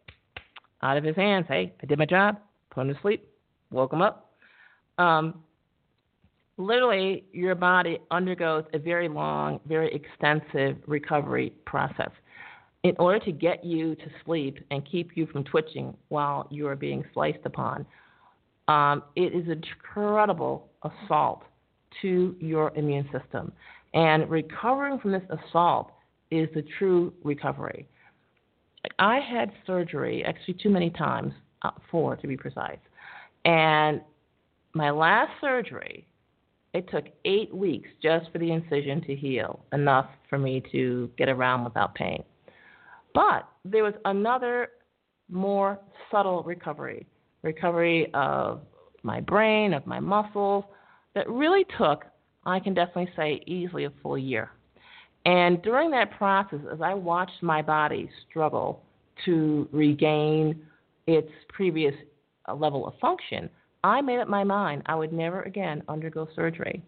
out 0.81 0.97
of 0.97 1.03
his 1.03 1.15
hands. 1.15 1.45
Hey, 1.47 1.73
I 1.81 1.85
did 1.85 1.97
my 1.97 2.05
job, 2.05 2.37
put 2.69 2.81
him 2.81 2.93
to 2.93 3.01
sleep, 3.01 3.27
woke 3.71 3.93
him 3.93 4.01
up. 4.01 4.33
Um, 4.97 5.43
literally, 6.57 7.23
your 7.31 7.55
body 7.55 7.99
undergoes 8.11 8.65
a 8.73 8.79
very 8.79 9.07
long, 9.07 9.59
very 9.65 9.93
extensive 9.93 10.77
recovery 10.85 11.53
process. 11.65 12.11
In 12.83 12.95
order 12.99 13.19
to 13.25 13.31
get 13.31 13.63
you 13.63 13.95
to 13.95 14.05
sleep 14.25 14.59
and 14.69 14.85
keep 14.85 15.15
you 15.15 15.25
from 15.27 15.45
twitching 15.45 15.95
while 16.09 16.47
you 16.51 16.67
are 16.67 16.75
being 16.75 17.05
sliced 17.13 17.45
upon, 17.45 17.85
um, 18.67 19.03
it 19.15 19.33
is 19.33 19.45
an 19.47 19.63
incredible 19.63 20.69
assault 20.83 21.43
to 22.01 22.35
your 22.39 22.73
immune 22.75 23.07
system. 23.17 23.53
And 23.93 24.29
recovering 24.29 24.99
from 24.99 25.13
this 25.13 25.23
assault 25.29 25.91
is 26.29 26.49
the 26.53 26.63
true 26.77 27.13
recovery. 27.23 27.87
I 28.99 29.19
had 29.19 29.53
surgery, 29.65 30.25
actually 30.25 30.55
too 30.55 30.69
many 30.69 30.89
times, 30.89 31.33
uh, 31.61 31.71
four 31.89 32.17
to 32.17 32.27
be 32.27 32.35
precise. 32.35 32.79
And 33.45 34.01
my 34.73 34.89
last 34.89 35.31
surgery, 35.39 36.05
it 36.73 36.89
took 36.89 37.05
eight 37.23 37.53
weeks 37.53 37.87
just 38.01 38.29
for 38.31 38.39
the 38.39 38.51
incision 38.51 39.01
to 39.03 39.15
heal, 39.15 39.63
enough 39.71 40.07
for 40.29 40.37
me 40.37 40.61
to 40.73 41.09
get 41.17 41.29
around 41.29 41.63
without 41.63 41.95
pain. 41.95 42.23
But 43.13 43.47
there 43.65 43.83
was 43.83 43.93
another 44.05 44.69
more 45.29 45.79
subtle 46.11 46.43
recovery 46.43 47.05
recovery 47.43 48.09
of 48.13 48.61
my 49.03 49.19
brain, 49.19 49.73
of 49.73 49.85
my 49.85 49.99
muscles, 49.99 50.63
that 51.13 51.29
really 51.29 51.65
took, 51.77 52.05
I 52.45 52.59
can 52.59 52.73
definitely 52.73 53.09
say, 53.15 53.43
easily 53.45 53.83
a 53.83 53.91
full 54.01 54.17
year. 54.17 54.49
And 55.25 55.61
during 55.61 55.91
that 55.91 56.11
process, 56.17 56.59
as 56.71 56.81
I 56.81 56.93
watched 56.93 57.41
my 57.41 57.61
body 57.61 58.09
struggle 58.29 58.81
to 59.25 59.67
regain 59.71 60.61
its 61.05 61.29
previous 61.49 61.93
uh, 62.47 62.55
level 62.55 62.87
of 62.87 62.93
function, 62.99 63.49
I 63.83 64.01
made 64.01 64.19
up 64.19 64.27
my 64.27 64.43
mind 64.43 64.83
I 64.85 64.95
would 64.95 65.13
never 65.13 65.41
again 65.43 65.83
undergo 65.87 66.27
surgery. 66.35 66.81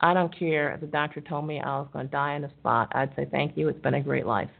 I 0.00 0.14
don't 0.14 0.36
care 0.36 0.72
if 0.74 0.80
the 0.80 0.86
doctor 0.88 1.20
told 1.20 1.46
me 1.46 1.60
I 1.60 1.78
was 1.78 1.88
going 1.92 2.06
to 2.06 2.10
die 2.10 2.34
on 2.34 2.42
the 2.42 2.50
spot. 2.58 2.90
I'd 2.92 3.14
say, 3.14 3.28
thank 3.30 3.56
you, 3.56 3.68
it's 3.68 3.80
been 3.80 3.94
a 3.94 4.02
great 4.02 4.26
life. 4.26 4.50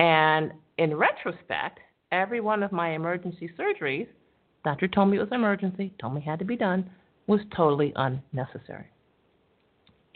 And 0.00 0.52
in 0.78 0.96
retrospect, 0.96 1.78
every 2.10 2.40
one 2.40 2.62
of 2.62 2.72
my 2.72 2.94
emergency 2.94 3.50
surgeries, 3.58 4.08
doctor 4.64 4.88
told 4.88 5.10
me 5.10 5.18
it 5.18 5.20
was 5.20 5.28
an 5.30 5.36
emergency, 5.36 5.92
told 6.00 6.14
me 6.14 6.22
it 6.22 6.24
had 6.24 6.38
to 6.38 6.44
be 6.46 6.56
done, 6.56 6.90
was 7.26 7.40
totally 7.54 7.92
unnecessary. 7.96 8.86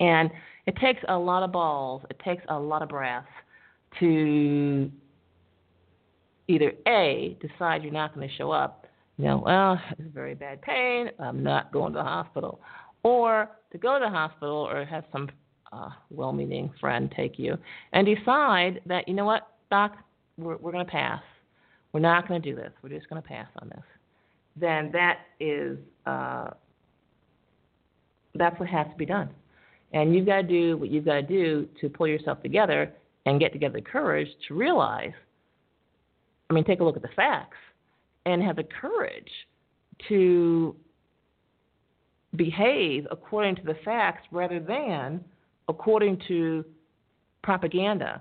And 0.00 0.30
it 0.66 0.74
takes 0.76 1.00
a 1.08 1.16
lot 1.16 1.42
of 1.42 1.52
balls, 1.52 2.02
it 2.08 2.18
takes 2.24 2.42
a 2.48 2.58
lot 2.58 2.80
of 2.80 2.88
brass 2.88 3.26
to 4.00 4.90
either 6.48 6.72
A, 6.88 7.36
decide 7.40 7.82
you're 7.82 7.92
not 7.92 8.14
going 8.14 8.26
to 8.26 8.34
show 8.36 8.50
up, 8.50 8.86
you 9.18 9.26
know, 9.26 9.42
well, 9.44 9.78
it's 9.98 10.14
very 10.14 10.34
bad 10.34 10.62
pain, 10.62 11.10
I'm 11.18 11.42
not 11.42 11.72
going 11.72 11.92
to 11.92 11.98
the 11.98 12.02
hospital, 12.02 12.58
or 13.02 13.50
to 13.70 13.78
go 13.78 13.98
to 13.98 14.04
the 14.06 14.10
hospital 14.10 14.66
or 14.66 14.86
have 14.86 15.04
some 15.12 15.28
uh, 15.72 15.90
well 16.10 16.32
meaning 16.32 16.72
friend 16.80 17.12
take 17.14 17.38
you 17.38 17.58
and 17.92 18.06
decide 18.06 18.80
that, 18.86 19.06
you 19.06 19.14
know 19.14 19.26
what, 19.26 19.53
we're, 20.36 20.56
we're 20.56 20.72
going 20.72 20.84
to 20.84 20.90
pass. 20.90 21.22
We're 21.92 22.00
not 22.00 22.28
going 22.28 22.40
to 22.42 22.50
do 22.50 22.56
this. 22.56 22.72
We're 22.82 22.88
just 22.88 23.08
going 23.08 23.22
to 23.22 23.28
pass 23.28 23.46
on 23.60 23.68
this. 23.68 23.84
Then 24.56 24.90
that 24.92 25.18
is 25.40 25.78
uh, 26.06 26.50
that's 28.34 28.58
what 28.58 28.68
has 28.68 28.86
to 28.90 28.96
be 28.96 29.06
done. 29.06 29.30
And 29.92 30.14
you've 30.14 30.26
got 30.26 30.42
to 30.42 30.42
do 30.42 30.76
what 30.76 30.90
you've 30.90 31.04
got 31.04 31.14
to 31.14 31.22
do 31.22 31.68
to 31.80 31.88
pull 31.88 32.08
yourself 32.08 32.42
together 32.42 32.92
and 33.26 33.40
get 33.40 33.52
together 33.52 33.74
the 33.74 33.82
courage 33.82 34.28
to 34.48 34.54
realize. 34.54 35.12
I 36.50 36.54
mean, 36.54 36.64
take 36.64 36.80
a 36.80 36.84
look 36.84 36.96
at 36.96 37.02
the 37.02 37.08
facts 37.14 37.56
and 38.26 38.42
have 38.42 38.56
the 38.56 38.64
courage 38.64 39.30
to 40.08 40.74
behave 42.36 43.06
according 43.10 43.56
to 43.56 43.62
the 43.62 43.76
facts 43.84 44.26
rather 44.30 44.58
than 44.58 45.24
according 45.68 46.20
to 46.28 46.64
propaganda, 47.42 48.20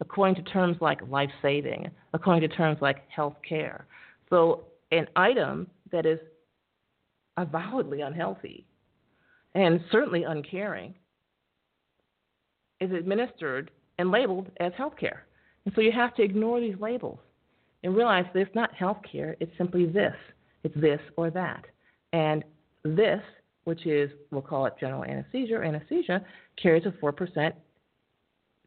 according 0.00 0.34
to 0.36 0.50
terms 0.50 0.76
like 0.80 1.00
life 1.08 1.30
saving, 1.42 1.90
according 2.12 2.48
to 2.48 2.54
terms 2.54 2.78
like 2.80 3.08
health 3.08 3.36
care. 3.46 3.86
So, 4.30 4.64
an 4.90 5.06
item 5.16 5.68
that 5.92 6.06
is 6.06 6.18
avowedly 7.36 8.02
unhealthy 8.02 8.66
and 9.54 9.80
certainly 9.90 10.24
uncaring 10.24 10.94
is 12.80 12.92
administered 12.92 13.70
and 13.98 14.10
labeled 14.10 14.50
as 14.60 14.72
health 14.76 14.94
care. 14.98 15.26
And 15.64 15.74
so 15.74 15.80
you 15.80 15.90
have 15.92 16.14
to 16.16 16.22
ignore 16.22 16.60
these 16.60 16.76
labels 16.78 17.18
and 17.82 17.96
realize 17.96 18.24
that 18.34 18.40
it's 18.40 18.54
not 18.54 18.74
health 18.74 18.98
care, 19.10 19.36
it's 19.40 19.56
simply 19.56 19.86
this. 19.86 20.14
It's 20.62 20.74
this 20.80 21.00
or 21.16 21.30
that. 21.30 21.64
And 22.12 22.44
this 22.84 23.20
which 23.64 23.86
is, 23.86 24.10
we'll 24.30 24.42
call 24.42 24.66
it 24.66 24.74
general 24.78 25.04
anesthesia 25.04 25.54
or 25.54 25.64
anesthesia, 25.64 26.24
carries 26.62 26.86
a 26.86 26.90
4% 26.90 27.52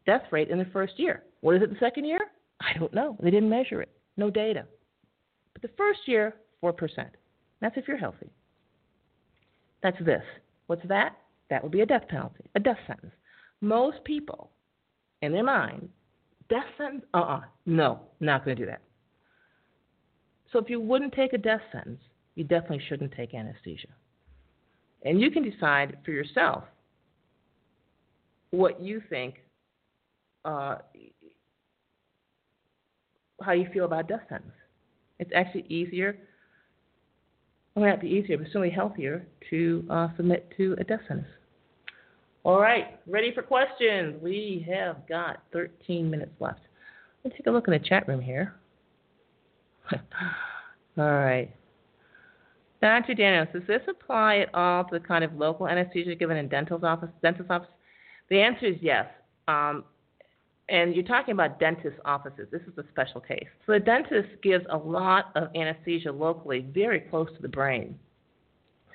death 0.08 0.22
rate 0.30 0.48
in 0.48 0.56
the 0.56 0.64
first 0.72 0.94
year. 0.98 1.22
What 1.42 1.54
is 1.54 1.62
it 1.62 1.68
the 1.68 1.78
second 1.78 2.06
year? 2.06 2.20
I 2.62 2.72
don't 2.78 2.94
know. 2.94 3.14
They 3.22 3.30
didn't 3.30 3.50
measure 3.50 3.82
it. 3.82 3.90
No 4.16 4.30
data. 4.30 4.64
But 5.52 5.60
the 5.60 5.76
first 5.76 6.00
year, 6.06 6.34
4%. 6.62 6.72
That's 7.60 7.76
if 7.76 7.86
you're 7.86 7.98
healthy. 7.98 8.30
That's 9.82 9.98
this. 10.02 10.22
What's 10.66 10.86
that? 10.88 11.16
That 11.50 11.62
would 11.62 11.72
be 11.72 11.82
a 11.82 11.86
death 11.86 12.08
penalty, 12.08 12.44
a 12.54 12.60
death 12.60 12.78
sentence. 12.86 13.12
Most 13.60 14.02
people, 14.04 14.50
in 15.20 15.30
their 15.30 15.44
mind, 15.44 15.90
death 16.48 16.64
sentence? 16.78 17.04
Uh 17.12 17.18
uh-uh. 17.18 17.36
uh 17.36 17.40
No, 17.66 18.00
not 18.20 18.46
going 18.46 18.56
to 18.56 18.62
do 18.62 18.70
that. 18.70 18.80
So 20.52 20.58
if 20.58 20.70
you 20.70 20.80
wouldn't 20.80 21.12
take 21.12 21.34
a 21.34 21.38
death 21.38 21.60
sentence, 21.70 22.00
you 22.34 22.44
definitely 22.44 22.82
shouldn't 22.88 23.12
take 23.12 23.34
anesthesia. 23.34 23.88
And 25.04 25.20
you 25.20 25.30
can 25.30 25.42
decide 25.42 25.98
for 26.02 26.12
yourself 26.12 26.64
what 28.50 28.80
you 28.80 29.02
think, 29.10 29.34
uh, 30.44 30.76
how 33.42 33.52
you 33.52 33.68
feel 33.72 33.84
about 33.84 34.08
death 34.08 34.22
sentence. 34.28 34.52
It's 35.18 35.30
actually 35.34 35.66
easier, 35.68 36.18
well, 37.74 37.86
not 37.86 38.00
be 38.00 38.08
easier, 38.08 38.38
but 38.38 38.46
certainly 38.48 38.70
healthier 38.70 39.26
to 39.50 39.84
uh, 39.90 40.08
submit 40.16 40.52
to 40.56 40.76
a 40.78 40.84
death 40.84 41.00
sentence. 41.06 41.28
All 42.44 42.60
right, 42.60 42.98
ready 43.06 43.32
for 43.34 43.42
questions? 43.42 44.20
We 44.22 44.66
have 44.72 45.06
got 45.08 45.42
13 45.52 46.10
minutes 46.10 46.32
left. 46.40 46.60
Let's 47.24 47.36
take 47.36 47.46
a 47.46 47.50
look 47.50 47.68
in 47.68 47.72
the 47.72 47.78
chat 47.78 48.06
room 48.08 48.20
here. 48.20 48.54
All 49.92 49.98
right. 51.04 51.54
Dr. 52.80 53.14
Daniels, 53.14 53.48
does 53.52 53.62
this 53.66 53.82
apply 53.88 54.38
at 54.38 54.54
all 54.54 54.84
to 54.84 54.98
the 54.98 55.04
kind 55.04 55.24
of 55.24 55.34
local 55.34 55.66
anesthesia 55.66 56.14
given 56.14 56.36
in 56.36 56.48
dental 56.48 56.84
office, 56.84 57.08
dentist 57.22 57.50
office? 57.50 57.68
The 58.30 58.40
answer 58.40 58.66
is 58.66 58.76
yes. 58.80 59.06
Um, 59.48 59.84
and 60.68 60.94
you're 60.94 61.04
talking 61.04 61.32
about 61.32 61.58
dentist 61.58 61.96
offices. 62.04 62.46
This 62.50 62.60
is 62.62 62.76
a 62.76 62.84
special 62.90 63.20
case. 63.20 63.46
So 63.66 63.72
the 63.72 63.80
dentist 63.80 64.28
gives 64.42 64.64
a 64.70 64.76
lot 64.76 65.30
of 65.34 65.48
anesthesia 65.54 66.12
locally, 66.12 66.66
very 66.72 67.00
close 67.00 67.28
to 67.36 67.42
the 67.42 67.48
brain. 67.48 67.98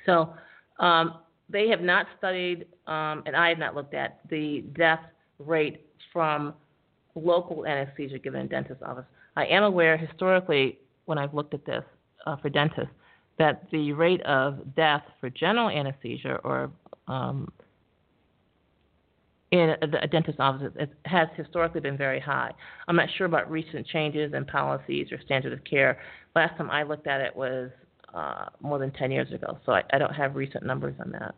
So 0.06 0.34
um, 0.80 1.20
they 1.50 1.68
have 1.70 1.82
not 1.82 2.06
studied, 2.18 2.66
um, 2.88 3.24
and 3.26 3.36
I 3.36 3.50
have 3.50 3.58
not 3.58 3.76
looked 3.76 3.94
at 3.94 4.20
the 4.30 4.64
death 4.76 5.00
rate 5.40 5.86
from 6.12 6.54
local 7.16 7.66
anesthesia 7.66 8.20
given 8.20 8.42
in 8.42 8.48
dentist 8.48 8.82
office. 8.84 9.06
I 9.36 9.46
am 9.46 9.64
aware 9.64 9.98
historically 9.98 10.80
when 11.06 11.18
I've 11.18 11.34
looked 11.34 11.54
at 11.54 11.66
this 11.66 11.84
uh, 12.26 12.38
for 12.38 12.50
dentists 12.50 12.94
that 13.40 13.68
the 13.72 13.94
rate 13.94 14.22
of 14.22 14.76
death 14.76 15.04
for 15.20 15.30
general 15.30 15.70
anesthesia 15.70 16.40
or 16.44 16.70
um, 17.08 17.52
in 19.54 19.76
a, 19.84 20.08
dentist's 20.08 20.40
office 20.40 20.72
it 20.78 20.92
has 21.06 21.28
historically 21.36 21.80
been 21.80 21.96
very 21.96 22.20
high. 22.20 22.52
I'm 22.88 22.96
not 22.96 23.08
sure 23.18 23.28
about 23.28 23.52
recent 23.52 23.86
changes 23.86 24.34
in 24.34 24.46
policies 24.46 25.12
or 25.12 25.22
standard 25.22 25.54
of 25.54 25.64
care. 25.64 26.00
Last 26.36 26.58
time 26.58 26.72
I 26.72 26.82
looked 26.82 27.06
at 27.06 27.22
it 27.22 27.36
was 27.36 27.70
uh, 28.16 28.46
more 28.62 28.80
than 28.80 28.92
10 28.92 29.12
years 29.12 29.32
ago, 29.32 29.60
so 29.64 29.74
I, 29.74 29.84
I 29.94 30.00
don't 30.00 30.14
have 30.14 30.36
recent 30.36 30.66
numbers 30.66 30.96
on 31.00 31.12
that. 31.12 31.36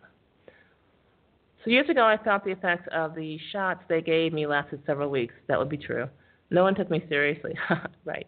So 1.65 1.71
years 1.71 1.89
ago, 1.89 2.05
I 2.05 2.15
felt 2.23 2.45
the 2.45 2.51
effects 2.51 2.87
of 2.93 3.15
the 3.15 3.37
shots 3.51 3.81
they 3.89 4.01
gave 4.01 4.31
me 4.31 4.47
lasted 4.47 4.81
several 4.85 5.09
weeks. 5.09 5.33
That 5.49 5.59
would 5.59 5.69
be 5.69 5.77
true. 5.77 6.07
No 6.51 6.63
one 6.63 6.73
took 6.73 6.89
me 6.89 7.03
seriously. 7.09 7.53
right. 8.05 8.27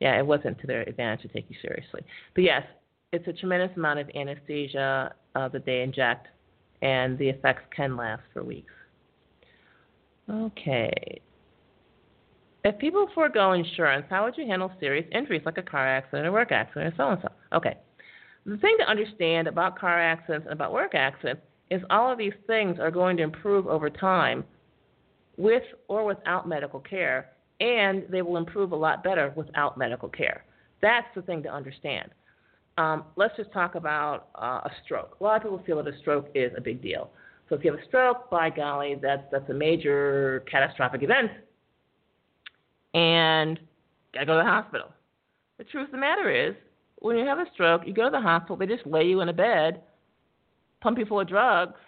Yeah, 0.00 0.18
it 0.18 0.26
wasn't 0.26 0.58
to 0.62 0.66
their 0.66 0.82
advantage 0.82 1.22
to 1.22 1.28
take 1.28 1.46
you 1.48 1.56
seriously. 1.62 2.00
But 2.34 2.42
yes, 2.42 2.64
it's 3.12 3.28
a 3.28 3.32
tremendous 3.32 3.76
amount 3.76 4.00
of 4.00 4.10
anesthesia 4.16 5.14
uh, 5.36 5.48
that 5.48 5.64
they 5.64 5.82
inject, 5.82 6.26
and 6.82 7.16
the 7.18 7.28
effects 7.28 7.62
can 7.76 7.96
last 7.96 8.22
for 8.32 8.42
weeks. 8.42 8.72
Okay. 10.28 11.20
If 12.64 12.78
people 12.78 13.08
forego 13.14 13.52
insurance, 13.52 14.06
how 14.10 14.24
would 14.24 14.36
you 14.36 14.46
handle 14.46 14.70
serious 14.80 15.06
injuries 15.12 15.42
like 15.46 15.58
a 15.58 15.62
car 15.62 15.86
accident 15.86 16.26
or 16.26 16.32
work 16.32 16.52
accident 16.52 16.92
or 16.92 16.96
so 16.96 17.10
and 17.10 17.18
so? 17.22 17.56
Okay. 17.56 17.76
The 18.44 18.56
thing 18.58 18.76
to 18.80 18.88
understand 18.88 19.46
about 19.46 19.78
car 19.78 20.00
accidents 20.00 20.46
and 20.46 20.52
about 20.52 20.72
work 20.72 20.94
accidents 20.94 21.42
is 21.70 21.82
all 21.90 22.10
of 22.10 22.18
these 22.18 22.32
things 22.46 22.78
are 22.78 22.90
going 22.90 23.16
to 23.18 23.22
improve 23.22 23.66
over 23.66 23.90
time 23.90 24.44
with 25.36 25.62
or 25.86 26.04
without 26.04 26.48
medical 26.48 26.80
care, 26.80 27.30
and 27.60 28.04
they 28.10 28.22
will 28.22 28.36
improve 28.36 28.72
a 28.72 28.76
lot 28.76 29.04
better 29.04 29.32
without 29.36 29.78
medical 29.78 30.08
care. 30.08 30.44
That's 30.82 31.06
the 31.14 31.22
thing 31.22 31.42
to 31.44 31.48
understand. 31.48 32.10
Um, 32.76 33.04
let's 33.16 33.36
just 33.36 33.52
talk 33.52 33.74
about 33.74 34.28
uh, 34.34 34.60
a 34.64 34.70
stroke. 34.84 35.16
A 35.20 35.24
lot 35.24 35.36
of 35.36 35.42
people 35.42 35.62
feel 35.66 35.82
that 35.82 35.92
a 35.92 35.98
stroke 35.98 36.28
is 36.34 36.52
a 36.56 36.60
big 36.60 36.82
deal. 36.82 37.10
So 37.48 37.54
if 37.54 37.64
you 37.64 37.70
have 37.70 37.80
a 37.80 37.84
stroke, 37.86 38.30
by 38.30 38.50
golly, 38.50 38.96
that's 39.00 39.22
that's 39.32 39.48
a 39.48 39.54
major 39.54 40.44
catastrophic 40.50 41.02
event, 41.02 41.30
and 42.94 43.58
gotta 44.12 44.26
go 44.26 44.32
to 44.34 44.44
the 44.44 44.50
hospital. 44.50 44.88
The 45.56 45.64
truth 45.64 45.86
of 45.86 45.92
the 45.92 45.98
matter 45.98 46.30
is, 46.30 46.54
when 46.98 47.16
you 47.16 47.24
have 47.24 47.38
a 47.38 47.46
stroke, 47.54 47.82
you 47.86 47.94
go 47.94 48.04
to 48.04 48.10
the 48.10 48.20
hospital. 48.20 48.56
They 48.56 48.66
just 48.66 48.86
lay 48.86 49.04
you 49.04 49.20
in 49.20 49.28
a 49.28 49.32
bed, 49.32 49.82
pump 50.80 50.98
you 50.98 51.06
full 51.06 51.20
of 51.20 51.28
drugs, 51.28 51.78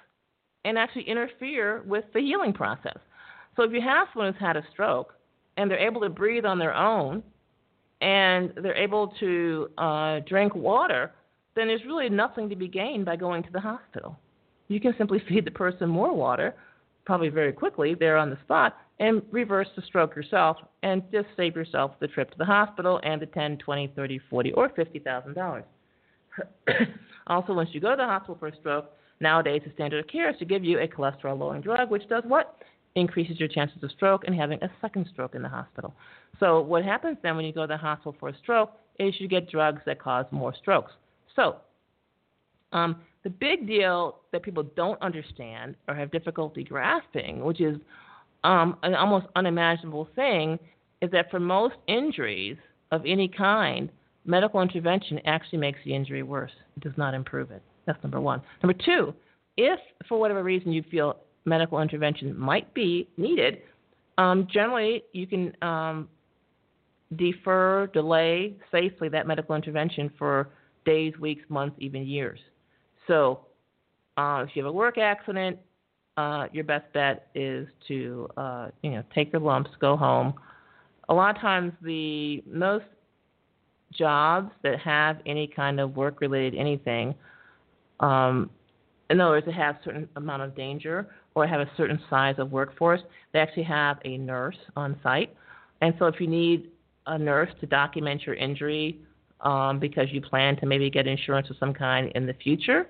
and 0.65 0.79
actually 0.79 1.09
interfere 1.09 1.83
with 1.87 2.05
the 2.15 2.21
healing 2.21 2.53
process. 2.53 2.99
So 3.57 3.63
if 3.63 3.73
you 3.73 3.81
have 3.81 4.09
someone 4.13 4.33
who's 4.33 4.41
had 4.41 4.57
a 4.57 4.65
stroke 4.73 5.15
and 5.57 5.71
they're 5.71 5.79
able 5.79 6.01
to 6.01 6.09
breathe 6.09 6.45
on 6.45 6.59
their 6.59 6.75
own 6.75 7.23
and 8.01 8.53
they're 8.63 8.77
able 8.77 9.09
to 9.21 9.69
uh, 9.77 10.21
drink 10.27 10.55
water, 10.55 11.13
then 11.55 11.67
there's 11.67 11.85
really 11.85 12.09
nothing 12.09 12.49
to 12.49 12.57
be 12.57 12.69
gained 12.69 13.05
by 13.05 13.17
going 13.17 13.43
to 13.43 13.53
the 13.53 13.61
hospital. 13.61 14.19
You 14.71 14.79
can 14.79 14.95
simply 14.97 15.21
feed 15.29 15.45
the 15.45 15.51
person 15.51 15.89
more 15.89 16.15
water, 16.15 16.55
probably 17.05 17.29
very 17.29 17.53
quickly, 17.53 17.97
there 17.99 18.17
on 18.17 18.31
the 18.31 18.39
spot, 18.45 18.77
and 19.01 19.21
reverse 19.33 19.67
the 19.75 19.83
stroke 19.83 20.15
yourself 20.15 20.59
and 20.85 21.03
just 21.11 21.27
save 21.37 21.57
yourself 21.57 21.93
the 21.99 22.07
trip 22.07 22.31
to 22.31 22.39
the 22.39 22.45
hospital 22.45 23.01
and 23.03 23.21
the 23.21 23.27
ten, 23.27 23.59
twenty, 23.59 23.89
thirty, 23.97 24.21
forty, 24.31 24.53
or 24.53 24.69
$50,000. 24.69 25.65
also, 27.27 27.53
once 27.53 27.71
you 27.73 27.81
go 27.81 27.91
to 27.91 27.97
the 27.97 28.05
hospital 28.05 28.37
for 28.39 28.47
a 28.47 28.57
stroke, 28.61 28.93
nowadays 29.19 29.61
the 29.67 29.73
standard 29.73 30.05
of 30.05 30.09
care 30.09 30.31
is 30.31 30.39
to 30.39 30.45
give 30.45 30.63
you 30.63 30.79
a 30.79 30.87
cholesterol 30.87 31.37
lowering 31.37 31.63
drug, 31.63 31.91
which 31.91 32.09
does 32.09 32.23
what? 32.29 32.57
Increases 32.95 33.41
your 33.41 33.49
chances 33.49 33.83
of 33.83 33.91
stroke 33.91 34.23
and 34.29 34.37
having 34.37 34.63
a 34.63 34.71
second 34.81 35.09
stroke 35.13 35.35
in 35.35 35.43
the 35.43 35.49
hospital. 35.49 35.93
So, 36.39 36.61
what 36.61 36.85
happens 36.85 37.17
then 37.25 37.35
when 37.35 37.45
you 37.45 37.53
go 37.53 37.63
to 37.63 37.67
the 37.67 37.77
hospital 37.77 38.15
for 38.21 38.29
a 38.29 38.39
stroke 38.39 38.71
is 39.01 39.15
you 39.19 39.27
get 39.27 39.51
drugs 39.51 39.83
that 39.87 40.01
cause 40.01 40.27
more 40.31 40.55
strokes. 40.55 40.93
So, 41.35 41.57
um, 42.73 42.97
the 43.23 43.31
big 43.31 43.67
deal 43.67 44.17
that 44.33 44.43
people 44.43 44.63
don't 44.77 45.01
understand 45.03 45.77
or 45.89 45.95
have 45.95 46.11
difficulty 46.11 46.65
grasping, 46.65 47.45
which 47.45 47.61
is 47.61 47.77
um, 48.45 48.77
an 48.83 48.95
almost 48.95 49.27
unimaginable 49.37 50.09
thing, 50.15 50.59
is 51.03 51.11
that 51.11 51.31
for 51.31 51.41
most 51.41 51.75
injuries 51.87 52.57
of 52.91 53.03
any 53.07 53.29
kind, 53.29 53.91
medical 54.25 54.61
intervention 54.63 55.21
actually 55.27 55.59
makes 55.59 55.79
the 55.85 55.95
injury 55.95 56.23
worse. 56.23 56.53
It 56.77 56.83
does 56.83 56.97
not 56.97 57.15
improve 57.15 57.51
it. 57.51 57.63
That's 57.87 58.03
number 58.03 58.21
one. 58.21 58.43
Number 58.63 58.79
two, 58.85 59.15
if 59.57 59.81
for 60.09 60.19
whatever 60.19 60.43
reason 60.43 60.73
you 60.73 60.83
feel 60.91 61.17
medical 61.45 61.81
intervention 61.81 62.39
might 62.39 62.73
be 62.75 63.09
needed, 63.17 63.59
um, 64.19 64.47
generally 64.53 65.03
you 65.13 65.27
can 65.27 65.55
um, 65.63 66.09
defer, 67.17 67.89
delay 67.93 68.55
safely 68.71 69.09
that 69.09 69.27
medical 69.27 69.55
intervention 69.55 70.11
for 70.19 70.49
days, 70.85 71.15
weeks, 71.19 71.43
months, 71.49 71.77
even 71.79 72.07
years. 72.07 72.39
So, 73.11 73.41
uh, 74.17 74.45
if 74.49 74.55
you 74.55 74.63
have 74.63 74.71
a 74.71 74.73
work 74.73 74.97
accident, 74.97 75.59
uh, 76.17 76.47
your 76.53 76.63
best 76.63 76.85
bet 76.93 77.27
is 77.35 77.67
to, 77.89 78.29
uh, 78.37 78.69
you 78.85 78.93
know, 78.93 79.03
take 79.13 79.33
your 79.33 79.43
lumps, 79.43 79.71
go 79.81 79.97
home. 79.97 80.33
A 81.09 81.15
lot 81.15 81.35
of 81.35 81.43
times, 81.43 81.73
the 81.83 82.41
most 82.47 82.85
jobs 83.93 84.53
that 84.63 84.79
have 84.79 85.17
any 85.27 85.49
kind 85.49 85.81
of 85.81 85.97
work-related 85.97 86.57
anything, 86.57 87.13
um, 87.99 88.49
in 89.09 89.21
other 89.21 89.33
words, 89.33 89.47
that 89.47 89.57
have 89.57 89.75
a 89.75 89.81
certain 89.85 90.09
amount 90.15 90.43
of 90.43 90.55
danger 90.55 91.09
or 91.35 91.49
have 91.49 91.61
a 91.61 91.71
certain 91.77 91.99
size 92.09 92.37
of 92.39 92.53
workforce, 92.53 93.01
they 93.33 93.41
actually 93.41 93.65
have 93.65 93.99
a 94.05 94.19
nurse 94.19 94.59
on 94.77 94.97
site. 95.03 95.35
And 95.81 95.95
so, 95.99 96.07
if 96.07 96.21
you 96.21 96.29
need 96.29 96.71
a 97.07 97.19
nurse 97.19 97.51
to 97.59 97.67
document 97.67 98.23
your 98.25 98.37
injury 98.37 99.01
um, 99.43 99.79
because 99.79 100.07
you 100.11 100.21
plan 100.21 100.57
to 100.57 100.67
maybe 100.67 100.91
get 100.91 101.07
insurance 101.07 101.49
of 101.51 101.57
some 101.59 101.73
kind 101.73 102.13
in 102.15 102.27
the 102.27 102.35
future, 102.35 102.87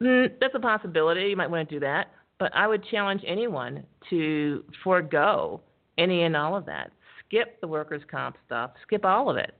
mm, 0.00 0.30
that's 0.40 0.54
a 0.54 0.60
possibility. 0.60 1.22
You 1.22 1.36
might 1.36 1.50
want 1.50 1.68
to 1.68 1.74
do 1.74 1.80
that. 1.80 2.10
But 2.38 2.54
I 2.54 2.66
would 2.66 2.84
challenge 2.90 3.22
anyone 3.26 3.84
to 4.10 4.64
forego 4.82 5.60
any 5.98 6.22
and 6.22 6.36
all 6.36 6.56
of 6.56 6.66
that. 6.66 6.90
Skip 7.26 7.60
the 7.60 7.68
workers' 7.68 8.02
comp 8.10 8.36
stuff. 8.46 8.72
Skip 8.82 9.04
all 9.04 9.30
of 9.30 9.36
it. 9.36 9.54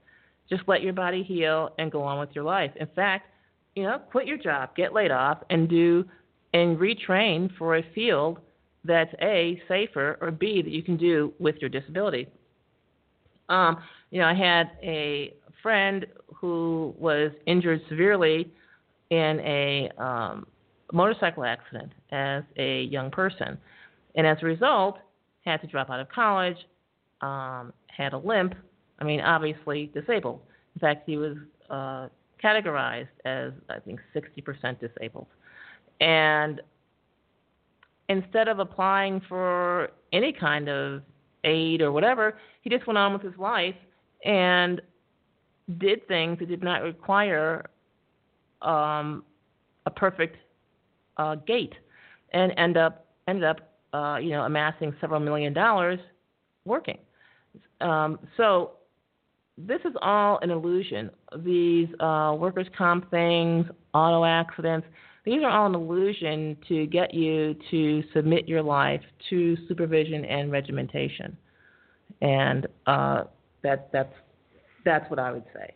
Just 0.49 0.63
let 0.67 0.81
your 0.81 0.93
body 0.93 1.23
heal 1.23 1.73
and 1.79 1.91
go 1.91 2.03
on 2.03 2.19
with 2.19 2.29
your 2.33 2.43
life. 2.43 2.71
In 2.75 2.87
fact, 2.95 3.27
you 3.75 3.83
know, 3.83 3.99
quit 4.11 4.27
your 4.27 4.37
job, 4.37 4.75
get 4.75 4.93
laid 4.93 5.11
off, 5.11 5.39
and 5.49 5.67
do 5.69 6.05
and 6.53 6.77
retrain 6.77 7.49
for 7.57 7.77
a 7.77 7.83
field 7.93 8.39
that's 8.85 9.13
a 9.21 9.61
safer 9.67 10.17
or 10.21 10.31
b 10.31 10.61
that 10.61 10.71
you 10.71 10.83
can 10.83 10.95
do 10.95 11.33
with 11.39 11.55
your 11.57 11.69
disability. 11.69 12.27
Um, 13.49 13.77
you 14.15 14.21
know, 14.21 14.27
I 14.27 14.33
had 14.33 14.71
a 14.81 15.33
friend 15.61 16.05
who 16.33 16.95
was 16.97 17.31
injured 17.47 17.81
severely 17.89 18.49
in 19.09 19.41
a 19.41 19.91
um, 19.97 20.47
motorcycle 20.93 21.43
accident 21.43 21.91
as 22.13 22.43
a 22.55 22.83
young 22.83 23.11
person, 23.11 23.57
and 24.15 24.25
as 24.25 24.37
a 24.41 24.45
result, 24.45 24.99
had 25.43 25.59
to 25.59 25.67
drop 25.67 25.89
out 25.89 25.99
of 25.99 26.07
college, 26.07 26.55
um, 27.19 27.73
had 27.87 28.13
a 28.13 28.17
limp. 28.17 28.55
I 28.99 29.03
mean, 29.03 29.19
obviously 29.19 29.91
disabled. 29.93 30.39
In 30.75 30.79
fact, 30.79 31.03
he 31.05 31.17
was 31.17 31.35
uh, 31.69 32.07
categorized 32.41 33.09
as 33.25 33.51
I 33.67 33.79
think 33.79 33.99
60% 34.15 34.79
disabled, 34.79 35.27
and 35.99 36.61
instead 38.07 38.47
of 38.47 38.59
applying 38.59 39.21
for 39.27 39.89
any 40.13 40.31
kind 40.31 40.69
of 40.69 41.01
aid 41.43 41.81
or 41.81 41.91
whatever, 41.91 42.37
he 42.61 42.69
just 42.69 42.87
went 42.87 42.97
on 42.97 43.11
with 43.11 43.21
his 43.21 43.37
life 43.37 43.75
and 44.25 44.81
did 45.77 46.07
things 46.07 46.39
that 46.39 46.47
did 46.47 46.63
not 46.63 46.81
require 46.83 47.69
um, 48.61 49.23
a 49.85 49.91
perfect 49.91 50.37
uh, 51.17 51.35
gait, 51.35 51.73
and 52.33 52.53
end 52.57 52.77
up 52.77 53.05
ended 53.27 53.43
up 53.43 53.75
uh, 53.93 54.17
you 54.17 54.31
know 54.31 54.41
amassing 54.43 54.93
several 54.99 55.19
million 55.19 55.53
dollars 55.53 55.99
working. 56.65 56.97
Um, 57.81 58.19
so 58.37 58.71
this 59.57 59.79
is 59.85 59.93
all 60.01 60.39
an 60.41 60.49
illusion. 60.49 61.09
These 61.37 61.87
uh, 61.99 62.35
workers' 62.37 62.67
comp 62.77 63.09
things, 63.09 63.65
auto 63.93 64.25
accidents, 64.25 64.87
these 65.23 65.41
are 65.41 65.49
all 65.49 65.67
an 65.67 65.75
illusion 65.75 66.57
to 66.67 66.85
get 66.87 67.13
you 67.13 67.55
to 67.71 68.03
submit 68.13 68.47
your 68.47 68.61
life 68.61 69.01
to 69.29 69.57
supervision 69.67 70.25
and 70.25 70.51
regimentation, 70.51 71.37
and 72.21 72.67
uh, 72.85 73.23
that 73.65 73.89
that's 73.91 74.13
that's 74.83 75.09
what 75.09 75.19
I 75.19 75.31
would 75.31 75.45
say. 75.53 75.73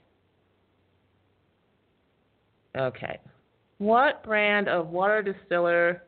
Okay, 2.77 3.19
what 3.79 4.23
brand 4.23 4.67
of 4.67 4.89
water 4.89 5.21
distiller 5.21 6.03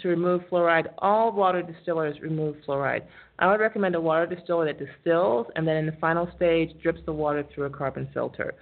to 0.00 0.08
remove 0.08 0.42
fluoride? 0.50 0.86
All 0.98 1.30
water 1.32 1.62
distillers 1.62 2.18
remove 2.20 2.56
fluoride. 2.66 3.02
I 3.38 3.50
would 3.50 3.60
recommend 3.60 3.94
a 3.94 4.00
water 4.00 4.26
distiller 4.26 4.64
that 4.66 4.78
distills 4.78 5.46
and 5.56 5.66
then 5.66 5.76
in 5.76 5.86
the 5.86 5.96
final 6.00 6.28
stage 6.36 6.70
drips 6.82 7.00
the 7.06 7.12
water 7.12 7.44
through 7.54 7.64
a 7.64 7.70
carbon 7.70 8.08
filter. 8.14 8.54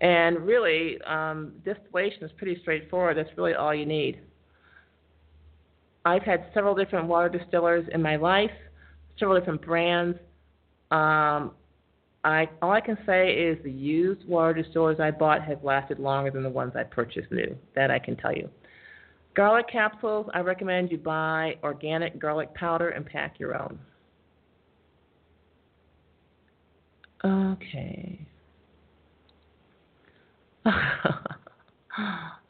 And 0.00 0.38
really, 0.40 1.00
um, 1.02 1.52
distillation 1.64 2.24
is 2.24 2.30
pretty 2.36 2.60
straightforward. 2.60 3.16
That's 3.16 3.30
really 3.36 3.54
all 3.54 3.74
you 3.74 3.86
need. 3.86 4.20
I've 6.04 6.22
had 6.22 6.46
several 6.54 6.74
different 6.74 7.06
water 7.06 7.28
distillers 7.28 7.86
in 7.92 8.02
my 8.02 8.16
life, 8.16 8.50
several 9.18 9.38
different 9.38 9.62
brands. 9.62 10.18
Um, 10.92 11.52
I 12.24 12.48
all 12.60 12.70
I 12.70 12.80
can 12.80 12.98
say 13.06 13.32
is 13.32 13.58
the 13.64 13.70
used 13.70 14.28
water 14.28 14.62
distillers 14.62 15.00
I 15.00 15.10
bought 15.10 15.42
have 15.42 15.64
lasted 15.64 15.98
longer 15.98 16.30
than 16.30 16.42
the 16.42 16.50
ones 16.50 16.74
I 16.76 16.84
purchased 16.84 17.32
new. 17.32 17.56
That 17.74 17.90
I 17.90 17.98
can 17.98 18.16
tell 18.16 18.32
you. 18.34 18.48
Garlic 19.34 19.66
capsules, 19.72 20.26
I 20.34 20.40
recommend 20.40 20.92
you 20.92 20.98
buy 20.98 21.56
organic 21.62 22.18
garlic 22.20 22.54
powder 22.54 22.90
and 22.90 23.06
pack 23.06 23.40
your 23.40 23.60
own. 23.60 23.78
Okay. 27.24 28.20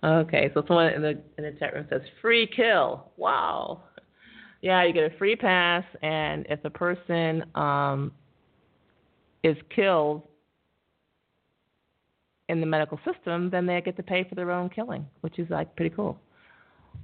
okay, 0.05 0.51
so 0.53 0.64
someone 0.66 0.93
in 0.93 1.03
the 1.03 1.11
in 1.38 1.45
the 1.45 1.53
chat 1.59 1.72
room 1.74 1.86
says 1.88 2.03
free 2.20 2.49
kill. 2.55 3.12
Wow. 3.16 3.84
Yeah, 4.61 4.84
you 4.84 4.93
get 4.93 5.12
a 5.12 5.16
free 5.18 5.36
pass, 5.36 5.84
and 6.03 6.47
if 6.49 6.62
the 6.62 6.70
person 6.70 7.45
um, 7.55 8.12
is 9.43 9.57
killed 9.74 10.22
in 12.49 12.61
the 12.61 12.66
medical 12.66 12.99
system, 13.11 13.51
then 13.51 13.66
they 13.66 13.80
get 13.80 13.97
to 13.97 14.03
pay 14.03 14.24
for 14.24 14.34
their 14.34 14.51
own 14.51 14.68
killing, 14.68 15.07
which 15.22 15.38
is 15.38 15.49
like 15.51 15.74
pretty 15.76 15.95
cool. 15.95 16.18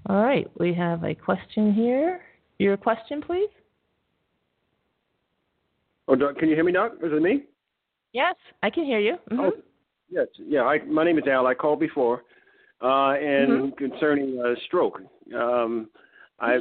All 0.08 0.22
right, 0.22 0.48
we 0.58 0.74
have 0.74 1.04
a 1.04 1.14
question 1.14 1.72
here. 1.72 2.20
Your 2.58 2.76
question, 2.76 3.22
please. 3.22 3.48
Oh, 6.06 6.14
Doc, 6.16 6.36
can 6.36 6.48
you 6.48 6.54
hear 6.54 6.64
me, 6.64 6.72
Doc? 6.72 6.92
Is 7.02 7.12
it 7.12 7.22
me? 7.22 7.44
Yes, 8.12 8.34
I 8.62 8.70
can 8.70 8.84
hear 8.84 8.98
you. 8.98 9.14
Mm-hmm. 9.30 9.40
Oh, 9.40 9.52
yes. 10.10 10.26
Yeah, 10.38 10.62
I, 10.62 10.82
my 10.84 11.04
name 11.04 11.18
is 11.18 11.24
Al. 11.26 11.46
I 11.46 11.54
called 11.54 11.80
before, 11.80 12.22
uh, 12.82 13.12
and 13.12 13.72
Mm-hmm. 13.72 13.76
concerning 13.76 14.40
uh, 14.40 14.54
stroke, 14.66 15.00
um, 15.34 15.88
I 16.40 16.58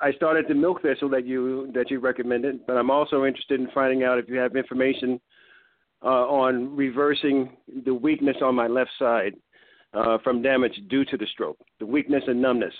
I 0.00 0.12
started 0.12 0.46
the 0.48 0.54
milk 0.54 0.82
thistle 0.82 1.08
that 1.10 1.26
you 1.26 1.70
that 1.74 1.90
you 1.90 2.00
recommended, 2.00 2.66
but 2.66 2.76
I'm 2.76 2.90
also 2.90 3.24
interested 3.24 3.60
in 3.60 3.68
finding 3.74 4.04
out 4.04 4.18
if 4.18 4.28
you 4.28 4.36
have 4.38 4.56
information 4.56 5.20
uh, 6.02 6.06
on 6.26 6.74
reversing 6.74 7.56
the 7.84 7.94
weakness 7.94 8.36
on 8.42 8.54
my 8.54 8.66
left 8.66 8.90
side 8.98 9.34
uh, 9.92 10.18
from 10.24 10.42
damage 10.42 10.72
due 10.88 11.04
to 11.04 11.16
the 11.16 11.26
stroke, 11.32 11.58
the 11.78 11.86
weakness 11.86 12.22
and 12.26 12.40
numbness. 12.40 12.74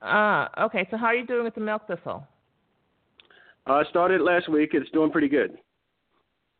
Ah, 0.00 0.50
okay. 0.66 0.86
So 0.90 0.96
how 0.96 1.06
are 1.06 1.14
you 1.14 1.26
doing 1.26 1.44
with 1.44 1.54
the 1.54 1.60
milk 1.60 1.86
thistle? 1.86 2.26
Uh, 3.66 3.82
started 3.90 4.20
last 4.20 4.48
week. 4.48 4.70
It's 4.72 4.90
doing 4.90 5.10
pretty 5.10 5.28
good. 5.28 5.56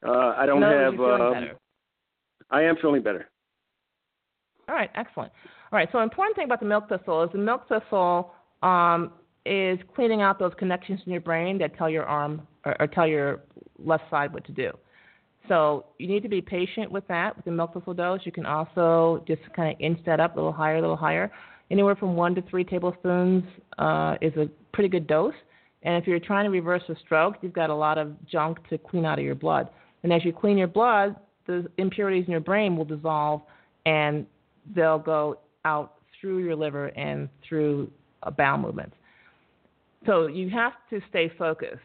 Uh, 0.06 0.34
I 0.36 0.46
don't 0.46 0.60
No, 0.60 0.68
have. 0.68 0.94
um, 1.00 1.32
better. 1.32 1.56
I 2.50 2.62
am 2.62 2.76
feeling 2.82 3.02
better. 3.02 3.28
All 4.68 4.74
right, 4.74 4.90
excellent. 4.94 5.32
All 5.72 5.78
right, 5.78 5.88
so 5.90 6.00
important 6.00 6.36
thing 6.36 6.44
about 6.44 6.60
the 6.60 6.66
milk 6.66 6.90
thistle 6.90 7.22
is 7.22 7.30
the 7.32 7.38
milk 7.38 7.62
thistle 7.66 8.34
um, 8.62 9.10
is 9.46 9.78
cleaning 9.94 10.20
out 10.20 10.38
those 10.38 10.52
connections 10.58 11.00
in 11.06 11.12
your 11.12 11.22
brain 11.22 11.56
that 11.58 11.78
tell 11.78 11.88
your 11.88 12.04
arm 12.04 12.46
or, 12.66 12.76
or 12.78 12.86
tell 12.86 13.06
your 13.06 13.40
left 13.78 14.04
side 14.10 14.34
what 14.34 14.44
to 14.44 14.52
do. 14.52 14.70
So 15.48 15.86
you 15.98 16.08
need 16.08 16.22
to 16.24 16.28
be 16.28 16.42
patient 16.42 16.92
with 16.92 17.08
that 17.08 17.34
with 17.34 17.46
the 17.46 17.50
milk 17.52 17.72
thistle 17.72 17.94
dose. 17.94 18.20
You 18.24 18.32
can 18.32 18.44
also 18.44 19.24
just 19.26 19.40
kind 19.56 19.74
of 19.74 19.80
inch 19.80 19.98
that 20.04 20.20
up 20.20 20.34
a 20.34 20.36
little 20.36 20.52
higher, 20.52 20.76
a 20.76 20.80
little 20.82 20.94
higher. 20.94 21.32
Anywhere 21.70 21.96
from 21.96 22.16
one 22.16 22.34
to 22.34 22.42
three 22.42 22.64
tablespoons 22.64 23.42
uh, 23.78 24.16
is 24.20 24.34
a 24.36 24.50
pretty 24.74 24.90
good 24.90 25.06
dose. 25.06 25.34
And 25.84 25.96
if 25.96 26.06
you're 26.06 26.20
trying 26.20 26.44
to 26.44 26.50
reverse 26.50 26.82
a 26.90 26.96
stroke, 27.02 27.36
you've 27.40 27.54
got 27.54 27.70
a 27.70 27.74
lot 27.74 27.96
of 27.96 28.12
junk 28.26 28.58
to 28.68 28.76
clean 28.76 29.06
out 29.06 29.18
of 29.18 29.24
your 29.24 29.34
blood. 29.34 29.70
And 30.02 30.12
as 30.12 30.22
you 30.22 30.34
clean 30.34 30.58
your 30.58 30.68
blood, 30.68 31.16
the 31.46 31.66
impurities 31.78 32.26
in 32.26 32.30
your 32.30 32.40
brain 32.40 32.76
will 32.76 32.84
dissolve 32.84 33.40
and 33.86 34.26
they'll 34.76 34.98
go 34.98 35.38
out 35.64 35.94
through 36.20 36.38
your 36.44 36.56
liver 36.56 36.86
and 36.88 37.28
through 37.46 37.90
uh, 38.22 38.30
bowel 38.30 38.58
movements. 38.58 38.94
So 40.06 40.26
you 40.26 40.50
have 40.50 40.72
to 40.90 41.00
stay 41.08 41.30
focused. 41.38 41.80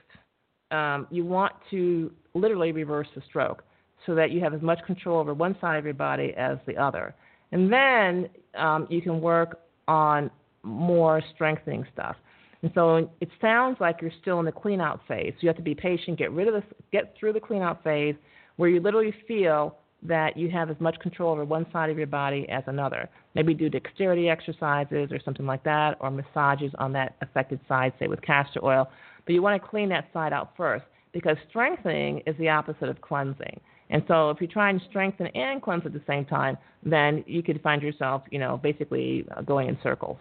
Um, 0.71 1.07
you 1.11 1.23
want 1.25 1.53
to 1.71 2.11
literally 2.33 2.71
reverse 2.71 3.07
the 3.15 3.21
stroke 3.27 3.63
so 4.05 4.15
that 4.15 4.31
you 4.31 4.41
have 4.41 4.53
as 4.53 4.61
much 4.61 4.79
control 4.85 5.19
over 5.19 5.33
one 5.33 5.55
side 5.61 5.77
of 5.77 5.85
your 5.85 5.93
body 5.93 6.33
as 6.37 6.57
the 6.65 6.75
other. 6.75 7.15
And 7.51 7.71
then 7.71 8.29
um, 8.55 8.87
you 8.89 9.01
can 9.01 9.21
work 9.21 9.59
on 9.87 10.29
more 10.63 11.21
strengthening 11.33 11.85
stuff. 11.93 12.15
And 12.61 12.71
so 12.73 13.09
it 13.21 13.29
sounds 13.39 13.77
like 13.79 13.97
you're 14.01 14.11
still 14.21 14.39
in 14.39 14.45
the 14.45 14.51
clean 14.51 14.81
out 14.81 14.99
phase. 15.07 15.33
So 15.35 15.39
you 15.41 15.47
have 15.47 15.57
to 15.57 15.61
be 15.63 15.75
patient, 15.75 16.17
get 16.17 16.31
rid 16.31 16.47
of 16.47 16.55
this, 16.55 16.63
get 16.91 17.13
through 17.19 17.33
the 17.33 17.39
clean 17.39 17.61
out 17.61 17.83
phase 17.83 18.15
where 18.57 18.69
you 18.69 18.79
literally 18.81 19.13
feel 19.27 19.77
that 20.03 20.37
you 20.37 20.49
have 20.49 20.69
as 20.69 20.79
much 20.79 20.99
control 20.99 21.31
over 21.31 21.43
one 21.43 21.65
side 21.71 21.89
of 21.89 21.97
your 21.97 22.07
body 22.07 22.47
as 22.49 22.63
another. 22.67 23.09
Maybe 23.35 23.53
do 23.53 23.69
dexterity 23.69 24.29
exercises 24.29 25.11
or 25.11 25.19
something 25.23 25.45
like 25.45 25.63
that, 25.63 25.97
or 25.99 26.11
massages 26.11 26.71
on 26.77 26.93
that 26.93 27.15
affected 27.21 27.59
side, 27.67 27.93
say 27.99 28.07
with 28.07 28.21
castor 28.21 28.63
oil. 28.63 28.89
But 29.25 29.33
you 29.33 29.41
want 29.41 29.61
to 29.61 29.67
clean 29.67 29.89
that 29.89 30.07
side 30.13 30.33
out 30.33 30.51
first 30.55 30.85
because 31.13 31.35
strengthening 31.49 32.21
is 32.27 32.35
the 32.37 32.49
opposite 32.49 32.89
of 32.89 33.01
cleansing. 33.01 33.59
And 33.89 34.03
so 34.07 34.29
if 34.29 34.41
you 34.41 34.47
try 34.47 34.69
and 34.69 34.81
strengthen 34.89 35.27
and 35.27 35.61
cleanse 35.61 35.85
at 35.85 35.93
the 35.93 36.01
same 36.05 36.25
time, 36.25 36.57
then 36.83 37.23
you 37.25 37.41
could 37.41 37.61
find 37.61 37.81
yourself, 37.81 38.23
you 38.31 38.39
know, 38.39 38.59
basically 38.61 39.25
uh, 39.35 39.41
going 39.41 39.69
in 39.69 39.77
circles. 39.81 40.17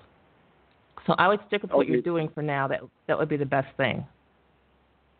So 1.06 1.14
I 1.18 1.28
would 1.28 1.40
stick 1.46 1.62
with 1.62 1.72
what 1.72 1.86
you're 1.86 2.00
doing 2.00 2.28
for 2.34 2.42
now. 2.42 2.66
That 2.68 2.80
that 3.06 3.18
would 3.18 3.28
be 3.28 3.36
the 3.36 3.46
best 3.46 3.68
thing. 3.76 4.06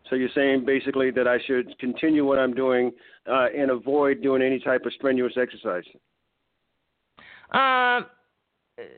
So 0.09 0.15
you're 0.15 0.29
saying 0.33 0.65
basically 0.65 1.11
that 1.11 1.27
I 1.27 1.37
should 1.45 1.77
continue 1.79 2.25
what 2.25 2.39
I'm 2.39 2.53
doing 2.53 2.91
uh, 3.29 3.47
and 3.55 3.71
avoid 3.71 4.21
doing 4.21 4.41
any 4.41 4.59
type 4.59 4.85
of 4.85 4.93
strenuous 4.93 5.33
exercise. 5.37 5.83
Um, 7.51 8.05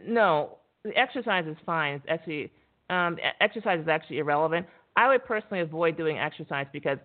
no, 0.07 0.57
exercise 0.95 1.45
is 1.47 1.57
fine. 1.66 1.95
It's 1.95 2.05
actually 2.10 2.51
um, 2.89 3.18
exercise 3.39 3.80
is 3.80 3.88
actually 3.88 4.18
irrelevant. 4.20 4.66
I 4.95 5.07
would 5.07 5.24
personally 5.26 5.62
avoid 5.62 5.95
doing 5.95 6.18
exercise 6.18 6.66
because 6.74 6.97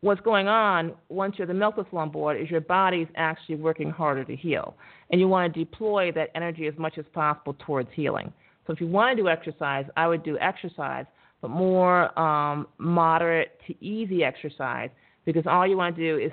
what's 0.00 0.20
going 0.20 0.48
on 0.48 0.92
once 1.08 1.36
you're 1.38 1.46
the 1.46 1.86
on 1.94 2.10
board 2.10 2.40
is 2.40 2.50
your 2.50 2.60
body's 2.60 3.08
actually 3.16 3.56
working 3.56 3.90
harder 3.90 4.24
to 4.24 4.36
heal, 4.36 4.76
and 5.10 5.20
you 5.20 5.26
want 5.28 5.52
to 5.52 5.64
deploy 5.64 6.12
that 6.12 6.28
energy 6.34 6.66
as 6.66 6.74
much 6.76 6.98
as 6.98 7.04
possible 7.14 7.56
towards 7.64 7.88
healing. 7.94 8.32
So 8.66 8.72
if 8.72 8.80
you 8.80 8.86
want 8.86 9.16
to 9.16 9.22
do 9.22 9.28
exercise, 9.28 9.86
I 9.96 10.06
would 10.06 10.22
do 10.22 10.38
exercise, 10.38 11.06
but 11.44 11.50
more 11.50 12.18
um, 12.18 12.66
moderate 12.78 13.60
to 13.66 13.74
easy 13.84 14.24
exercise 14.24 14.88
because 15.26 15.42
all 15.46 15.66
you 15.66 15.76
want 15.76 15.94
to 15.94 16.00
do 16.00 16.18
is 16.18 16.32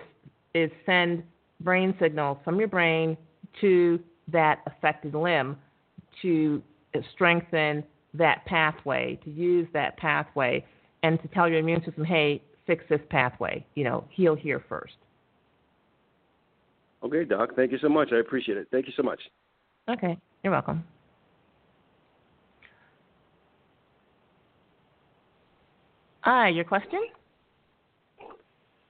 is 0.53 0.72
send 0.86 1.22
brain 1.59 1.93
signals 1.99 2.38
from 2.45 2.57
your 2.57 2.70
brain 2.70 3.18
to 3.59 3.99
that 4.32 4.59
affected 4.68 5.14
limb 5.14 5.57
to 6.22 6.64
strengthen 7.14 7.84
that 8.14 8.45
pathway, 8.45 9.20
to 9.26 9.30
use 9.30 9.68
that 9.74 9.97
pathway, 9.97 10.66
and 11.03 11.22
to 11.22 11.28
tell 11.30 11.49
your 11.49 11.59
immune 11.59 11.84
system, 11.84 12.05
hey, 12.05 12.41
fix 12.66 12.86
this 12.89 13.01
pathway. 13.09 13.66
You 13.76 13.84
know, 13.84 14.05
heal 14.12 14.34
here 14.34 14.64
first. 14.70 14.93
Okay, 17.03 17.26
Doc. 17.26 17.49
Thank 17.57 17.74
you 17.74 17.80
so 17.82 17.89
much. 17.89 18.14
I 18.14 18.20
appreciate 18.20 18.57
it. 18.57 18.70
Thank 18.72 18.88
you 18.88 18.93
so 18.95 19.03
much. 19.03 19.20
Okay, 19.89 20.18
you're 20.41 20.53
welcome. 20.53 20.86
Hi, 26.22 26.49
your 26.49 26.65
question? 26.65 26.99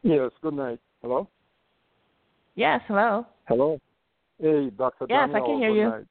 Yes, 0.04 0.32
good 0.42 0.54
night. 0.54 0.80
Hello? 1.02 1.30
Yes, 2.56 2.82
hello. 2.88 3.26
Hello? 3.48 3.80
Hey, 4.42 4.70
Dr. 4.72 5.06
Yes, 5.10 5.30
I 5.34 5.40
can 5.40 5.58
hear 5.58 5.70
you. 5.70 5.90
Night. 5.90 6.06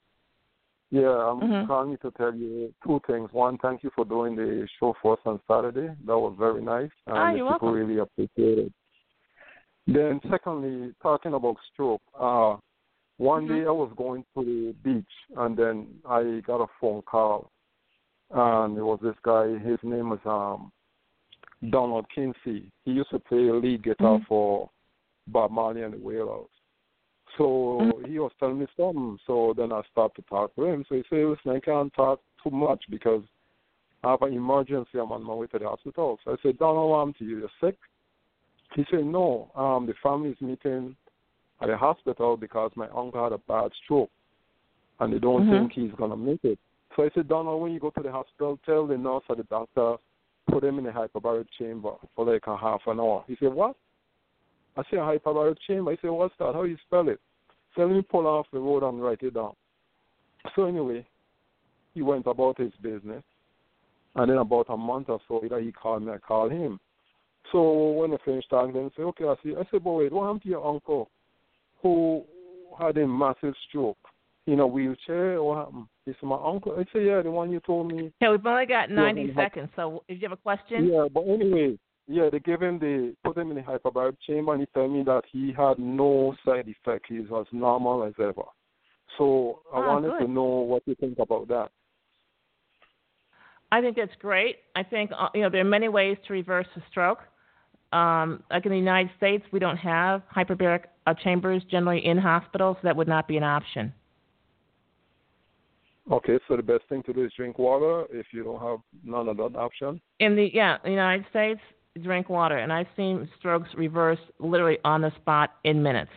Yeah, 0.91 1.11
I'm 1.11 1.41
Mhm. 1.41 1.67
calling 1.67 1.91
you 1.91 1.97
to 1.99 2.11
tell 2.13 2.35
you 2.35 2.75
two 2.83 3.01
things. 3.07 3.33
One, 3.33 3.59
thank 3.59 3.83
you 3.83 3.91
for 3.91 4.05
doing 4.05 4.35
the 4.35 4.67
show 4.79 4.95
for 5.03 5.15
us 5.15 5.21
on 5.27 5.41
Saturday. 5.47 5.95
That 6.07 6.19
was 6.19 6.35
very 6.39 6.63
nice. 6.63 6.91
And 7.07 7.17
Ah, 7.17 7.31
the 7.31 7.37
you're 7.37 7.53
people 7.53 7.69
welcome. 7.69 7.89
really 7.89 7.99
appreciate 7.99 8.59
it. 8.59 8.73
Then, 9.87 10.21
secondly, 10.31 10.95
talking 11.03 11.35
about 11.35 11.57
stroke, 11.73 12.03
uh, 12.15 12.57
one 13.19 13.45
Mm-hmm. 13.45 13.55
day 13.55 13.67
I 13.67 13.71
was 13.71 13.93
going 13.97 14.25
to 14.35 14.45
the 14.45 14.73
beach 14.83 15.13
and 15.37 15.57
then 15.57 16.01
I 16.09 16.41
got 16.41 16.63
a 16.63 16.67
phone 16.81 17.03
call. 17.03 17.51
And 18.31 18.79
it 18.79 18.83
was 18.83 19.01
this 19.01 19.19
guy, 19.23 19.59
his 19.59 19.79
name 19.83 20.11
was 20.11 20.25
um, 20.25 20.73
Donald 21.69 22.07
Kinsey. 22.15 22.71
He 22.85 22.93
used 22.93 23.11
to 23.11 23.19
play 23.19 23.51
lead 23.51 23.83
guitar 23.83 24.19
Mhm. 24.19 24.27
for 24.27 24.71
Bob 25.27 25.51
Marley 25.51 25.83
and 25.83 25.95
the 25.95 25.99
Wailers. 25.99 26.49
So 27.37 27.79
Mhm. 27.81 28.07
he 28.09 28.19
was 28.19 28.33
telling 28.41 28.59
me 28.59 28.67
something. 28.77 29.19
So 29.27 29.53
then 29.53 29.73
I 29.73 29.83
started 29.83 30.23
to 30.23 30.29
talk 30.29 30.55
to 30.55 30.65
him. 30.65 30.85
So 30.89 30.95
he 30.97 31.03
said, 31.05 31.27
listen, 31.27 31.53
I 31.53 31.61
can't 31.61 31.93
talk 31.95 32.21
too 32.43 32.51
much 32.51 32.89
because 32.89 33.23
I 34.03 34.13
have 34.13 34.23
an 34.23 34.33
emergency. 34.33 34.99
I'm 34.99 35.13
on 35.13 35.23
my 35.23 35.35
way 35.35 35.47
to 35.49 35.59
the 35.59 35.69
hospital. 35.69 36.19
So 36.25 36.33
I 36.33 36.37
said, 36.43 36.59
Donald, 36.59 36.97
happened 36.97 37.17
to 37.19 37.25
you? 37.25 37.39
You're 37.41 37.51
sick? 37.61 37.79
He 38.75 38.85
said, 38.91 39.05
no. 39.05 39.51
Um, 39.55 39.87
the 39.87 39.95
family's 40.03 40.41
meeting 40.41 40.97
at 41.61 41.69
the 41.69 41.77
hospital 41.77 42.37
because 42.37 42.75
my 42.75 42.89
uncle 42.89 43.23
had 43.23 43.33
a 43.33 43.39
bad 43.39 43.71
stroke. 43.85 44.11
And 44.99 45.13
they 45.13 45.19
don't 45.19 45.47
Mhm. 45.47 45.51
think 45.51 45.73
he's 45.73 45.93
going 45.93 46.11
to 46.11 46.17
make 46.17 46.45
it. 46.45 46.59
So 46.97 47.05
I 47.05 47.11
said, 47.11 47.29
Donald, 47.29 47.63
when 47.63 47.73
you 47.73 47.81
go 47.81 47.91
to 47.91 48.03
the 48.03 48.11
hospital, 48.11 48.59
tell 48.65 48.87
the 48.87 48.99
nurse 48.99 49.23
or 49.29 49.37
the 49.37 49.45
doctor, 49.45 49.97
put 50.51 50.65
him 50.65 50.79
in 50.79 50.87
a 50.87 50.93
hyperbaric 50.93 51.47
chamber 51.59 51.93
for 52.15 52.25
like 52.25 52.47
a 52.47 52.57
half 52.57 52.81
an 52.87 53.01
hour. 53.01 53.25
He 53.27 53.37
said, 53.41 53.53
what? 53.53 53.77
I 54.77 54.83
said, 54.91 55.01
hyperbaric 55.01 55.57
chamber. 55.67 55.93
He 55.93 55.99
said, 56.01 56.11
what's 56.11 56.35
that? 56.39 56.55
How 56.55 56.63
you 56.63 56.77
spell 56.87 57.09
it? 57.09 57.21
So 57.75 57.83
let 57.83 57.95
me 57.95 58.03
pull 58.03 58.27
off 58.27 58.47
the 58.53 58.59
road 58.59 58.83
and 58.83 59.03
write 59.03 59.23
it 59.23 59.35
down. 59.35 59.55
So 60.55 60.65
anyway, 60.65 61.07
he 61.95 62.03
went 62.03 62.27
about 62.27 62.59
his 62.59 62.73
business. 62.83 63.23
And 64.17 64.31
then 64.31 64.39
about 64.39 64.67
a 64.69 64.77
month 64.77 65.09
or 65.09 65.21
so 65.29 65.39
later, 65.41 65.61
he 65.61 65.71
called 65.71 66.03
me. 66.03 66.13
I 66.13 66.19
called 66.19 66.51
him. 66.51 66.81
So 67.53 67.93
when 67.93 68.13
I 68.13 68.17
finished 68.25 68.51
talking, 68.51 68.75
then 68.75 68.85
he 68.85 68.91
said, 68.97 69.03
okay, 69.07 69.25
I 69.25 69.35
see. 69.43 69.55
I 69.55 69.63
said, 69.71 69.85
but 69.85 69.93
wait, 69.93 70.13
what 70.13 70.25
happened 70.25 70.43
to 70.43 70.49
your 70.49 70.67
uncle 70.67 71.11
who 71.83 72.25
had 72.79 72.97
a 72.99 73.07
massive 73.07 73.55
stroke 73.69 73.97
in 74.53 74.61
a 74.61 74.67
wheelchair? 74.67 75.39
Happened? 75.55 75.87
He 76.07 76.13
said, 76.13 76.27
my 76.27 76.39
uncle. 76.45 76.73
I 76.73 76.85
said, 76.93 77.05
yeah, 77.05 77.23
the 77.23 77.31
one 77.31 77.51
you 77.51 77.61
told 77.61 77.93
me 77.93 78.13
Yeah, 78.21 78.31
we've 78.33 78.45
only 78.45 78.67
got 78.67 78.91
90 78.91 79.27
Yeah, 79.27 79.35
seconds. 79.35 79.69
So 79.77 80.05
if 80.09 80.21
you 80.21 80.29
have 80.29 80.39
a 80.39 80.41
question, 80.41 80.91
yeah, 80.93 81.07
but 81.13 81.23
anyway, 81.23 81.79
yeah, 82.07 82.29
they 82.31 82.41
gave 82.41 82.61
him 82.61 82.79
the 82.79 83.15
put 83.25 83.37
him 83.39 83.51
in 83.51 83.57
the 83.57 83.63
hyperbaric 83.63 84.17
chamber, 84.27 84.53
and 84.53 84.61
he 84.63 84.67
told 84.75 84.93
me 84.93 85.03
that 85.05 85.23
he 85.31 85.53
had 85.57 85.79
no 85.79 86.35
side 86.45 86.67
effect. 86.69 87.07
He 87.09 87.21
was 87.21 87.47
normal 87.53 88.05
as 88.05 88.15
ever. 88.19 88.43
So 89.19 89.63
I 89.73 89.79
Ah, 89.79 89.87
wanted 89.87 90.13
good. 90.13 90.27
to 90.27 90.33
know 90.33 90.43
what 90.43 90.83
you 90.87 90.95
think 90.97 91.19
about 91.19 91.49
that. 91.49 91.71
I 93.73 93.81
think 93.81 93.97
that's 93.97 94.15
great. 94.21 94.57
I 94.75 94.83
think 94.83 95.13
uh, 95.17 95.29
you 95.35 95.43
know 95.43 95.51
there 95.51 95.61
are 95.61 95.65
many 95.65 95.89
ways 95.89 96.17
to 96.27 96.33
reverse 96.33 96.67
a 96.77 96.83
stroke. 96.91 97.21
Um, 97.93 98.43
like 98.51 98.67
in 98.67 98.73
the 98.73 98.79
United 98.79 99.11
States, 99.17 99.45
we 99.53 99.59
don't 99.59 99.77
have 99.77 100.23
hyperbaric 100.35 100.85
uh, 101.07 101.15
chambers 101.15 101.63
generally 101.71 102.05
in 102.05 102.19
hospitals. 102.19 102.77
So 102.81 102.87
that 102.89 102.97
would 102.97 103.09
not 103.09 103.29
be 103.29 103.37
an 103.37 103.45
option. 103.45 103.93
Okay, 106.11 106.39
so 106.49 106.57
the 106.57 106.63
best 106.63 106.83
thing 106.89 107.03
to 107.05 107.13
do 107.13 107.25
is 107.25 107.33
drink 107.37 107.59
water 107.59 108.07
if 108.11 108.27
you 108.33 108.43
don't 108.45 108.61
have 108.61 108.79
none 109.05 109.29
of 109.29 109.37
that 109.37 109.57
option. 109.57 110.01
In 110.19 110.37
the 110.37 110.51
yeah, 110.53 110.77
in 110.77 110.81
the 110.85 110.91
United 110.91 111.27
States, 111.31 111.61
drink 112.03 112.29
water, 112.29 112.59
and 112.59 112.73
I've 112.73 112.87
seen 112.97 113.29
strokes 113.39 113.69
reverse 113.77 114.19
literally 114.39 114.79
on 114.85 115.03
the 115.03 115.13
spot 115.17 115.57
in 115.65 115.83
minutes. 115.83 116.11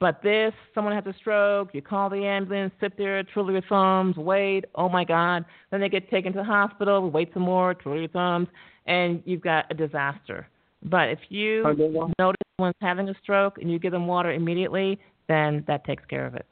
But 0.00 0.22
this, 0.22 0.52
someone 0.74 0.94
has 0.94 1.04
a 1.06 1.14
stroke, 1.18 1.70
you 1.72 1.82
call 1.82 2.08
the 2.08 2.24
ambulance, 2.24 2.72
sit 2.80 2.96
there, 2.96 3.20
twiddle 3.24 3.50
your 3.50 3.62
thumbs, 3.62 4.16
wait, 4.16 4.66
oh 4.76 4.88
my 4.88 5.02
God. 5.02 5.44
Then 5.70 5.80
they 5.80 5.88
get 5.88 6.08
taken 6.08 6.32
to 6.34 6.38
the 6.38 6.44
hospital, 6.44 7.10
wait 7.10 7.30
some 7.34 7.42
more, 7.42 7.74
twiddle 7.74 7.98
your 7.98 8.08
thumbs, 8.08 8.46
and 8.86 9.20
you've 9.24 9.40
got 9.40 9.64
a 9.70 9.74
disaster. 9.74 10.46
But 10.84 11.08
if 11.08 11.18
you 11.30 11.66
And 11.66 11.78
then 11.78 11.92
what- 11.92 12.12
notice 12.18 12.38
someone's 12.56 12.76
having 12.80 13.08
a 13.08 13.14
stroke 13.14 13.58
and 13.58 13.70
you 13.70 13.80
give 13.80 13.90
them 13.90 14.06
water 14.06 14.32
immediately, 14.32 15.00
then 15.26 15.64
that 15.66 15.84
takes 15.84 16.04
care 16.04 16.26
of 16.26 16.36
it. 16.36 16.46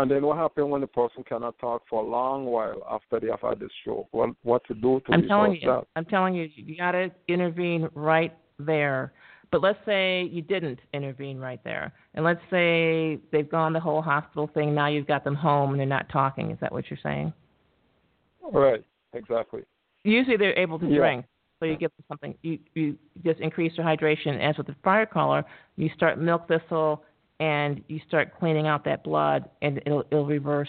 And 0.00 0.10
then 0.10 0.24
what 0.24 0.38
happens 0.38 0.66
when 0.70 0.80
the 0.80 0.86
person 0.86 1.22
cannot 1.24 1.58
talk 1.58 1.82
for 1.90 2.02
a 2.02 2.06
long 2.06 2.46
while 2.46 2.82
after 2.90 3.20
they 3.20 3.26
have 3.26 3.42
had 3.42 3.60
the 3.60 3.68
stroke? 3.80 4.08
What 4.12 4.30
what 4.42 4.64
to 4.68 4.74
do 4.74 5.00
to 5.00 5.12
I'm 5.12 5.28
telling 5.28 5.56
you, 5.56 5.68
that? 5.68 5.84
I'm 5.94 6.06
telling 6.06 6.34
you, 6.34 6.48
you 6.56 6.74
got 6.74 6.92
to 6.92 7.10
intervene 7.28 7.86
right 7.94 8.34
there. 8.58 9.12
But 9.50 9.60
let's 9.60 9.78
say 9.84 10.22
you 10.32 10.40
didn't 10.40 10.78
intervene 10.94 11.38
right 11.38 11.62
there, 11.64 11.92
and 12.14 12.24
let's 12.24 12.40
say 12.50 13.18
they've 13.30 13.50
gone 13.50 13.74
the 13.74 13.80
whole 13.80 14.00
hospital 14.00 14.48
thing. 14.54 14.74
Now 14.74 14.86
you've 14.86 15.08
got 15.08 15.22
them 15.22 15.34
home 15.34 15.72
and 15.72 15.80
they're 15.80 15.86
not 15.86 16.08
talking. 16.08 16.50
Is 16.50 16.58
that 16.60 16.72
what 16.72 16.88
you're 16.88 16.98
saying? 17.02 17.32
Right, 18.50 18.82
exactly. 19.12 19.64
Usually 20.04 20.38
they're 20.38 20.58
able 20.58 20.78
to 20.78 20.86
Yeah. 20.86 20.98
drink, 20.98 21.26
so 21.58 21.66
you 21.66 21.76
give 21.76 21.90
them 21.96 22.04
something. 22.08 22.34
You 22.42 22.58
you 22.74 22.96
just 23.22 23.40
increase 23.40 23.76
their 23.76 23.84
hydration. 23.84 24.40
As 24.40 24.56
with 24.56 24.68
the 24.68 24.76
fire 24.82 25.04
caller, 25.04 25.44
you 25.76 25.90
start 25.90 26.18
milk 26.18 26.48
thistle 26.48 27.04
and 27.40 27.82
you 27.88 28.00
start 28.06 28.38
cleaning 28.38 28.66
out 28.66 28.84
that 28.84 29.02
blood, 29.02 29.48
and 29.62 29.78
it'll 29.84 30.04
it'll 30.10 30.26
reverse 30.26 30.68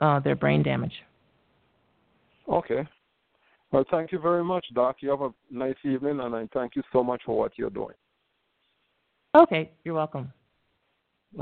uh, 0.00 0.20
their 0.20 0.36
brain 0.36 0.60
mm-hmm. 0.60 0.70
damage. 0.70 0.92
Okay. 2.48 2.86
Well, 3.72 3.84
thank 3.90 4.12
you 4.12 4.18
very 4.18 4.44
much, 4.44 4.66
Doc. 4.74 4.96
You 5.00 5.10
have 5.10 5.22
a 5.22 5.30
nice 5.50 5.76
evening, 5.82 6.20
and 6.20 6.34
I 6.36 6.46
thank 6.52 6.76
you 6.76 6.82
so 6.92 7.02
much 7.02 7.22
for 7.24 7.36
what 7.38 7.52
you're 7.56 7.70
doing. 7.70 7.94
Okay, 9.34 9.70
you're 9.82 9.94
welcome. 9.94 10.30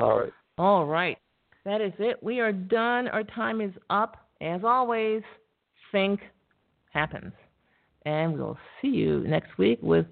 All 0.01 0.21
right. 0.21 0.33
All 0.57 0.87
right. 0.87 1.19
That 1.65 1.81
is 1.81 1.93
it. 1.99 2.23
We 2.23 2.39
are 2.39 2.53
done. 2.53 3.09
Our 3.09 3.25
time 3.25 3.61
is 3.61 3.73
up. 3.91 4.17
As 4.41 4.61
always, 4.65 5.23
think 5.91 6.21
happens. 6.93 7.33
And 8.07 8.39
we'll 8.39 8.59
see 8.81 8.89
you 8.89 9.25
next 9.27 9.59
week 9.59 9.81
with 9.83 10.07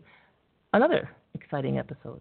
another 0.72 1.08
exciting 1.34 1.78
episode. 1.78 2.20